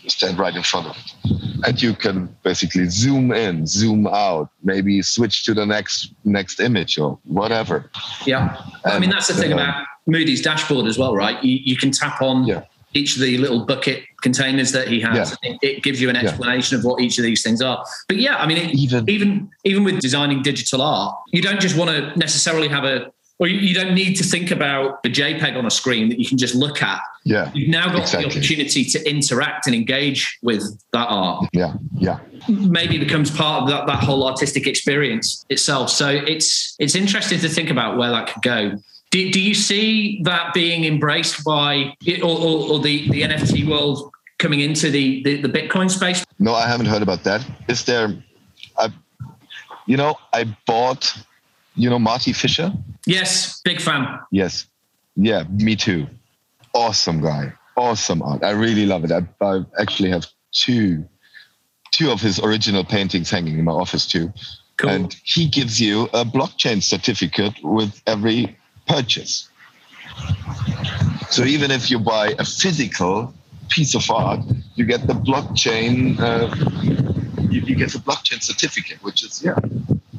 you 0.03 0.11
stand 0.11 0.39
right 0.39 0.55
in 0.55 0.63
front 0.63 0.87
of 0.89 0.97
it, 0.97 1.67
and 1.67 1.83
you 1.83 1.95
can 1.95 2.35
basically 2.43 2.87
zoom 2.87 3.33
in, 3.33 3.67
zoom 3.67 4.07
out, 4.07 4.49
maybe 4.63 5.03
switch 5.03 5.45
to 5.45 5.55
the 5.55 5.67
next 5.67 6.13
next 6.25 6.61
image 6.61 6.99
or 6.99 7.19
whatever. 7.25 7.91
Yeah, 8.27 8.57
and, 8.85 8.95
I 8.95 8.99
mean 8.99 9.11
that's 9.11 9.29
the 9.29 9.35
thing 9.35 9.53
uh, 9.53 9.57
about 9.57 9.87
Moody's 10.07 10.43
dashboard 10.43 10.87
as 10.87 10.99
well, 10.99 11.15
right? 11.15 11.43
You 11.45 11.59
you 11.63 11.77
can 11.77 11.91
tap 11.91 12.21
on. 12.23 12.47
Yeah 12.47 12.65
each 12.95 13.15
of 13.17 13.23
the 13.23 13.39
little 13.39 13.65
bucket 13.65 14.05
containers 14.23 14.73
that 14.73 14.89
he 14.89 15.01
has. 15.01 15.37
Yeah. 15.43 15.57
It, 15.63 15.83
gives 15.83 16.01
you 16.01 16.11
an 16.11 16.17
explanation 16.17 16.77
yeah. 16.77 16.81
of 16.81 16.85
what 16.85 17.01
each 17.01 17.19
of 17.19 17.25
these 17.25 17.43
things 17.43 17.63
are. 17.63 17.85
But 18.09 18.19
yeah, 18.19 18.37
I 18.37 18.47
mean, 18.47 18.59
it, 18.59 18.75
even 18.75 19.09
even 19.09 19.51
even 19.65 19.85
with 19.85 20.01
designing 20.01 20.43
digital 20.43 20.83
art, 20.83 21.17
you 21.33 21.43
don't 21.43 21.61
just 21.61 21.77
want 21.77 21.91
to 21.91 22.19
necessarily 22.19 22.69
have 22.69 22.85
a 22.85 23.13
or 23.41 23.49
you, 23.49 23.75
don't 23.75 23.95
need 23.95 24.17
to 24.17 24.23
think 24.23 24.51
about 24.51 25.01
a 25.03 25.09
JPEG 25.09 25.57
on 25.57 25.65
a 25.65 25.71
screen 25.71 26.11
that 26.11 26.19
you 26.19 26.27
can 26.27 26.37
just 26.37 26.55
look 26.55 26.83
at. 26.83 27.01
Yeah. 27.25 27.51
You've 27.55 27.71
now 27.71 27.87
got 27.87 28.03
exactly. 28.03 28.29
the 28.29 28.37
opportunity 28.37 28.85
to 28.85 29.11
interact 29.11 29.67
and 29.67 29.75
engage 29.75 30.39
with 30.43 30.63
that 30.93 31.07
art. 31.09 31.49
Yeah. 31.55 31.73
Yeah. 31.95 32.21
Maybe 32.49 32.99
becomes 32.99 33.31
part 33.31 33.63
of 33.63 33.69
that, 33.71 33.87
that 33.87 34.05
whole 34.05 34.29
artistic 34.29 34.67
experience 34.67 35.47
itself. 35.49 35.89
So 35.89 36.11
it's 36.11 36.77
it's 36.79 36.95
interesting 36.95 37.39
to 37.41 37.49
think 37.49 37.71
about 37.71 37.97
where 37.97 38.11
that 38.11 38.31
could 38.31 38.43
go. 38.43 38.73
Do, 39.11 39.31
do 39.31 39.41
you 39.41 39.55
see 39.55 40.23
that 40.23 40.55
being 40.55 40.85
embraced 40.85 41.45
by 41.45 41.97
or, 42.23 42.29
or, 42.29 42.73
or 42.73 42.79
the, 42.79 43.11
the 43.11 43.23
NFT 43.23 43.69
world 43.69 44.13
coming 44.39 44.61
into 44.61 44.91
the, 44.91 45.23
the, 45.25 45.43
the 45.43 45.49
Bitcoin 45.49 45.91
space? 45.91 46.25
No, 46.39 46.55
I 46.55 46.67
haven't 46.67 46.87
heard 46.87 47.03
about 47.03 47.25
that. 47.25 47.45
Is 47.69 47.85
there? 47.85 48.23
I, 48.79 48.89
you 49.87 49.97
know, 49.97 50.17
I 50.33 50.45
bought. 50.67 51.17
You 51.77 51.89
know, 51.89 52.01
Marty 52.01 52.33
Fisher. 52.33 52.73
Yes, 53.07 53.61
big 53.63 53.81
fan. 53.81 54.19
Yes, 54.33 54.67
yeah, 55.17 55.45
me 55.49 55.77
too. 55.77 56.07
Awesome 56.75 57.23
guy. 57.23 57.53
awesome 57.77 58.23
art. 58.23 58.45
I 58.45 58.51
really 58.51 58.87
love 58.87 59.05
it. 59.05 59.13
I, 59.13 59.23
I 59.41 59.65
actually 59.81 60.11
have 60.11 60.27
two 60.53 61.05
two 61.93 62.11
of 62.11 62.21
his 62.21 62.39
original 62.41 62.85
paintings 62.85 63.31
hanging 63.31 63.59
in 63.59 63.65
my 63.65 63.73
office 63.73 64.07
too. 64.07 64.33
Cool. 64.77 64.91
And 64.91 65.17
he 65.25 65.49
gives 65.49 65.81
you 65.81 66.05
a 66.13 66.25
blockchain 66.25 66.83
certificate 66.83 67.55
with 67.63 68.01
every 68.07 68.57
purchase. 68.95 69.49
So 71.31 71.45
even 71.45 71.71
if 71.71 71.91
you 71.91 71.99
buy 71.99 72.35
a 72.39 72.45
physical 72.45 73.33
piece 73.69 73.95
of 73.95 74.11
art, 74.11 74.41
you 74.75 74.85
get 74.85 75.07
the 75.07 75.15
blockchain. 75.15 76.19
Uh, 76.19 76.49
you, 77.53 77.61
you 77.63 77.75
get 77.77 77.91
the 77.93 78.03
blockchain 78.09 78.43
certificate, 78.43 78.99
which 79.03 79.23
is 79.25 79.43
yeah, 79.43 79.59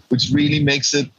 which 0.10 0.32
really 0.32 0.64
makes 0.64 0.94
it 0.94 1.10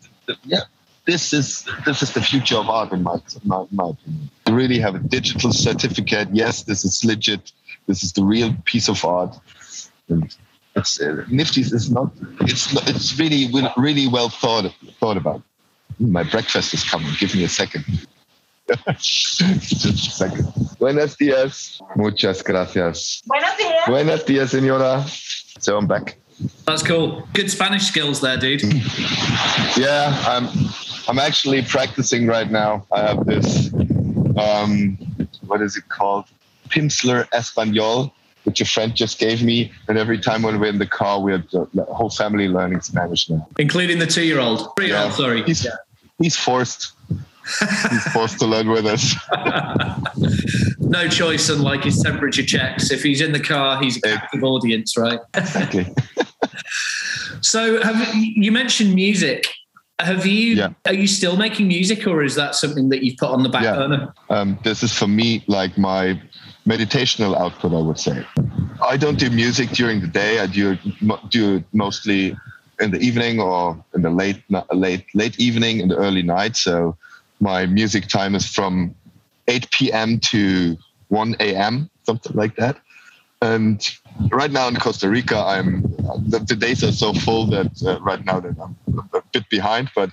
yeah. 0.44 0.64
This 1.05 1.32
is 1.32 1.66
this 1.84 2.03
is 2.03 2.12
the 2.12 2.22
future 2.22 2.57
of 2.57 2.68
art 2.68 2.92
in 2.92 3.03
my, 3.03 3.16
my, 3.44 3.66
my 3.72 3.88
opinion. 3.90 4.30
You 4.46 4.55
really 4.55 4.78
have 4.78 4.94
a 4.94 5.00
digital 5.00 5.53
certificate. 5.53 6.28
Yes, 6.32 6.62
this 6.62 6.84
is 6.84 7.05
legit. 7.05 7.53
This 7.86 8.05
is 8.05 8.12
the 8.12 8.22
real 8.22 8.55
piece 8.64 8.88
of 8.88 9.05
art. 9.05 9.36
And 10.09 10.34
it's 10.76 11.00
uh, 11.00 11.24
Nifty's 11.28 11.72
is 11.72 11.90
not. 11.90 12.12
It's 12.40 12.64
it's 12.88 13.18
really 13.18 13.50
really 13.76 14.07
well 14.07 14.28
thought 14.28 14.72
thought 15.00 15.16
about. 15.16 15.42
My 15.99 16.22
breakfast 16.22 16.74
is 16.74 16.84
coming. 16.84 17.12
Give 17.18 17.34
me 17.34 17.45
a 17.45 17.49
second. 17.49 17.84
Just 18.99 19.40
a 19.84 19.97
second. 19.97 20.53
Buenos 20.78 21.16
dias. 21.16 21.80
Muchas 21.97 22.43
gracias. 22.43 23.22
Buenos 23.26 23.57
días. 23.57 23.86
Buenos 23.86 24.24
dias, 24.24 24.51
señora. 24.51 25.05
So 25.61 25.76
I'm 25.76 25.86
back. 25.86 26.18
That's 26.66 26.82
cool. 26.82 27.26
Good 27.34 27.51
Spanish 27.51 27.86
skills 27.86 28.20
there, 28.20 28.36
dude. 28.36 28.62
Yeah, 29.76 30.16
I'm. 30.26 30.49
I'm 31.09 31.18
actually 31.18 31.62
practicing 31.62 32.26
right 32.26 32.51
now. 32.51 32.86
I 32.93 33.01
have 33.01 33.26
this. 33.26 33.72
Um, 34.38 34.97
what 35.47 35.61
is 35.61 35.76
it 35.76 35.88
called? 35.88 36.26
Pimsleur 36.68 37.26
Espanol, 37.32 38.14
which 38.45 38.61
a 38.61 38.64
friend 38.64 38.95
just 38.95 39.18
gave 39.18 39.43
me. 39.43 39.72
And 39.88 39.99
every 39.99 40.18
time 40.18 40.43
when 40.43 40.59
we're 40.59 40.66
in 40.68 40.78
the 40.78 40.86
car, 40.86 41.20
we're 41.20 41.38
the 41.53 41.86
whole 41.90 42.11
family 42.11 42.49
learning 42.49 42.80
Spanish 42.80 43.28
now. 43.30 43.47
Including 43.59 43.99
the 43.99 44.07
two 44.07 44.24
year 44.24 44.40
old. 44.40 44.72
Three 44.76 44.88
year 44.88 44.97
old, 44.97 45.11
Yeah. 45.11 45.16
sorry. 45.16 45.43
He's, 45.45 45.66
he's 46.18 46.36
forced. 46.36 46.93
he's 47.11 48.05
forced 48.12 48.38
to 48.40 48.47
learn 48.47 48.68
with 48.68 48.86
us. 48.86 49.14
no 50.78 51.09
choice, 51.09 51.49
unlike 51.49 51.84
his 51.84 52.01
temperature 52.03 52.45
checks. 52.45 52.90
If 52.90 53.03
he's 53.03 53.20
in 53.20 53.32
the 53.32 53.40
car, 53.40 53.80
he's 53.82 53.97
a 53.99 54.01
captive 54.03 54.45
audience, 54.45 54.97
right? 54.97 55.20
Exactly. 55.34 55.86
So, 57.40 57.82
have 57.82 58.14
you 58.14 58.53
mentioned 58.53 58.95
music? 58.95 59.49
Have 59.99 60.26
you? 60.26 60.55
Yeah. 60.55 60.68
Are 60.86 60.95
you 60.95 61.07
still 61.09 61.36
making 61.36 61.66
music, 61.66 62.07
or 62.07 62.22
is 62.22 62.34
that 62.36 62.55
something 62.55 62.88
that 62.90 63.03
you've 63.03 63.16
put 63.16 63.30
on 63.30 63.43
the 63.43 63.49
back 63.49 63.64
Yeah. 63.64 63.74
burner? 63.74 64.14
Um, 64.30 64.59
this 64.62 64.82
is 64.82 64.93
for 64.97 65.09
me 65.09 65.43
like 65.49 65.76
my 65.76 66.20
meditational 66.66 67.36
output, 67.36 67.72
I 67.72 67.80
would 67.80 67.98
say. 67.98 68.24
I 68.82 68.96
don't 68.96 69.18
do 69.18 69.30
music 69.30 69.70
during 69.70 70.00
the 70.00 70.06
day. 70.06 70.40
I 70.40 70.46
do 70.46 70.76
do 71.28 71.62
mostly 71.72 72.36
in 72.80 72.90
the 72.90 72.98
evening 72.98 73.40
or 73.40 73.82
in 73.94 74.02
the 74.02 74.10
late 74.10 74.42
late 74.72 75.06
late 75.14 75.38
evening 75.38 75.80
and 75.80 75.92
early 75.92 76.22
night. 76.22 76.56
So 76.56 76.96
my 77.40 77.66
music 77.66 78.08
time 78.08 78.34
is 78.34 78.46
from 78.46 78.94
8 79.48 79.70
p.m. 79.70 80.18
to 80.20 80.76
1 81.08 81.36
a.m. 81.40 81.90
something 82.04 82.32
like 82.34 82.56
that. 82.56 82.78
And 83.40 83.84
right 84.30 84.50
now 84.50 84.68
in 84.68 84.76
Costa 84.76 85.08
Rica, 85.08 85.36
I'm 85.36 85.82
the, 86.28 86.44
the 86.46 86.54
days 86.54 86.84
are 86.84 86.92
so 86.92 87.12
full 87.12 87.46
that 87.46 87.82
uh, 87.84 88.00
right 88.00 88.24
now 88.24 88.38
that 88.38 88.54
I'm 88.60 88.76
a 89.12 89.22
bit 89.32 89.48
behind. 89.50 89.90
But 89.96 90.10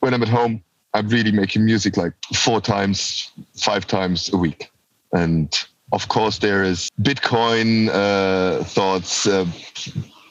when 0.00 0.12
I'm 0.12 0.22
at 0.22 0.28
home, 0.28 0.62
I'm 0.92 1.08
really 1.08 1.32
making 1.32 1.64
music 1.64 1.96
like 1.96 2.12
four 2.34 2.60
times, 2.60 3.30
five 3.54 3.86
times 3.86 4.30
a 4.32 4.36
week. 4.36 4.70
And 5.12 5.50
of 5.92 6.08
course, 6.08 6.38
there 6.38 6.62
is 6.62 6.90
Bitcoin 7.00 7.88
uh, 7.92 8.64
thoughts 8.64 9.26
uh, 9.26 9.46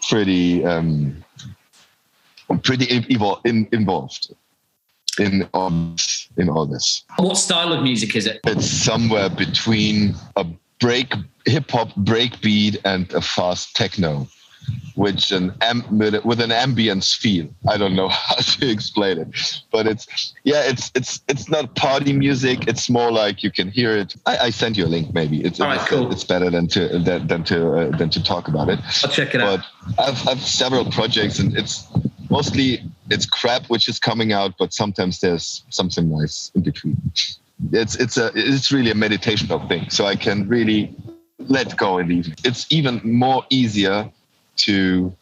pretty 0.10 0.64
um, 0.66 1.24
pretty 2.64 2.86
evol- 2.88 3.42
in, 3.46 3.68
involved 3.72 4.34
in 5.20 5.48
all, 5.54 5.96
in 6.38 6.50
all 6.50 6.66
this. 6.66 7.04
What 7.18 7.38
style 7.38 7.74
of 7.74 7.84
music 7.84 8.16
is 8.16 8.28
it? 8.28 8.40
It's 8.46 8.70
somewhere 8.70 9.30
between 9.30 10.16
a 10.36 10.46
break 10.80 11.14
hip 11.46 11.72
hop 11.72 11.90
breakbeat 11.96 12.78
and 12.86 13.12
a 13.14 13.22
fast 13.22 13.76
techno, 13.76 14.28
which 14.96 15.32
an 15.32 15.54
with, 15.92 16.42
an 16.42 16.50
ambience 16.50 17.16
feel. 17.16 17.48
I 17.68 17.78
don't 17.78 17.96
know 17.96 18.08
how 18.28 18.36
to 18.36 18.70
explain 18.70 19.20
it, 19.20 19.62
but 19.72 19.88
it's 19.88 20.34
yeah, 20.44 20.64
it's 20.64 20.92
it's 20.96 21.22
it's 21.28 21.50
not 21.50 21.76
party 21.76 22.14
music. 22.14 22.68
It's 22.68 22.90
more 22.90 23.12
like 23.12 23.44
you 23.44 23.52
can 23.52 23.70
hear 23.70 23.96
it. 23.96 24.16
I, 24.26 24.38
I 24.38 24.50
sent 24.50 24.78
you 24.78 24.86
a 24.86 24.88
link. 24.88 25.14
Maybe 25.14 25.42
it's 25.42 25.60
right, 25.60 25.80
it's, 25.80 25.90
cool. 25.90 26.12
it's 26.12 26.24
better 26.24 26.50
than 26.50 26.68
to 26.70 27.00
than, 27.00 27.28
than 27.28 27.44
to 27.46 27.74
uh, 27.74 27.98
than 27.98 28.10
to 28.10 28.24
talk 28.24 28.48
about 28.48 28.70
it 28.70 28.80
I'll 29.04 29.12
check 29.12 29.34
it 29.36 29.42
out. 29.42 29.60
I've, 29.98 30.28
I've 30.28 30.42
several 30.42 30.86
projects 30.92 31.40
and 31.40 31.56
it's 31.58 31.88
mostly 32.30 32.84
it's 33.10 33.26
crap 33.26 33.66
which 33.68 33.88
is 33.88 34.00
coming 34.00 34.34
out 34.34 34.54
but 34.60 34.74
sometimes 34.74 35.20
there's 35.20 35.64
something 35.70 36.10
nice 36.10 36.52
in 36.56 36.62
between 36.62 36.98
it's 37.72 37.96
it's 37.96 38.18
a 38.18 38.32
it's 38.36 38.72
really 38.72 38.92
a 38.92 38.96
meditational 38.96 39.68
thing 39.68 39.90
so 39.90 40.06
i 40.06 40.16
can 40.16 40.48
really 40.48 40.94
let 41.40 41.76
go 41.78 41.98
in 41.98 42.08
the 42.10 42.16
evening 42.16 42.38
it's 42.44 42.66
even 42.70 43.00
more 43.04 43.46
easier 43.50 44.12
to 44.58 45.16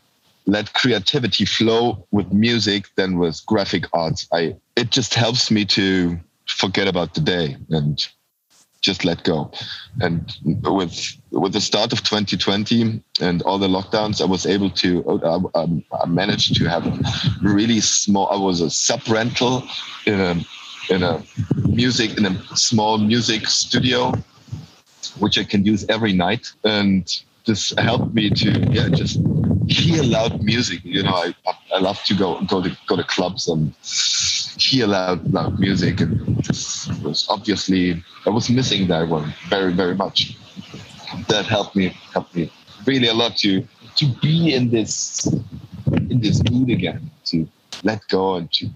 let 0.48 0.74
creativity 0.74 1.46
flow 1.46 2.06
with 2.12 2.32
music 2.32 2.88
than 2.96 3.18
with 3.18 3.46
graphic 3.46 3.86
arts 3.94 4.28
i 4.34 4.56
it 4.76 4.90
just 4.92 5.14
helps 5.14 5.50
me 5.50 5.66
to 5.66 6.20
forget 6.48 6.88
about 6.88 7.14
the 7.14 7.22
day 7.22 7.58
and 7.70 8.08
just 8.86 9.04
let 9.04 9.24
go. 9.24 9.52
And 10.00 10.32
with 10.64 11.18
with 11.32 11.54
the 11.54 11.62
start 11.62 11.92
of 11.92 12.04
2020 12.04 13.02
and 13.20 13.42
all 13.42 13.58
the 13.58 13.68
lockdowns, 13.68 14.22
I 14.22 14.26
was 14.26 14.46
able 14.46 14.70
to 14.70 15.22
I, 15.56 15.64
I, 16.04 16.06
managed 16.06 16.56
to 16.58 16.66
have 16.70 16.86
a 16.86 16.96
really 17.42 17.82
small. 17.82 18.28
I 18.30 18.38
was 18.38 18.62
a 18.62 18.70
sub 18.70 19.02
rental 19.10 19.64
in 20.06 20.20
a 20.22 20.36
in 20.90 21.02
a 21.02 21.24
music 21.68 22.18
in 22.18 22.26
a 22.26 22.56
small 22.56 23.00
music 23.00 23.48
studio, 23.48 24.14
which 25.20 25.40
I 25.40 25.44
can 25.44 25.66
use 25.66 25.84
every 25.90 26.14
night, 26.14 26.52
and 26.64 27.04
this 27.46 27.74
helped 27.78 28.14
me 28.14 28.30
to 28.30 28.50
yeah 28.72 28.90
just 28.90 29.20
hear 29.68 30.04
loud 30.04 30.44
music. 30.44 30.82
You 30.84 31.04
know, 31.04 31.14
I 31.14 31.36
I 31.74 31.80
love 31.80 32.04
to 32.06 32.16
go 32.16 32.42
go 32.42 32.62
to 32.62 32.76
go 32.88 32.96
to 32.96 33.04
clubs 33.04 33.48
and 33.48 33.74
hear 34.58 34.88
loud 34.88 35.32
loud 35.32 35.60
music, 35.60 36.02
and 36.02 36.38
this 36.44 36.88
was 37.04 37.26
obviously 37.30 38.04
I 38.26 38.30
was 38.30 38.50
missing 38.50 38.88
that 38.88 39.08
one 39.08 39.34
very 39.50 39.74
very 39.74 39.96
much. 39.96 40.38
That 41.30 41.46
helped 41.46 41.76
me 41.76 41.90
helped 42.14 42.36
me 42.36 42.52
really 42.86 43.08
a 43.08 43.14
lot 43.14 43.38
to 43.38 43.66
to 43.96 44.06
be 44.22 44.54
in 44.54 44.70
this 44.70 45.28
in 46.10 46.20
this 46.20 46.44
mood 46.50 46.70
again 46.70 47.10
to 47.26 47.48
let 47.84 48.08
go 48.08 48.36
and 48.36 48.52
to 48.54 48.70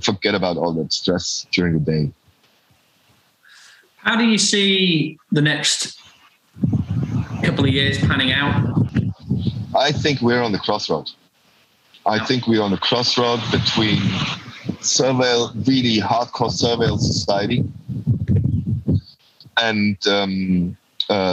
forget 0.00 0.34
about 0.34 0.56
all 0.56 0.72
that 0.72 0.92
stress 0.92 1.46
during 1.52 1.74
the 1.74 1.80
day. 1.80 2.12
How 3.96 4.16
do 4.16 4.24
you 4.24 4.38
see 4.38 5.18
the 5.32 5.40
next 5.40 5.93
couple 7.44 7.64
of 7.64 7.70
years 7.70 7.98
panning 7.98 8.32
out? 8.32 8.54
I 9.76 9.92
think 9.92 10.20
we're 10.20 10.42
on 10.42 10.52
the 10.52 10.58
crossroad. 10.58 11.10
I 12.06 12.24
think 12.24 12.46
we're 12.46 12.62
on 12.62 12.70
the 12.70 12.78
crossroad 12.78 13.40
between 13.50 13.98
surveil, 14.80 15.52
really 15.66 16.00
hardcore 16.00 16.50
surveil 16.50 16.98
society 16.98 17.64
and 19.56 19.96
um, 20.06 20.76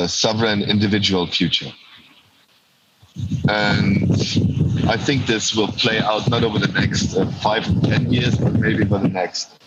sovereign 0.07 0.61
individual 0.61 1.27
future. 1.27 1.71
And 3.49 4.11
I 4.87 4.97
think 4.97 5.25
this 5.25 5.55
will 5.55 5.67
play 5.67 5.99
out 5.99 6.29
not 6.29 6.43
over 6.43 6.59
the 6.59 6.71
next 6.71 7.15
uh, 7.15 7.29
five 7.41 7.65
to 7.65 7.81
10 7.81 8.11
years, 8.11 8.37
but 8.37 8.53
maybe 8.53 8.85
for 8.85 8.99
the 8.99 9.09
next 9.09 9.61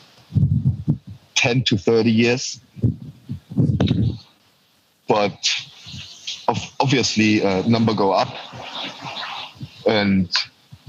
10 1.35 1.65
to 1.65 1.77
30 1.77 2.11
years. 2.11 2.61
But 5.07 5.51
obviously, 6.81 7.43
uh, 7.43 7.67
number 7.67 7.95
go 7.95 8.13
up. 8.13 8.29
And 9.87 10.31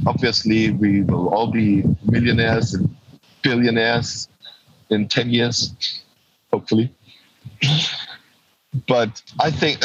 obviously 0.06 0.72
we 0.72 1.02
will 1.02 1.30
all 1.30 1.48
be 1.48 1.84
millionaires 2.04 2.74
and 2.74 2.96
billionaires 3.42 4.28
in 4.90 5.08
10 5.08 5.30
years 5.30 5.74
hopefully. 6.52 6.94
But 8.88 9.22
i 9.40 9.52
think 9.52 9.80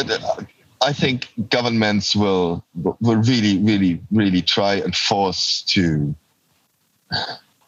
i 0.83 0.93
think 0.93 1.29
governments 1.49 2.17
will 2.17 2.65
will 2.75 3.17
really 3.17 3.59
really 3.59 4.01
really 4.11 4.43
try 4.43 4.75
and 4.75 4.95
force 4.97 5.63
to 5.69 6.15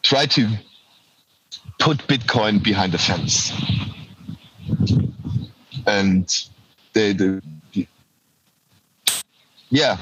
try 0.01 0.25
to 0.25 0.47
put 1.79 1.97
bitcoin 2.07 2.61
behind 2.61 2.91
the 2.93 2.97
fence. 2.97 3.51
And 5.85 6.25
they, 6.93 7.13
they 7.13 7.41
yeah 9.73 9.97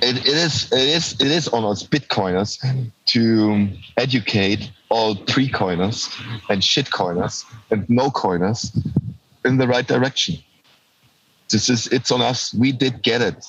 it, 0.00 0.16
it 0.18 0.36
is 0.46 0.72
it 0.72 0.88
is 0.88 1.12
it 1.20 1.30
is 1.38 1.48
on 1.48 1.64
us 1.64 1.82
bitcoiners 1.82 2.58
to 3.06 3.68
educate 3.96 4.70
all 4.88 5.16
pre-coiners 5.16 6.08
and 6.48 6.62
shitcoiners 6.62 7.44
and 7.70 7.88
no 7.90 8.10
coiners 8.10 8.72
in 9.44 9.58
the 9.58 9.68
right 9.68 9.86
direction. 9.86 10.36
This 11.50 11.68
is 11.68 11.86
it's 11.88 12.10
on 12.10 12.22
us. 12.22 12.54
We 12.54 12.72
did 12.72 13.02
get 13.02 13.20
it, 13.20 13.44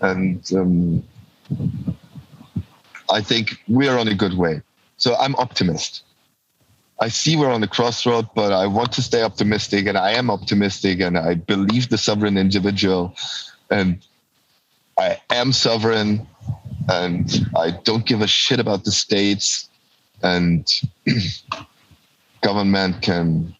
and 0.00 0.40
um, 0.54 1.02
I 3.10 3.20
think 3.20 3.56
we 3.68 3.88
are 3.88 3.98
on 3.98 4.08
a 4.08 4.14
good 4.14 4.34
way. 4.34 4.62
So 4.96 5.16
I'm 5.16 5.34
optimist. 5.36 6.04
I 7.00 7.08
see 7.08 7.36
we're 7.36 7.50
on 7.50 7.60
the 7.60 7.68
crossroad, 7.68 8.28
but 8.36 8.52
I 8.52 8.66
want 8.66 8.92
to 8.92 9.02
stay 9.02 9.22
optimistic, 9.22 9.86
and 9.86 9.98
I 9.98 10.12
am 10.12 10.30
optimistic, 10.30 11.00
and 11.00 11.18
I 11.18 11.34
believe 11.34 11.88
the 11.88 11.98
sovereign 11.98 12.38
individual, 12.38 13.16
and 13.70 13.98
I 14.98 15.20
am 15.30 15.52
sovereign, 15.52 16.26
and 16.88 17.46
I 17.56 17.72
don't 17.84 18.06
give 18.06 18.20
a 18.20 18.26
shit 18.26 18.60
about 18.60 18.84
the 18.84 18.92
states, 18.92 19.68
and 20.22 20.70
government 22.42 23.02
can 23.02 23.54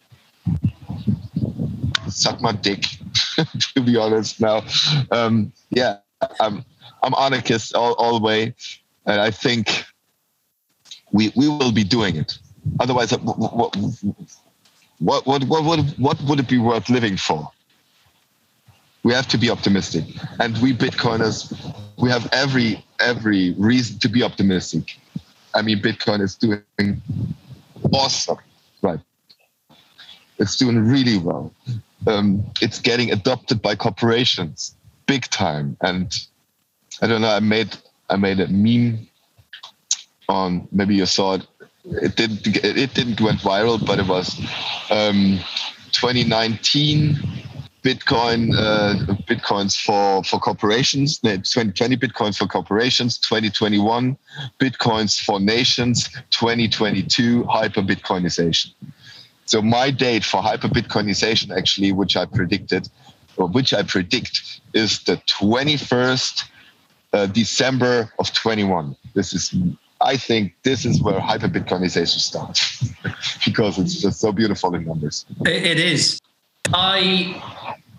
suck 2.09 2.41
my 2.41 2.53
dick, 2.53 2.85
to 3.75 3.81
be 3.81 3.97
honest. 3.97 4.39
Now, 4.39 4.63
um, 5.11 5.51
yeah, 5.69 5.97
I'm 6.39 6.63
I'm 7.03 7.13
anarchist 7.19 7.75
all, 7.75 7.93
all 7.93 8.19
the 8.19 8.25
way, 8.25 8.55
and 9.05 9.19
I 9.19 9.31
think 9.31 9.85
we 11.11 11.31
we 11.35 11.49
will 11.49 11.71
be 11.71 11.83
doing 11.83 12.15
it. 12.15 12.37
Otherwise, 12.79 13.11
what 13.11 13.37
what 13.37 15.25
what 15.25 15.25
what 15.25 15.63
what 15.63 15.79
what 15.97 16.21
would 16.23 16.39
it 16.39 16.47
be 16.47 16.57
worth 16.57 16.89
living 16.89 17.17
for? 17.17 17.51
We 19.05 19.13
have 19.13 19.27
to 19.27 19.37
be 19.37 19.51
optimistic, 19.51 20.03
and 20.39 20.57
we 20.63 20.73
Bitcoiners, 20.73 21.53
we 21.97 22.09
have 22.09 22.27
every 22.31 22.83
every 22.99 23.51
reason 23.51 23.99
to 23.99 24.09
be 24.09 24.23
optimistic. 24.23 24.97
I 25.53 25.61
mean, 25.61 25.79
Bitcoin 25.79 26.21
is 26.21 26.33
doing 26.33 26.99
awesome, 27.93 28.39
right? 28.81 28.99
It's 30.39 30.57
doing 30.57 30.79
really 30.79 31.19
well. 31.19 31.53
Um, 32.07 32.43
it's 32.63 32.79
getting 32.79 33.11
adopted 33.11 33.61
by 33.61 33.75
corporations 33.75 34.75
big 35.05 35.29
time, 35.29 35.77
and 35.81 36.11
I 36.99 37.05
don't 37.05 37.21
know. 37.21 37.29
I 37.29 37.41
made 37.41 37.77
I 38.09 38.15
made 38.15 38.39
a 38.39 38.47
meme 38.47 39.07
on 40.27 40.67
maybe 40.71 40.95
you 40.95 41.05
saw 41.05 41.35
it 41.35 41.47
it 41.85 42.15
didn't 42.15 42.47
it 42.47 42.95
didn't 42.95 43.21
went 43.21 43.39
viral, 43.41 43.77
but 43.85 43.99
it 43.99 44.07
was 44.07 44.39
um, 44.89 45.39
2019 45.91 47.19
Bitcoin 47.85 48.51
uh, 48.57 48.95
bitcoins 49.29 49.79
for 49.79 50.23
for 50.23 50.39
corporations. 50.39 51.19
2020 51.19 51.95
bitcoins 51.97 52.35
for 52.35 52.47
corporations. 52.47 53.19
2021 53.19 54.17
bitcoins 54.59 55.23
for 55.23 55.39
nations. 55.39 56.09
2022 56.31 57.43
hyper 57.43 57.83
bitcoinization. 57.83 58.73
So 59.45 59.61
my 59.61 59.91
date 59.91 60.25
for 60.25 60.41
hyper 60.41 60.67
bitcoinization, 60.67 61.55
actually, 61.55 61.91
which 61.91 62.17
I 62.17 62.25
predicted, 62.25 62.89
or 63.37 63.47
which 63.47 63.71
I 63.71 63.83
predict, 63.83 64.61
is 64.73 65.03
the 65.03 65.17
21st 65.17 66.43
uh, 67.13 67.27
December 67.27 68.11
of 68.17 68.33
21. 68.33 68.95
This 69.13 69.31
is 69.33 69.55
I 70.01 70.17
think 70.17 70.53
this 70.63 70.85
is 70.85 71.01
where 71.01 71.19
hyper 71.19 71.47
Bitcoinization 71.47 72.19
starts 72.19 72.83
because 73.45 73.77
it's 73.79 74.01
just 74.01 74.19
so 74.19 74.31
beautiful 74.31 74.75
in 74.75 74.85
numbers. 74.85 75.25
It 75.45 75.79
is. 75.79 76.19
I 76.73 77.41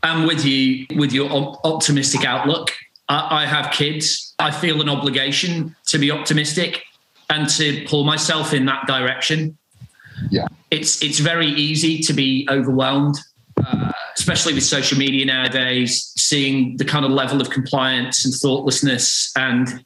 am 0.03 0.27
with 0.27 0.45
you 0.45 0.87
with 0.97 1.13
your 1.13 1.31
optimistic 1.65 2.25
outlook. 2.25 2.73
I, 3.09 3.43
I 3.43 3.47
have 3.47 3.73
kids. 3.73 4.35
I 4.39 4.51
feel 4.51 4.81
an 4.81 4.89
obligation 4.89 5.75
to 5.87 5.99
be 5.99 6.11
optimistic 6.11 6.85
and 7.31 7.49
to 7.51 7.85
pull 7.87 8.05
myself 8.05 8.53
in 8.53 8.67
that 8.67 8.87
direction. 8.87 9.57
Yeah, 10.31 10.47
it's 10.71 11.03
it's 11.03 11.19
very 11.19 11.49
easy 11.49 11.99
to 12.01 12.13
be 12.13 12.47
overwhelmed, 12.51 13.19
uh, 13.65 13.93
especially 14.17 14.55
with 14.55 14.65
social 14.65 14.99
media 14.99 15.27
nowadays. 15.27 16.13
Seeing 16.17 16.77
the 16.77 16.85
kind 16.85 17.05
of 17.05 17.11
level 17.11 17.41
of 17.41 17.51
compliance 17.51 18.25
and 18.25 18.35
thoughtlessness 18.35 19.33
and 19.37 19.85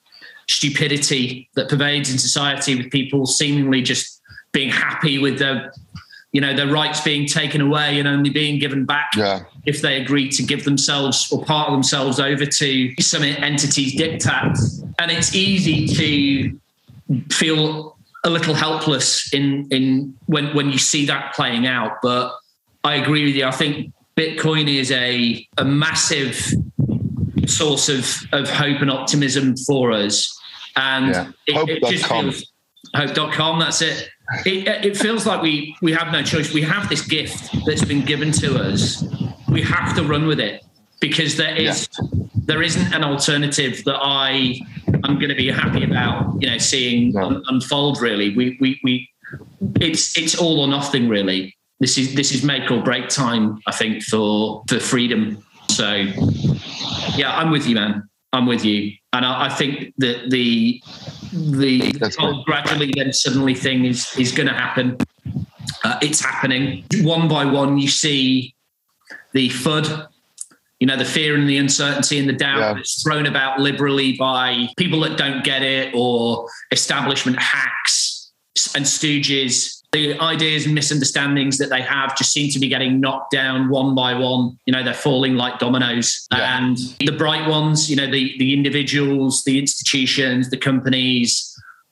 stupidity 0.48 1.48
that 1.54 1.68
pervades 1.68 2.10
in 2.10 2.18
society 2.18 2.74
with 2.74 2.90
people 2.90 3.24
seemingly 3.26 3.82
just 3.82 4.20
being 4.52 4.68
happy 4.68 5.18
with 5.18 5.38
their 5.38 5.72
you 6.32 6.40
know 6.40 6.54
their 6.54 6.68
rights 6.68 7.00
being 7.00 7.26
taken 7.26 7.60
away 7.60 7.98
and 7.98 8.06
only 8.06 8.30
being 8.30 8.58
given 8.58 8.84
back 8.84 9.10
yeah. 9.16 9.42
if 9.66 9.82
they 9.82 10.00
agree 10.00 10.28
to 10.28 10.42
give 10.42 10.64
themselves 10.64 11.30
or 11.32 11.44
part 11.44 11.68
of 11.68 11.72
themselves 11.72 12.20
over 12.20 12.46
to 12.46 12.94
some 13.00 13.22
entity's 13.22 13.94
diktats 13.96 14.82
and 14.98 15.10
it's 15.10 15.34
easy 15.34 15.86
to 15.86 16.60
feel 17.34 17.96
a 18.24 18.30
little 18.30 18.54
helpless 18.54 19.32
in 19.32 19.66
in 19.70 20.16
when 20.26 20.54
when 20.54 20.70
you 20.70 20.78
see 20.78 21.06
that 21.06 21.34
playing 21.34 21.66
out 21.66 21.92
but 22.02 22.32
i 22.84 22.94
agree 22.94 23.24
with 23.24 23.34
you 23.34 23.44
i 23.44 23.50
think 23.50 23.92
bitcoin 24.16 24.68
is 24.68 24.92
a 24.92 25.46
a 25.58 25.64
massive 25.64 26.52
source 27.46 27.88
of 27.88 28.22
of 28.32 28.48
hope 28.48 28.80
and 28.80 28.90
optimism 28.90 29.56
for 29.56 29.90
us 29.90 30.38
and 30.76 31.08
yeah. 31.08 31.30
it, 31.46 31.68
it 31.68 31.90
just 31.90 32.06
feels 32.06 32.50
hope.com. 32.94 33.60
That's 33.60 33.82
it. 33.82 34.08
It. 34.44 34.68
Uh, 34.68 34.86
it 34.86 34.96
feels 34.96 35.26
like 35.26 35.42
we 35.42 35.76
we 35.82 35.92
have 35.92 36.12
no 36.12 36.22
choice. 36.22 36.52
We 36.52 36.62
have 36.62 36.88
this 36.88 37.06
gift 37.06 37.54
that's 37.66 37.84
been 37.84 38.04
given 38.04 38.32
to 38.32 38.56
us. 38.56 39.04
We 39.48 39.62
have 39.62 39.94
to 39.96 40.02
run 40.02 40.26
with 40.26 40.40
it 40.40 40.64
because 41.00 41.36
there 41.36 41.54
is 41.54 41.88
yeah. 42.00 42.08
there 42.46 42.62
isn't 42.62 42.92
an 42.94 43.04
alternative 43.04 43.82
that 43.84 43.98
I 44.00 44.60
I'm 45.04 45.16
going 45.18 45.30
to 45.30 45.34
be 45.34 45.50
happy 45.50 45.84
about. 45.84 46.40
You 46.40 46.50
know, 46.50 46.58
seeing 46.58 47.12
no. 47.12 47.26
un- 47.26 47.42
unfold. 47.48 48.00
Really, 48.00 48.34
we 48.36 48.56
we 48.60 48.80
we 48.84 49.08
it's 49.76 50.16
it's 50.16 50.36
all 50.36 50.60
or 50.60 50.68
nothing. 50.68 51.08
Really, 51.08 51.56
this 51.80 51.98
is 51.98 52.14
this 52.14 52.32
is 52.32 52.44
make 52.44 52.70
or 52.70 52.82
break 52.82 53.08
time. 53.08 53.58
I 53.66 53.72
think 53.72 54.02
for 54.02 54.62
for 54.68 54.78
freedom. 54.78 55.44
So 55.68 56.06
yeah, 57.16 57.36
I'm 57.36 57.50
with 57.50 57.66
you, 57.66 57.76
man. 57.76 58.09
I'm 58.32 58.46
with 58.46 58.64
you, 58.64 58.92
and 59.12 59.26
I, 59.26 59.46
I 59.46 59.48
think 59.48 59.92
that 59.98 60.30
the 60.30 60.80
the, 61.32 61.92
the 61.92 62.42
gradually 62.46 62.92
then 62.96 63.12
suddenly 63.12 63.54
thing 63.54 63.84
is 63.84 64.16
is 64.18 64.32
going 64.32 64.48
to 64.48 64.54
happen. 64.54 64.96
Uh, 65.82 65.98
it's 66.02 66.24
happening 66.24 66.84
one 67.02 67.26
by 67.28 67.44
one. 67.44 67.78
You 67.78 67.88
see 67.88 68.54
the 69.32 69.48
FUD, 69.48 70.08
you 70.78 70.86
know, 70.86 70.96
the 70.96 71.04
fear 71.04 71.34
and 71.34 71.48
the 71.48 71.56
uncertainty 71.56 72.18
and 72.18 72.28
the 72.28 72.34
doubt 72.34 72.58
yeah. 72.58 72.74
that's 72.74 73.02
thrown 73.02 73.26
about 73.26 73.58
liberally 73.58 74.16
by 74.16 74.68
people 74.76 75.00
that 75.00 75.16
don't 75.18 75.42
get 75.42 75.62
it 75.62 75.92
or 75.94 76.48
establishment 76.70 77.38
hacks 77.40 78.32
and 78.74 78.84
stooges 78.84 79.79
the 79.92 80.18
ideas 80.20 80.66
and 80.66 80.74
misunderstandings 80.74 81.58
that 81.58 81.68
they 81.68 81.82
have 81.82 82.16
just 82.16 82.32
seem 82.32 82.48
to 82.50 82.60
be 82.60 82.68
getting 82.68 83.00
knocked 83.00 83.32
down 83.32 83.68
one 83.68 83.94
by 83.94 84.14
one. 84.14 84.56
You 84.64 84.72
know, 84.72 84.84
they're 84.84 84.94
falling 84.94 85.34
like 85.34 85.58
dominoes. 85.58 86.28
Yeah. 86.32 86.58
And 86.58 86.78
the 87.00 87.12
bright 87.12 87.48
ones, 87.48 87.90
you 87.90 87.96
know, 87.96 88.08
the 88.08 88.36
the 88.38 88.52
individuals, 88.52 89.42
the 89.42 89.58
institutions, 89.58 90.48
the 90.50 90.56
companies, 90.56 91.46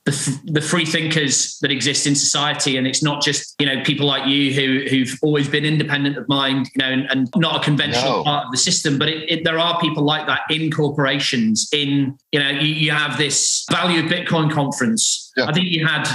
the, 0.04 0.40
the 0.44 0.60
free 0.60 0.84
thinkers 0.84 1.58
that 1.60 1.70
exist 1.70 2.06
in 2.06 2.14
society. 2.14 2.76
And 2.76 2.86
it's 2.86 3.02
not 3.02 3.20
just, 3.20 3.54
you 3.58 3.66
know, 3.66 3.82
people 3.82 4.06
like 4.06 4.26
you 4.26 4.54
who, 4.54 4.88
who've 4.88 5.18
always 5.22 5.48
been 5.48 5.64
independent 5.64 6.16
of 6.16 6.26
mind, 6.28 6.70
you 6.74 6.78
know, 6.78 6.90
and, 6.90 7.10
and 7.10 7.28
not 7.36 7.60
a 7.60 7.64
conventional 7.64 8.18
no. 8.18 8.24
part 8.24 8.46
of 8.46 8.52
the 8.52 8.58
system. 8.58 8.98
But 8.98 9.08
it, 9.08 9.30
it, 9.30 9.44
there 9.44 9.58
are 9.58 9.78
people 9.80 10.04
like 10.04 10.26
that 10.26 10.42
in 10.50 10.70
corporations, 10.70 11.68
in, 11.72 12.16
you 12.32 12.40
know, 12.40 12.48
you, 12.48 12.72
you 12.74 12.90
have 12.90 13.18
this 13.18 13.66
value 13.70 14.04
of 14.04 14.06
Bitcoin 14.10 14.50
conference. 14.50 15.30
Yeah. 15.36 15.46
I 15.46 15.52
think 15.52 15.66
you 15.66 15.86
had 15.86 16.08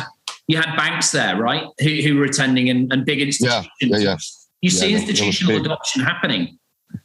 you 0.48 0.58
had 0.58 0.76
banks 0.76 1.12
there, 1.12 1.38
right, 1.38 1.66
who, 1.80 1.90
who 2.02 2.16
were 2.18 2.26
attending 2.26 2.70
and, 2.70 2.92
and 2.92 3.06
big 3.06 3.22
institutions. 3.22 3.70
Yeah, 3.82 3.88
yeah, 3.88 3.98
yeah. 3.98 4.18
You 4.62 4.70
see 4.70 4.92
yeah, 4.92 4.98
institutional 5.00 5.58
adoption 5.58 6.04
happening. 6.04 6.58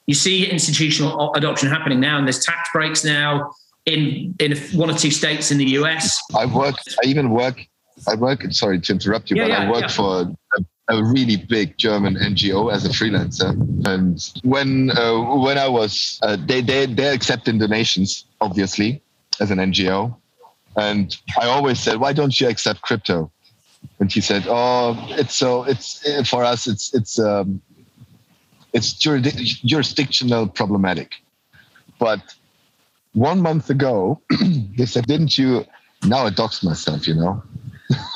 You 0.07 0.15
see 0.15 0.49
institutional 0.49 1.35
adoption 1.35 1.69
happening 1.69 2.01
now, 2.01 2.19
and 2.19 2.27
there's 2.27 2.45
tax 2.45 2.69
breaks 2.73 3.05
now 3.05 3.51
in 3.87 4.35
in 4.39 4.57
one 4.79 4.91
or 4.91 4.95
two 4.95 5.11
states 5.11 5.51
in 5.51 5.59
the 5.59 5.65
US. 5.81 6.21
I 6.35 6.47
work. 6.47 6.77
I 7.03 7.07
even 7.07 7.31
work. 7.31 7.65
I 8.07 8.15
work. 8.15 8.45
Sorry 8.51 8.81
to 8.81 8.93
interrupt 8.93 9.31
you, 9.31 9.37
yeah, 9.37 9.45
but 9.45 9.51
yeah, 9.51 9.63
I 9.63 9.71
work 9.71 9.81
yeah. 9.83 9.89
for 9.89 10.33
a, 10.59 10.95
a, 10.95 11.05
really 11.05 11.37
big 11.37 11.77
German 11.79 12.15
NGO 12.15 12.73
as 12.73 12.85
a 12.85 12.91
freelancer. 12.91 13.51
And 13.87 14.23
when 14.45 14.91
uh, 14.91 15.37
when 15.37 15.59
I 15.59 15.69
was, 15.69 16.19
uh, 16.23 16.37
they 16.47 16.61
they 16.61 16.87
they 16.87 17.09
accepting 17.09 17.59
donations, 17.59 18.27
obviously, 18.41 19.03
as 19.41 19.51
an 19.51 19.59
NGO. 19.59 20.15
And 20.79 21.17
I 21.41 21.47
always 21.49 21.81
said, 21.81 21.99
why 21.99 22.13
don't 22.13 22.41
you 22.41 22.49
accept 22.49 22.83
crypto? 22.83 23.31
And 24.01 24.13
he 24.13 24.21
said, 24.21 24.45
oh, 24.49 24.97
it's 25.11 25.35
so 25.35 25.65
it's 25.65 26.01
for 26.29 26.45
us, 26.45 26.67
it's 26.67 26.95
it's 26.95 27.19
um, 27.19 27.61
it's 28.73 28.93
jurisdictional 28.93 30.49
problematic. 30.49 31.15
But 31.99 32.21
one 33.13 33.41
month 33.41 33.71
ago, 33.71 34.21
they 34.77 34.87
said, 34.87 35.07
didn't 35.07 35.37
you? 35.37 35.65
Now 36.05 36.27
I 36.27 36.31
doxed 36.31 36.63
myself, 36.63 37.09
you 37.09 37.15
know. 37.15 37.43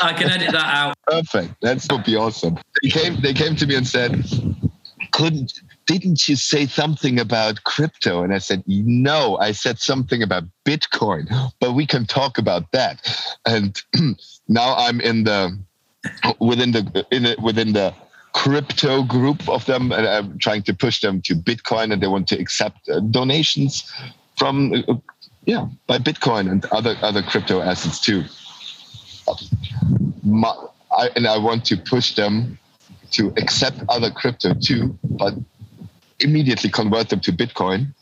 I 0.00 0.12
can 0.12 0.30
edit 0.30 0.52
that 0.52 0.74
out. 0.74 0.96
Perfect. 1.06 1.54
That 1.62 1.86
would 1.90 2.04
be 2.04 2.16
awesome. 2.16 2.58
They 2.82 2.90
came. 2.90 3.20
They 3.20 3.32
came 3.32 3.56
to 3.56 3.66
me 3.66 3.76
and 3.76 3.86
said, 3.86 4.24
"Couldn't 5.12 5.52
didn't 5.86 6.28
you 6.28 6.36
say 6.36 6.66
something 6.66 7.18
about 7.18 7.64
crypto? 7.64 8.22
And 8.22 8.32
I 8.32 8.38
said, 8.38 8.62
no, 8.66 9.36
I 9.38 9.52
said 9.52 9.78
something 9.78 10.22
about 10.22 10.44
Bitcoin, 10.64 11.28
but 11.60 11.72
we 11.72 11.86
can 11.86 12.06
talk 12.06 12.38
about 12.38 12.70
that. 12.72 13.00
And 13.46 13.80
now 14.48 14.74
I'm 14.76 15.00
in 15.00 15.24
the 15.24 15.58
within 16.40 16.72
the 16.72 17.06
in 17.10 17.24
the, 17.24 17.36
within 17.42 17.72
the 17.72 17.94
crypto 18.32 19.02
group 19.02 19.48
of 19.48 19.64
them, 19.66 19.92
and 19.92 20.06
I'm 20.06 20.38
trying 20.38 20.62
to 20.64 20.74
push 20.74 21.00
them 21.00 21.20
to 21.22 21.34
Bitcoin, 21.34 21.92
and 21.92 22.02
they 22.02 22.06
want 22.06 22.28
to 22.28 22.38
accept 22.38 22.88
uh, 22.88 23.00
donations 23.00 23.90
from 24.36 24.72
uh, 24.88 24.94
yeah 25.44 25.66
by 25.86 25.98
Bitcoin 25.98 26.50
and 26.50 26.64
other 26.66 26.96
other 27.02 27.22
crypto 27.22 27.60
assets 27.60 28.00
too. 28.00 28.24
My, 30.24 30.54
I, 30.96 31.10
and 31.16 31.26
I 31.26 31.38
want 31.38 31.64
to 31.66 31.76
push 31.76 32.14
them 32.14 32.58
to 33.12 33.28
accept 33.36 33.78
other 33.88 34.10
crypto 34.10 34.54
too, 34.54 34.98
but 35.04 35.34
immediately 36.22 36.70
convert 36.70 37.08
them 37.08 37.20
to 37.20 37.32
Bitcoin 37.32 37.94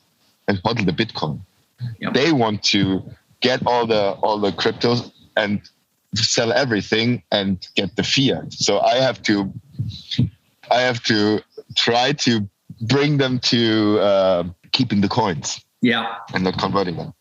and 0.48 0.58
hodl 0.62 0.84
the 0.86 0.92
Bitcoin. 0.92 1.40
Yep. 2.00 2.14
They 2.14 2.32
want 2.32 2.62
to 2.64 3.02
get 3.40 3.66
all 3.66 3.86
the 3.86 4.12
all 4.22 4.38
the 4.38 4.52
cryptos 4.52 5.10
and 5.36 5.60
sell 6.14 6.52
everything 6.52 7.22
and 7.30 7.66
get 7.76 7.96
the 7.96 8.02
fiat. 8.02 8.52
So 8.52 8.80
I 8.80 8.96
have 8.96 9.22
to 9.22 9.52
I 10.70 10.80
have 10.80 11.02
to 11.04 11.40
try 11.76 12.12
to 12.12 12.48
bring 12.82 13.18
them 13.18 13.38
to 13.40 13.98
uh, 14.00 14.44
keeping 14.72 15.00
the 15.00 15.08
coins 15.08 15.64
Yeah. 15.82 16.14
and 16.34 16.44
not 16.44 16.58
converting 16.58 16.96
them. 16.96 17.12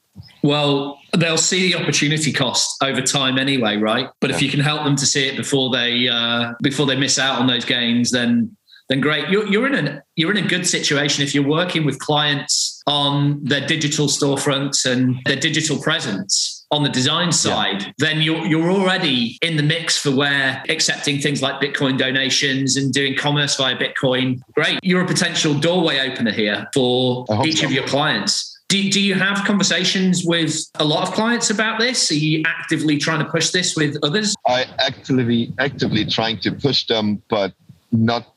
Well, 0.44 1.00
they'll 1.18 1.38
see 1.38 1.72
the 1.72 1.80
opportunity 1.80 2.32
cost 2.32 2.82
over 2.84 3.02
time 3.02 3.38
anyway, 3.38 3.78
right? 3.78 4.10
But 4.22 4.32
if 4.32 4.42
you 4.42 4.50
can 4.50 4.60
help 4.60 4.84
them 4.84 4.96
to 4.96 5.06
see 5.06 5.28
it 5.28 5.36
before 5.38 5.70
they 5.72 6.08
uh, 6.08 6.54
before 6.62 6.86
they 6.86 6.96
miss 6.96 7.20
out 7.20 7.40
on 7.40 7.48
those 7.48 7.66
gains, 7.66 8.12
then 8.12 8.56
then 8.90 9.02
great. 9.02 9.30
You're, 9.30 9.48
you're 9.48 9.68
in 9.68 9.88
a 9.88 10.04
you're 10.16 10.32
in 10.32 10.44
a 10.44 10.48
good 10.48 10.68
situation 10.68 11.24
if 11.24 11.34
you're 11.34 11.48
working 11.48 11.86
with 11.86 12.00
clients 12.00 12.82
on 12.88 13.42
their 13.44 13.66
digital 13.66 14.08
storefronts 14.08 14.86
and 14.86 15.16
their 15.26 15.36
digital 15.36 15.80
presence 15.80 16.66
on 16.72 16.84
the 16.84 16.90
design 16.90 17.32
side. 17.32 17.94
Then 18.00 18.22
you're 18.22 18.46
you're 18.48 18.72
already 18.72 19.38
in 19.44 19.58
the 19.58 19.64
mix 19.64 19.98
for 19.98 20.10
where 20.10 20.64
accepting 20.70 21.20
things 21.20 21.42
like 21.42 21.62
Bitcoin 21.62 22.00
donations 22.00 22.78
and 22.78 22.92
doing 22.92 23.16
commerce 23.16 23.56
via 23.58 23.78
Bitcoin. 23.78 24.42
Great, 24.56 24.80
you're 24.82 25.04
a 25.04 25.08
potential 25.08 25.54
doorway 25.54 26.00
opener 26.00 26.32
here 26.32 26.68
for 26.74 27.26
each 27.46 27.60
so. 27.60 27.68
of 27.68 27.72
your 27.72 27.86
clients. 27.86 28.58
Do, 28.70 28.90
do 28.92 29.02
you 29.02 29.16
have 29.16 29.46
conversations 29.46 30.24
with 30.24 30.56
a 30.76 30.86
lot 30.86 31.08
of 31.08 31.16
clients 31.16 31.50
about 31.50 31.80
this? 31.80 32.12
Are 32.12 32.16
you 32.16 32.44
actively 32.46 33.00
trying 33.00 33.18
to 33.18 33.26
push 33.26 33.50
this 33.50 33.76
with 33.76 33.98
others? 34.04 34.36
I 34.46 34.66
actively 34.80 35.54
actively 35.60 36.06
trying 36.06 36.40
to 36.42 36.52
push 36.52 36.86
them, 36.86 37.22
but 37.30 37.54
not 37.92 38.28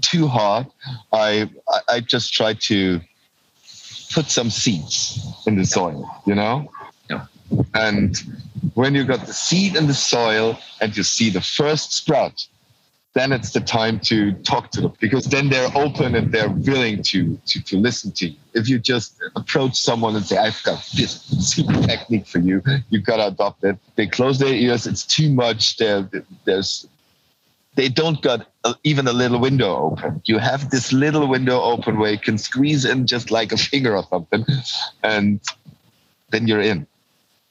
too 0.00 0.26
hard. 0.26 0.66
I 1.12 1.50
I, 1.88 2.00
just 2.00 2.32
try 2.32 2.54
to 2.54 3.00
put 4.12 4.30
some 4.30 4.50
seeds 4.50 5.20
in 5.46 5.56
the 5.56 5.64
soil, 5.64 6.08
you 6.26 6.34
know. 6.34 6.70
Yeah. 7.08 7.26
And 7.74 8.16
when 8.74 8.94
you 8.94 9.04
got 9.04 9.26
the 9.26 9.32
seed 9.32 9.76
in 9.76 9.86
the 9.86 9.94
soil 9.94 10.58
and 10.80 10.96
you 10.96 11.02
see 11.02 11.30
the 11.30 11.40
first 11.40 11.92
sprout, 11.92 12.46
then 13.12 13.32
it's 13.32 13.50
the 13.50 13.60
time 13.60 13.98
to 13.98 14.32
talk 14.32 14.70
to 14.70 14.82
them 14.82 14.92
because 15.00 15.24
then 15.24 15.48
they're 15.48 15.70
open 15.74 16.14
and 16.14 16.30
they're 16.30 16.48
willing 16.48 17.02
to 17.02 17.36
to, 17.46 17.62
to 17.64 17.76
listen 17.76 18.12
to 18.12 18.28
you. 18.28 18.36
If 18.54 18.68
you 18.68 18.78
just 18.78 19.20
approach 19.34 19.76
someone 19.76 20.14
and 20.14 20.24
say, 20.24 20.36
"I've 20.36 20.62
got 20.62 20.88
this 20.96 21.22
super 21.40 21.74
technique 21.82 22.26
for 22.26 22.38
you," 22.38 22.62
you 22.88 23.00
gotta 23.00 23.26
adopt 23.26 23.64
it. 23.64 23.76
They 23.96 24.06
close 24.06 24.38
their 24.38 24.54
ears. 24.54 24.86
It's 24.86 25.04
too 25.04 25.30
much. 25.32 25.76
There, 25.76 26.08
there's 26.44 26.86
they 27.74 27.88
don't 27.88 28.20
got 28.22 28.48
even 28.84 29.06
a 29.06 29.12
little 29.12 29.38
window 29.38 29.76
open. 29.76 30.22
You 30.24 30.38
have 30.38 30.70
this 30.70 30.92
little 30.92 31.26
window 31.28 31.60
open 31.60 31.98
where 31.98 32.12
you 32.12 32.18
can 32.18 32.38
squeeze 32.38 32.84
in 32.84 33.06
just 33.06 33.30
like 33.30 33.52
a 33.52 33.56
finger 33.56 33.96
or 33.96 34.04
something, 34.10 34.44
and 35.02 35.40
then 36.30 36.46
you're 36.46 36.60
in. 36.60 36.86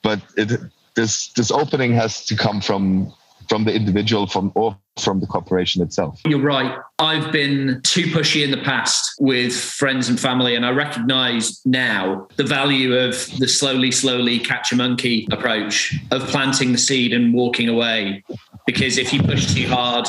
But 0.02 0.22
it, 0.36 0.60
this 0.96 1.30
this 1.30 1.52
opening 1.52 1.94
has 1.94 2.26
to 2.26 2.36
come 2.36 2.62
from 2.62 3.14
from 3.50 3.64
the 3.64 3.74
individual, 3.74 4.28
from 4.28 4.52
or 4.56 4.78
from 5.00 5.20
the 5.20 5.26
corporation 5.26 5.82
itself. 5.82 6.22
You're 6.26 6.40
right. 6.40 6.78
I've 7.00 7.32
been 7.32 7.82
too 7.84 8.04
pushy 8.04 8.44
in 8.44 8.52
the 8.52 8.58
past 8.58 9.14
with 9.20 9.56
friends 9.56 10.08
and 10.08 10.20
family, 10.20 10.56
and 10.56 10.66
I 10.66 10.70
recognize 10.70 11.62
now 11.66 12.28
the 12.36 12.44
value 12.44 12.96
of 12.96 13.14
the 13.40 13.48
slowly, 13.48 13.92
slowly 13.92 14.40
catch 14.40 14.72
a 14.72 14.76
monkey 14.76 15.28
approach 15.32 15.98
of 16.12 16.28
planting 16.28 16.72
the 16.72 16.78
seed 16.78 17.14
and 17.14 17.34
walking 17.34 17.70
away. 17.70 18.24
Because 18.68 19.00
if 19.00 19.12
you 19.12 19.24
push 19.24 19.52
too 19.52 19.68
hard, 19.68 20.08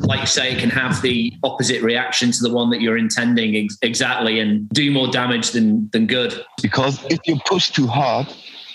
like 0.00 0.20
you 0.20 0.26
say, 0.26 0.52
it 0.52 0.58
can 0.58 0.70
have 0.70 1.00
the 1.00 1.32
opposite 1.44 1.80
reaction 1.82 2.32
to 2.32 2.42
the 2.42 2.52
one 2.52 2.70
that 2.70 2.80
you're 2.80 2.98
intending 2.98 3.54
ex- 3.54 3.78
exactly 3.82 4.40
and 4.40 4.68
do 4.70 4.90
more 4.90 5.06
damage 5.06 5.52
than, 5.52 5.88
than 5.90 6.08
good. 6.08 6.44
Because 6.60 7.04
if 7.04 7.20
you 7.26 7.38
push 7.46 7.70
too 7.70 7.86
hard, 7.86 8.26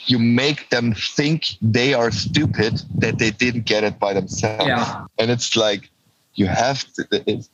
you 0.05 0.19
make 0.19 0.69
them 0.69 0.93
think 0.93 1.57
they 1.61 1.93
are 1.93 2.11
stupid 2.11 2.81
that 2.95 3.19
they 3.19 3.31
didn't 3.31 3.65
get 3.65 3.83
it 3.83 3.99
by 3.99 4.13
themselves. 4.13 4.65
Yeah. 4.65 5.05
And 5.17 5.31
it's 5.31 5.55
like 5.55 5.89
you 6.33 6.47
have 6.47 6.85
to. 6.93 7.07
It, 7.11 7.47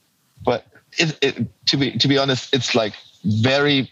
but 0.44 0.66
it, 0.98 1.18
it, 1.22 1.68
to 1.68 1.78
be 1.78 1.98
to 1.98 2.08
be 2.08 2.18
honest, 2.18 2.54
it's 2.54 2.76
like 2.76 2.94
very 3.24 3.92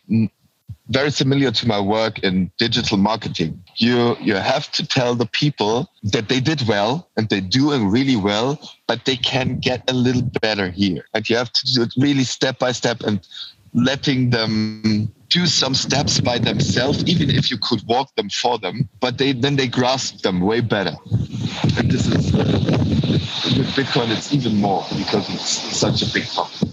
very 0.90 1.12
similar 1.12 1.52
to 1.52 1.68
my 1.68 1.80
work 1.80 2.20
in 2.20 2.52
digital 2.58 2.98
marketing. 2.98 3.64
You 3.76 4.18
you 4.20 4.36
have 4.36 4.72
to 4.74 4.86
tell 4.86 5.16
the 5.16 5.28
people 5.28 5.90
that 6.04 6.30
they 6.30 6.40
did 6.40 6.68
well 6.68 7.10
and 7.16 7.30
they're 7.30 7.42
doing 7.42 7.90
really 7.90 8.16
well, 8.16 8.60
but 8.88 9.06
they 9.06 9.16
can 9.16 9.60
get 9.60 9.90
a 9.90 9.94
little 9.94 10.24
better 10.42 10.70
here. 10.72 11.06
And 11.14 11.30
you 11.30 11.38
have 11.38 11.52
to 11.54 11.74
do 11.74 11.84
it 11.84 11.94
really 11.98 12.24
step 12.24 12.60
by 12.60 12.72
step 12.72 13.02
and 13.02 13.26
letting 13.74 14.30
them 14.30 15.12
do 15.30 15.46
some 15.46 15.76
steps 15.76 16.20
by 16.20 16.40
themselves, 16.40 17.04
even 17.06 17.30
if 17.30 17.52
you 17.52 17.58
could 17.62 17.84
walk 17.88 18.14
them 18.16 18.30
for 18.30 18.58
them, 18.58 18.90
but 19.00 19.18
they 19.18 19.32
then 19.32 19.56
they 19.56 19.68
grasp 19.68 20.22
them 20.22 20.42
way 20.42 20.60
better. 20.60 20.96
And 21.78 21.92
this 21.92 22.08
is 22.08 22.34
uh, 22.34 22.40
with 23.58 23.70
Bitcoin, 23.76 24.10
it's 24.10 24.34
even 24.34 24.56
more 24.58 24.86
because 24.98 25.30
it's 25.34 25.78
such 25.78 26.02
a 26.02 26.14
big 26.14 26.26
topic. 26.26 26.70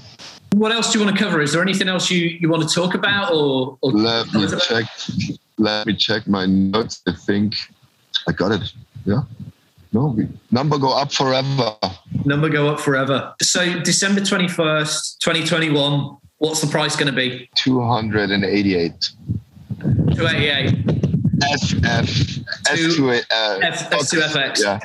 What 0.53 0.73
else 0.73 0.91
do 0.91 0.99
you 0.99 1.05
want 1.05 1.17
to 1.17 1.23
cover? 1.23 1.43
Is 1.43 1.53
there 1.53 1.61
anything 1.61 1.89
else 1.89 2.11
you, 2.11 2.39
you 2.41 2.49
want 2.49 2.67
to 2.67 2.75
talk 2.75 2.95
about 2.95 3.33
or, 3.33 3.77
or 3.83 3.93
Let 3.93 4.33
me 4.33 4.47
check. 4.59 4.87
Let 5.59 5.87
me 5.87 5.95
check 5.95 6.27
my 6.27 6.47
notes. 6.47 7.03
I 7.07 7.13
think 7.13 7.57
I 8.27 8.33
got 8.33 8.53
it. 8.53 8.73
Yeah. 9.05 9.23
No, 9.93 10.07
we, 10.07 10.29
number 10.51 10.79
go 10.79 10.97
up 10.97 11.13
forever. 11.13 11.77
number 12.25 12.49
go 12.49 12.69
up 12.69 12.81
forever? 12.81 13.35
So 13.41 13.81
December 13.81 14.21
21st, 14.21 15.19
2021, 15.19 16.17
what's 16.39 16.61
the 16.61 16.67
price 16.67 16.97
going 16.97 17.13
to 17.13 17.17
be? 17.17 17.49
288. 17.57 19.11
288. 19.81 20.75
SF. 21.39 22.45
S2, 22.65 23.25
uh, 23.31 23.59
F- 23.63 23.91
S2FX. 23.91 24.63
Yeah. 24.63 24.79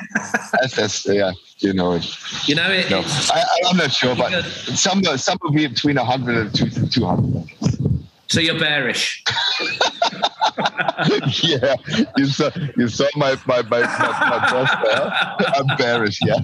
SS. 0.62 1.06
Yeah. 1.08 1.32
You 1.58 1.72
know 1.72 1.92
it. 1.92 2.04
You 2.48 2.56
know 2.56 2.70
it. 2.70 2.90
No, 2.90 3.02
I, 3.06 3.44
I'm 3.68 3.76
not 3.76 3.92
sure, 3.92 4.14
but 4.16 4.30
Good. 4.30 4.44
somewhere, 4.44 5.16
somewhere 5.16 5.68
between 5.68 5.96
100 5.96 6.60
and 6.60 6.92
200. 6.92 7.50
So 8.28 8.40
you're 8.40 8.58
bearish. 8.58 9.22
yeah, 11.42 11.76
you 12.16 12.26
saw 12.26 12.50
you 12.78 12.88
saw 12.88 13.06
my 13.14 13.36
my 13.46 13.60
my, 13.62 13.80
my, 13.80 13.86
my 13.86 14.50
boss 14.50 14.70
there. 14.82 15.54
I'm 15.54 15.76
bearish. 15.76 16.18
Yeah. 16.24 16.38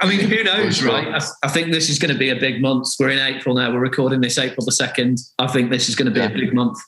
I 0.00 0.08
mean, 0.08 0.20
who 0.20 0.42
knows, 0.42 0.82
right? 0.82 1.08
I, 1.08 1.20
I 1.42 1.48
think 1.48 1.72
this 1.72 1.88
is 1.90 1.98
going 1.98 2.12
to 2.12 2.18
be 2.18 2.30
a 2.30 2.36
big 2.36 2.60
month. 2.62 2.88
We're 2.98 3.10
in 3.10 3.18
April 3.18 3.54
now. 3.54 3.72
We're 3.72 3.80
recording 3.80 4.20
this 4.20 4.38
April 4.38 4.64
the 4.64 4.72
2nd. 4.72 5.20
I 5.38 5.46
think 5.46 5.70
this 5.70 5.88
is 5.88 5.94
going 5.94 6.12
to 6.12 6.14
be 6.14 6.20
a 6.20 6.28
big 6.30 6.54
month. 6.54 6.78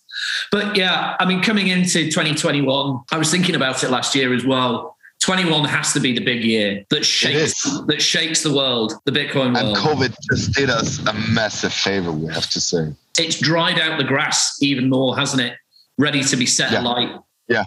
But 0.50 0.76
yeah, 0.76 1.16
I 1.20 1.26
mean, 1.26 1.42
coming 1.42 1.68
into 1.68 2.04
2021, 2.10 3.00
I 3.10 3.18
was 3.18 3.30
thinking 3.30 3.54
about 3.54 3.82
it 3.84 3.90
last 3.90 4.14
year 4.14 4.32
as 4.34 4.44
well. 4.46 4.96
21 5.22 5.64
has 5.66 5.92
to 5.92 6.00
be 6.00 6.12
the 6.12 6.24
big 6.24 6.42
year 6.42 6.84
that 6.90 7.04
shakes 7.04 7.62
that 7.86 8.02
shakes 8.02 8.42
the 8.42 8.52
world, 8.52 8.94
the 9.04 9.12
Bitcoin 9.12 9.54
world. 9.54 9.76
And. 9.76 9.76
COVID 9.76 10.16
just 10.30 10.52
did 10.54 10.68
us 10.68 10.98
a 11.06 11.12
massive 11.30 11.72
favor. 11.72 12.10
We 12.10 12.32
have 12.32 12.50
to 12.50 12.60
say. 12.60 12.92
it's 13.18 13.38
dried 13.38 13.78
out 13.78 13.98
the 13.98 14.04
grass 14.04 14.58
even 14.60 14.88
more, 14.88 15.16
hasn't 15.16 15.40
it? 15.42 15.54
Ready 15.96 16.24
to 16.24 16.36
be 16.36 16.46
set 16.46 16.72
Yeah. 16.72 16.80
alight. 16.80 17.20
Yeah. 17.46 17.64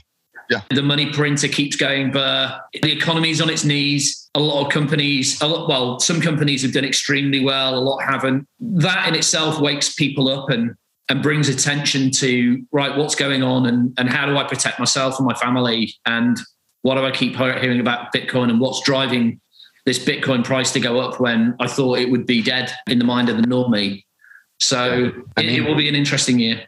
Yeah. 0.50 0.62
The 0.70 0.84
money 0.84 1.12
printer 1.12 1.48
keeps 1.48 1.76
going, 1.76 2.12
but 2.12 2.68
the 2.82 2.92
economy's 2.92 3.42
on 3.42 3.50
its 3.50 3.64
knees. 3.64 4.30
A 4.36 4.40
lot 4.40 4.66
of 4.66 4.72
companies, 4.72 5.42
a 5.42 5.48
lot, 5.48 5.68
well, 5.68 6.00
some 6.00 6.22
companies 6.22 6.62
have 6.62 6.74
done 6.74 6.86
extremely 6.86 7.44
well, 7.44 7.78
a 7.78 7.80
lot 7.80 8.00
haven't. 8.00 8.48
That 8.60 9.08
in 9.08 9.16
itself 9.16 9.60
wakes 9.60 9.94
people 9.96 10.28
up 10.30 10.50
and 10.50 10.76
and 11.08 11.22
brings 11.22 11.50
attention 11.50 12.10
to 12.10 12.66
right, 12.72 12.98
what's 12.98 13.16
going 13.16 13.44
on 13.44 13.66
and 13.68 13.94
and 13.98 14.10
how 14.10 14.26
do 14.26 14.38
I 14.38 14.44
protect 14.44 14.80
myself 14.80 15.18
and 15.20 15.28
my 15.28 15.36
family 15.36 15.94
and 16.06 16.38
what 16.82 16.96
do 16.96 17.06
I 17.06 17.12
keep 17.12 17.36
hearing 17.36 17.80
about 17.80 18.14
Bitcoin 18.14 18.50
and 18.50 18.60
what's 18.60 18.82
driving 18.82 19.40
this 19.86 20.00
Bitcoin 20.04 20.44
price 20.44 20.72
to 20.74 20.80
go 20.80 21.00
up 21.00 21.20
when 21.20 21.56
I 21.60 21.68
thought 21.68 22.00
it 22.00 22.10
would 22.12 22.26
be 22.26 22.42
dead 22.42 22.72
in 22.88 23.00
the 23.00 23.06
mind 23.06 23.30
of 23.30 23.38
the 23.38 23.44
normie. 23.44 24.04
So 24.60 25.12
I 25.38 25.42
it, 25.42 25.46
mean- 25.46 25.62
it 25.64 25.68
will 25.68 25.76
be 25.76 25.88
an 25.90 25.96
interesting 25.96 26.40
year. 26.40 26.66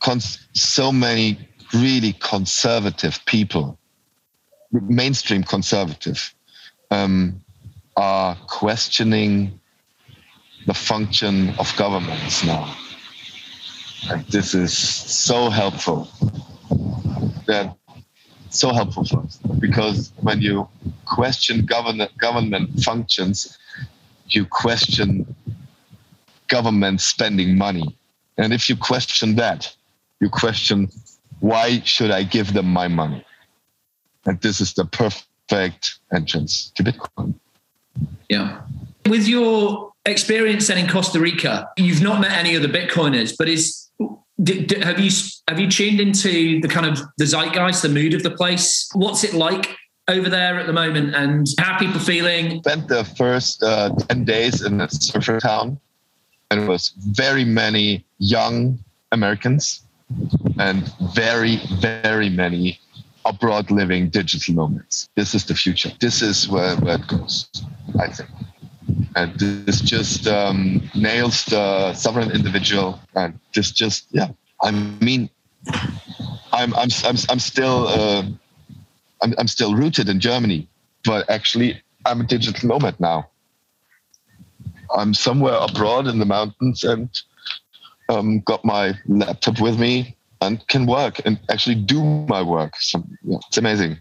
Cons- 0.00 0.46
so 0.52 0.92
many 0.92 1.38
really 1.74 2.12
conservative 2.14 3.18
people, 3.26 3.78
mainstream 4.72 5.42
conservative, 5.42 6.34
um, 6.90 7.40
are 7.96 8.36
questioning 8.46 9.60
the 10.66 10.74
function 10.74 11.50
of 11.58 11.74
governments 11.76 12.44
now. 12.44 12.76
And 14.10 14.24
this 14.26 14.54
is 14.54 14.76
so 14.76 15.50
helpful. 15.50 16.08
That 17.46 17.76
so 18.50 18.72
helpful 18.72 19.04
for 19.04 19.20
us 19.20 19.38
because 19.58 20.12
when 20.20 20.40
you 20.40 20.68
question 21.06 21.64
government 21.66 22.16
government 22.18 22.80
functions, 22.82 23.58
you 24.28 24.46
question 24.46 25.34
government 26.48 27.00
spending 27.00 27.58
money. 27.58 27.96
And 28.38 28.52
if 28.52 28.68
you 28.68 28.76
question 28.76 29.36
that, 29.36 29.74
you 30.20 30.28
question 30.28 30.88
why 31.44 31.78
should 31.80 32.10
I 32.10 32.22
give 32.22 32.54
them 32.54 32.64
my 32.64 32.88
money? 32.88 33.22
And 34.24 34.40
this 34.40 34.62
is 34.62 34.72
the 34.72 34.86
perfect 34.86 35.98
entrance 36.10 36.72
to 36.74 36.82
Bitcoin. 36.82 37.34
Yeah. 38.30 38.62
With 39.06 39.28
your 39.28 39.92
experience 40.06 40.68
then 40.68 40.78
in 40.78 40.88
Costa 40.88 41.20
Rica, 41.20 41.68
you've 41.76 42.00
not 42.00 42.22
met 42.22 42.32
any 42.32 42.56
other 42.56 42.68
Bitcoiners, 42.68 43.36
but 43.36 43.50
is 43.50 43.90
have 44.82 44.98
you 44.98 45.10
have 45.46 45.60
you 45.60 45.70
tuned 45.70 46.00
into 46.00 46.62
the 46.62 46.68
kind 46.68 46.86
of 46.86 46.98
the 47.18 47.26
zeitgeist, 47.26 47.82
the 47.82 47.90
mood 47.90 48.14
of 48.14 48.22
the 48.22 48.30
place? 48.30 48.88
What's 48.94 49.22
it 49.22 49.34
like 49.34 49.76
over 50.08 50.30
there 50.30 50.58
at 50.58 50.66
the 50.66 50.72
moment, 50.72 51.14
and 51.14 51.46
how 51.58 51.78
people 51.78 52.00
feeling? 52.00 52.60
Spent 52.60 52.88
the 52.88 53.04
first 53.04 53.62
uh, 53.62 53.94
ten 54.08 54.24
days 54.24 54.62
in 54.62 54.80
a 54.80 54.88
surfer 54.88 55.40
town, 55.40 55.78
and 56.50 56.62
it 56.62 56.66
was 56.66 56.94
very 56.96 57.44
many 57.44 58.06
young 58.18 58.78
Americans 59.12 59.83
and 60.58 60.90
very 61.14 61.60
very 61.80 62.28
many 62.28 62.78
abroad 63.24 63.70
living 63.70 64.10
digital 64.10 64.54
nomads. 64.54 65.08
This 65.14 65.34
is 65.34 65.44
the 65.46 65.54
future. 65.54 65.90
This 66.00 66.22
is 66.22 66.48
where, 66.48 66.76
where 66.76 66.96
it 66.96 67.06
goes, 67.06 67.48
I 67.98 68.08
think. 68.08 68.28
And 69.16 69.38
this 69.38 69.80
just 69.80 70.26
um, 70.26 70.90
nails 70.94 71.44
the 71.46 71.94
sovereign 71.94 72.30
individual. 72.30 73.00
And 73.14 73.38
this 73.54 73.70
just, 73.70 74.08
yeah, 74.10 74.28
I 74.62 74.70
mean, 74.72 75.30
I'm, 76.52 76.74
I'm, 76.74 76.90
I'm, 77.04 77.16
I'm 77.30 77.38
still, 77.38 77.88
uh, 77.88 78.24
I'm, 79.22 79.34
I'm 79.38 79.48
still 79.48 79.74
rooted 79.74 80.08
in 80.08 80.20
Germany, 80.20 80.68
but 81.04 81.28
actually 81.30 81.82
I'm 82.04 82.20
a 82.20 82.24
digital 82.24 82.68
nomad 82.68 83.00
now. 83.00 83.30
I'm 84.94 85.14
somewhere 85.14 85.56
abroad 85.60 86.06
in 86.06 86.18
the 86.18 86.26
mountains 86.26 86.84
and 86.84 87.08
um, 88.08 88.40
got 88.40 88.64
my 88.64 88.94
laptop 89.06 89.60
with 89.60 89.78
me 89.78 90.16
and 90.40 90.66
can 90.68 90.86
work 90.86 91.20
and 91.24 91.38
actually 91.50 91.76
do 91.76 92.02
my 92.02 92.42
work. 92.42 92.74
So, 92.78 93.02
yeah, 93.22 93.38
it's 93.48 93.58
amazing. 93.58 93.98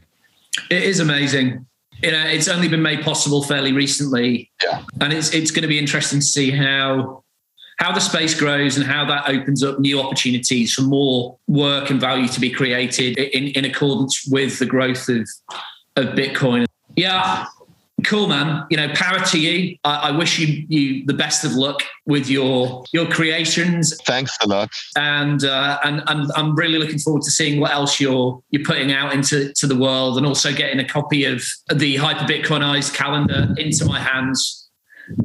It 0.70 0.84
is 0.84 1.00
amazing. 1.00 1.66
You 2.02 2.12
know, 2.12 2.26
it's 2.26 2.48
only 2.48 2.68
been 2.68 2.82
made 2.82 3.02
possible 3.02 3.44
fairly 3.44 3.72
recently, 3.72 4.52
yeah. 4.62 4.84
and 5.00 5.14
it's 5.14 5.34
it's 5.34 5.52
going 5.52 5.62
to 5.62 5.70
be 5.70 5.80
interesting 5.80 6.20
to 6.20 6.26
see 6.26 6.52
how 6.52 7.24
how 7.78 7.92
the 7.92 8.02
space 8.02 8.38
grows 8.38 8.78
and 8.78 8.86
how 8.86 9.06
that 9.06 9.30
opens 9.30 9.64
up 9.64 9.80
new 9.80 10.00
opportunities 10.00 10.74
for 10.74 10.82
more 10.82 11.38
work 11.48 11.90
and 11.90 12.00
value 12.00 12.28
to 12.28 12.40
be 12.40 12.50
created 12.50 13.18
in, 13.18 13.48
in 13.50 13.66
accordance 13.66 14.28
with 14.28 14.60
the 14.60 14.66
growth 14.66 15.08
of 15.10 15.28
of 15.96 16.08
Bitcoin. 16.08 16.66
Yeah, 16.96 17.46
Cool, 18.04 18.28
man. 18.28 18.66
You 18.70 18.78
know, 18.78 18.90
power 18.94 19.20
to 19.20 19.40
you. 19.40 19.78
I, 19.84 20.10
I, 20.10 20.12
wish 20.12 20.40
you 20.40 20.66
you 20.68 21.06
the 21.06 21.14
best 21.14 21.46
of 21.46 21.54
luck 21.54 21.82
with 22.06 22.30
your 22.30 22.84
your 22.92 23.08
creations. 23.08 23.96
Thanks 24.06 24.36
a 24.42 24.48
lot. 24.48 24.70
And 24.98 25.44
uh, 25.44 25.80
and 25.84 26.04
and 26.08 26.32
I'm 26.36 26.56
really 26.56 26.80
looking 26.80 27.00
forward 27.00 27.24
to 27.24 27.32
seeing 27.32 27.60
what 27.60 27.72
else 27.72 28.00
you're 28.00 28.42
you're 28.50 28.66
putting 28.66 28.92
out 28.92 29.14
into 29.14 29.54
to 29.54 29.68
the 29.68 29.76
world, 29.76 30.18
and 30.18 30.26
also 30.26 30.52
getting 30.52 30.80
a 30.80 30.88
copy 30.88 31.26
of 31.26 31.44
the 31.74 31.98
Hyper 31.98 32.26
Bitcoinized 32.26 32.94
calendar 32.94 33.54
into 33.58 33.86
my 33.86 34.00
hands. 34.00 34.60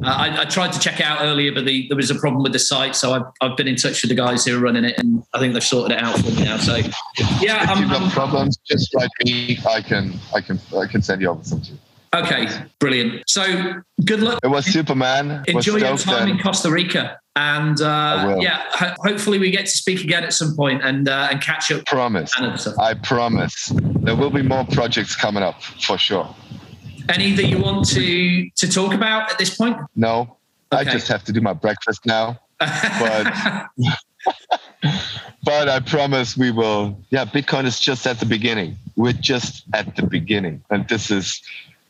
Uh, 0.03 0.07
I, 0.07 0.41
I, 0.41 0.45
tried 0.45 0.73
to 0.73 0.79
check 0.79 0.99
out 0.99 1.21
earlier, 1.21 1.53
but 1.53 1.65
the, 1.65 1.87
there 1.87 1.95
was 1.95 2.11
a 2.11 2.15
problem 2.15 2.43
with 2.43 2.51
the 2.51 2.59
site, 2.59 2.97
so 2.97 3.13
I've, 3.13 3.23
I've 3.39 3.55
been 3.55 3.67
in 3.67 3.77
touch 3.77 4.01
with 4.01 4.09
the 4.09 4.15
guys 4.15 4.43
who 4.43 4.57
are 4.57 4.59
running 4.59 4.83
it, 4.83 4.99
and 4.99 5.23
I 5.33 5.39
think 5.39 5.53
they've 5.53 5.63
sorted 5.63 5.97
it 5.97 6.03
out 6.03 6.19
for 6.19 6.31
me 6.31 6.43
now. 6.43 6.57
So, 6.57 6.75
yeah, 7.39 7.63
if 7.63 7.69
I'm, 7.69 7.81
you've 7.81 7.89
got 7.89 8.11
problems, 8.11 8.57
just 8.65 8.93
write 8.93 9.09
me. 9.23 9.57
I 9.65 9.81
can 9.81 10.13
I 10.35 10.41
can 10.41 10.59
I 10.77 10.85
can 10.85 11.01
send 11.01 11.21
you 11.21 11.29
over 11.29 11.43
something. 11.45 11.79
Okay, 12.15 12.47
brilliant. 12.79 13.23
So 13.29 13.81
good 14.03 14.21
luck. 14.21 14.39
It 14.43 14.47
was 14.47 14.65
Superman. 14.65 15.43
Enjoy 15.47 15.77
your 15.77 15.97
time 15.97 16.27
in 16.27 16.39
Costa 16.39 16.71
Rica, 16.71 17.19
and 17.35 17.79
uh, 17.81 18.37
yeah, 18.39 18.63
ho- 18.71 18.95
hopefully 18.99 19.37
we 19.37 19.51
get 19.51 19.65
to 19.65 19.71
speak 19.71 20.03
again 20.03 20.23
at 20.23 20.33
some 20.33 20.55
point 20.55 20.83
and 20.83 21.07
uh, 21.07 21.27
and 21.31 21.41
catch 21.41 21.71
up. 21.71 21.81
I 21.81 21.83
promise. 21.83 22.31
I 22.79 22.93
promise. 22.95 23.71
There 23.73 24.15
will 24.15 24.31
be 24.31 24.41
more 24.41 24.65
projects 24.65 25.15
coming 25.15 25.43
up 25.43 25.61
for 25.61 25.97
sure. 25.97 26.33
Any 27.09 27.33
that 27.33 27.45
you 27.45 27.59
want 27.59 27.87
to 27.89 28.49
to 28.49 28.67
talk 28.67 28.93
about 28.93 29.31
at 29.31 29.37
this 29.37 29.55
point? 29.55 29.77
No, 29.95 30.37
okay. 30.73 30.81
I 30.81 30.83
just 30.91 31.07
have 31.09 31.23
to 31.25 31.31
do 31.31 31.41
my 31.41 31.53
breakfast 31.53 32.05
now. 32.05 32.39
But. 32.59 33.67
but 35.43 35.69
I 35.69 35.79
promise 35.79 36.37
we 36.37 36.51
will. 36.51 36.99
Yeah, 37.09 37.25
Bitcoin 37.25 37.65
is 37.65 37.79
just 37.79 38.05
at 38.05 38.19
the 38.19 38.25
beginning. 38.25 38.75
We're 38.95 39.13
just 39.13 39.63
at 39.73 39.95
the 39.95 40.05
beginning, 40.05 40.63
and 40.69 40.87
this 40.87 41.09
is 41.09 41.41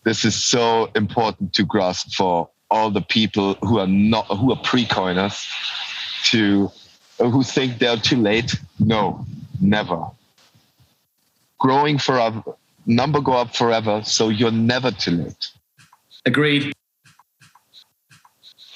this 0.03 0.25
is 0.25 0.35
so 0.35 0.89
important 0.95 1.53
to 1.53 1.63
grasp 1.63 2.11
for 2.13 2.49
all 2.71 2.89
the 2.91 3.01
people 3.01 3.55
who 3.61 3.79
are 3.79 3.87
not 3.87 4.25
who 4.27 4.51
are 4.51 4.61
pre-coiners 4.63 5.47
to 6.25 6.71
who 7.17 7.43
think 7.43 7.79
they're 7.79 7.97
too 7.97 8.17
late. 8.17 8.55
No, 8.79 9.25
never. 9.59 10.07
Growing 11.59 11.97
forever, 11.97 12.43
number 12.85 13.19
go 13.19 13.33
up 13.33 13.55
forever, 13.55 14.01
so 14.03 14.29
you're 14.29 14.51
never 14.51 14.91
too 14.91 15.11
late. 15.11 15.47
Agreed. 16.25 16.73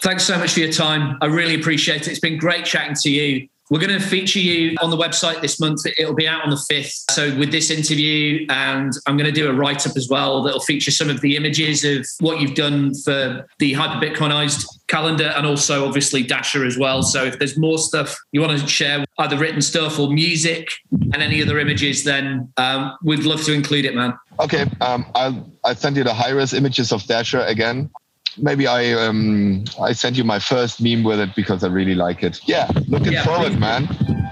Thanks 0.01 0.25
so 0.25 0.37
much 0.37 0.53
for 0.53 0.59
your 0.59 0.71
time. 0.71 1.17
I 1.21 1.27
really 1.27 1.55
appreciate 1.55 2.01
it. 2.01 2.07
It's 2.09 2.19
been 2.19 2.37
great 2.37 2.65
chatting 2.65 2.95
to 2.95 3.09
you. 3.09 3.47
We're 3.73 3.79
going 3.79 3.99
to 3.99 4.07
feature 4.07 4.37
you 4.37 4.77
on 4.83 4.91
the 4.91 4.97
website 4.97 5.41
this 5.41 5.59
month. 5.59 5.79
It'll 5.97 6.13
be 6.13 6.27
out 6.27 6.43
on 6.43 6.51
the 6.51 6.63
5th. 6.71 7.09
So, 7.09 7.35
with 7.39 7.51
this 7.51 7.71
interview, 7.71 8.45
and 8.51 8.93
I'm 9.07 9.17
going 9.17 9.25
to 9.25 9.31
do 9.31 9.49
a 9.49 9.53
write 9.53 9.87
up 9.87 9.97
as 9.97 10.07
well 10.07 10.43
that'll 10.43 10.59
feature 10.59 10.91
some 10.91 11.09
of 11.09 11.21
the 11.21 11.35
images 11.35 11.83
of 11.83 12.05
what 12.19 12.39
you've 12.39 12.53
done 12.53 12.93
for 12.93 13.47
the 13.57 13.73
Hyper 13.73 14.05
Bitcoinized 14.05 14.67
calendar 14.89 15.33
and 15.35 15.47
also 15.47 15.87
obviously 15.87 16.21
Dasher 16.21 16.65
as 16.65 16.77
well. 16.77 17.01
So, 17.01 17.25
if 17.25 17.39
there's 17.39 17.57
more 17.57 17.79
stuff 17.79 18.15
you 18.31 18.41
want 18.41 18.61
to 18.61 18.67
share, 18.67 19.05
either 19.17 19.39
written 19.39 19.59
stuff 19.59 19.97
or 19.97 20.11
music 20.11 20.67
and 20.91 21.15
any 21.15 21.41
other 21.41 21.57
images, 21.57 22.03
then 22.03 22.53
um, 22.57 22.95
we'd 23.03 23.23
love 23.23 23.41
to 23.45 23.53
include 23.53 23.85
it, 23.85 23.95
man. 23.95 24.13
Okay. 24.39 24.67
Um, 24.81 25.03
I'll, 25.15 25.51
I'll 25.63 25.73
send 25.73 25.97
you 25.97 26.03
the 26.03 26.13
high 26.13 26.29
res 26.29 26.53
images 26.53 26.91
of 26.91 27.03
Dasher 27.05 27.41
again 27.41 27.89
maybe 28.37 28.67
I 28.67 28.93
um 28.93 29.63
I 29.81 29.93
sent 29.93 30.17
you 30.17 30.23
my 30.23 30.39
first 30.39 30.81
meme 30.81 31.03
with 31.03 31.19
it 31.19 31.35
because 31.35 31.63
I 31.63 31.67
really 31.67 31.95
like 31.95 32.23
it. 32.23 32.39
Yeah, 32.45 32.69
looking 32.87 33.13
yeah, 33.13 33.23
forward, 33.23 33.51
please 33.51 33.59
man. 33.59 33.87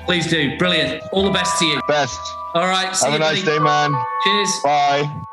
Please 0.05 0.27
do. 0.27 0.57
Brilliant. 0.57 1.03
All 1.13 1.23
the 1.23 1.31
best 1.31 1.59
to 1.59 1.65
you. 1.65 1.79
Best. 1.87 2.19
All 2.53 2.67
right. 2.67 2.95
Have 2.97 3.13
a 3.13 3.19
nice 3.19 3.43
buddy. 3.43 3.57
day, 3.57 3.63
man. 3.63 3.93
Cheers. 4.23 4.59
Bye. 4.63 5.23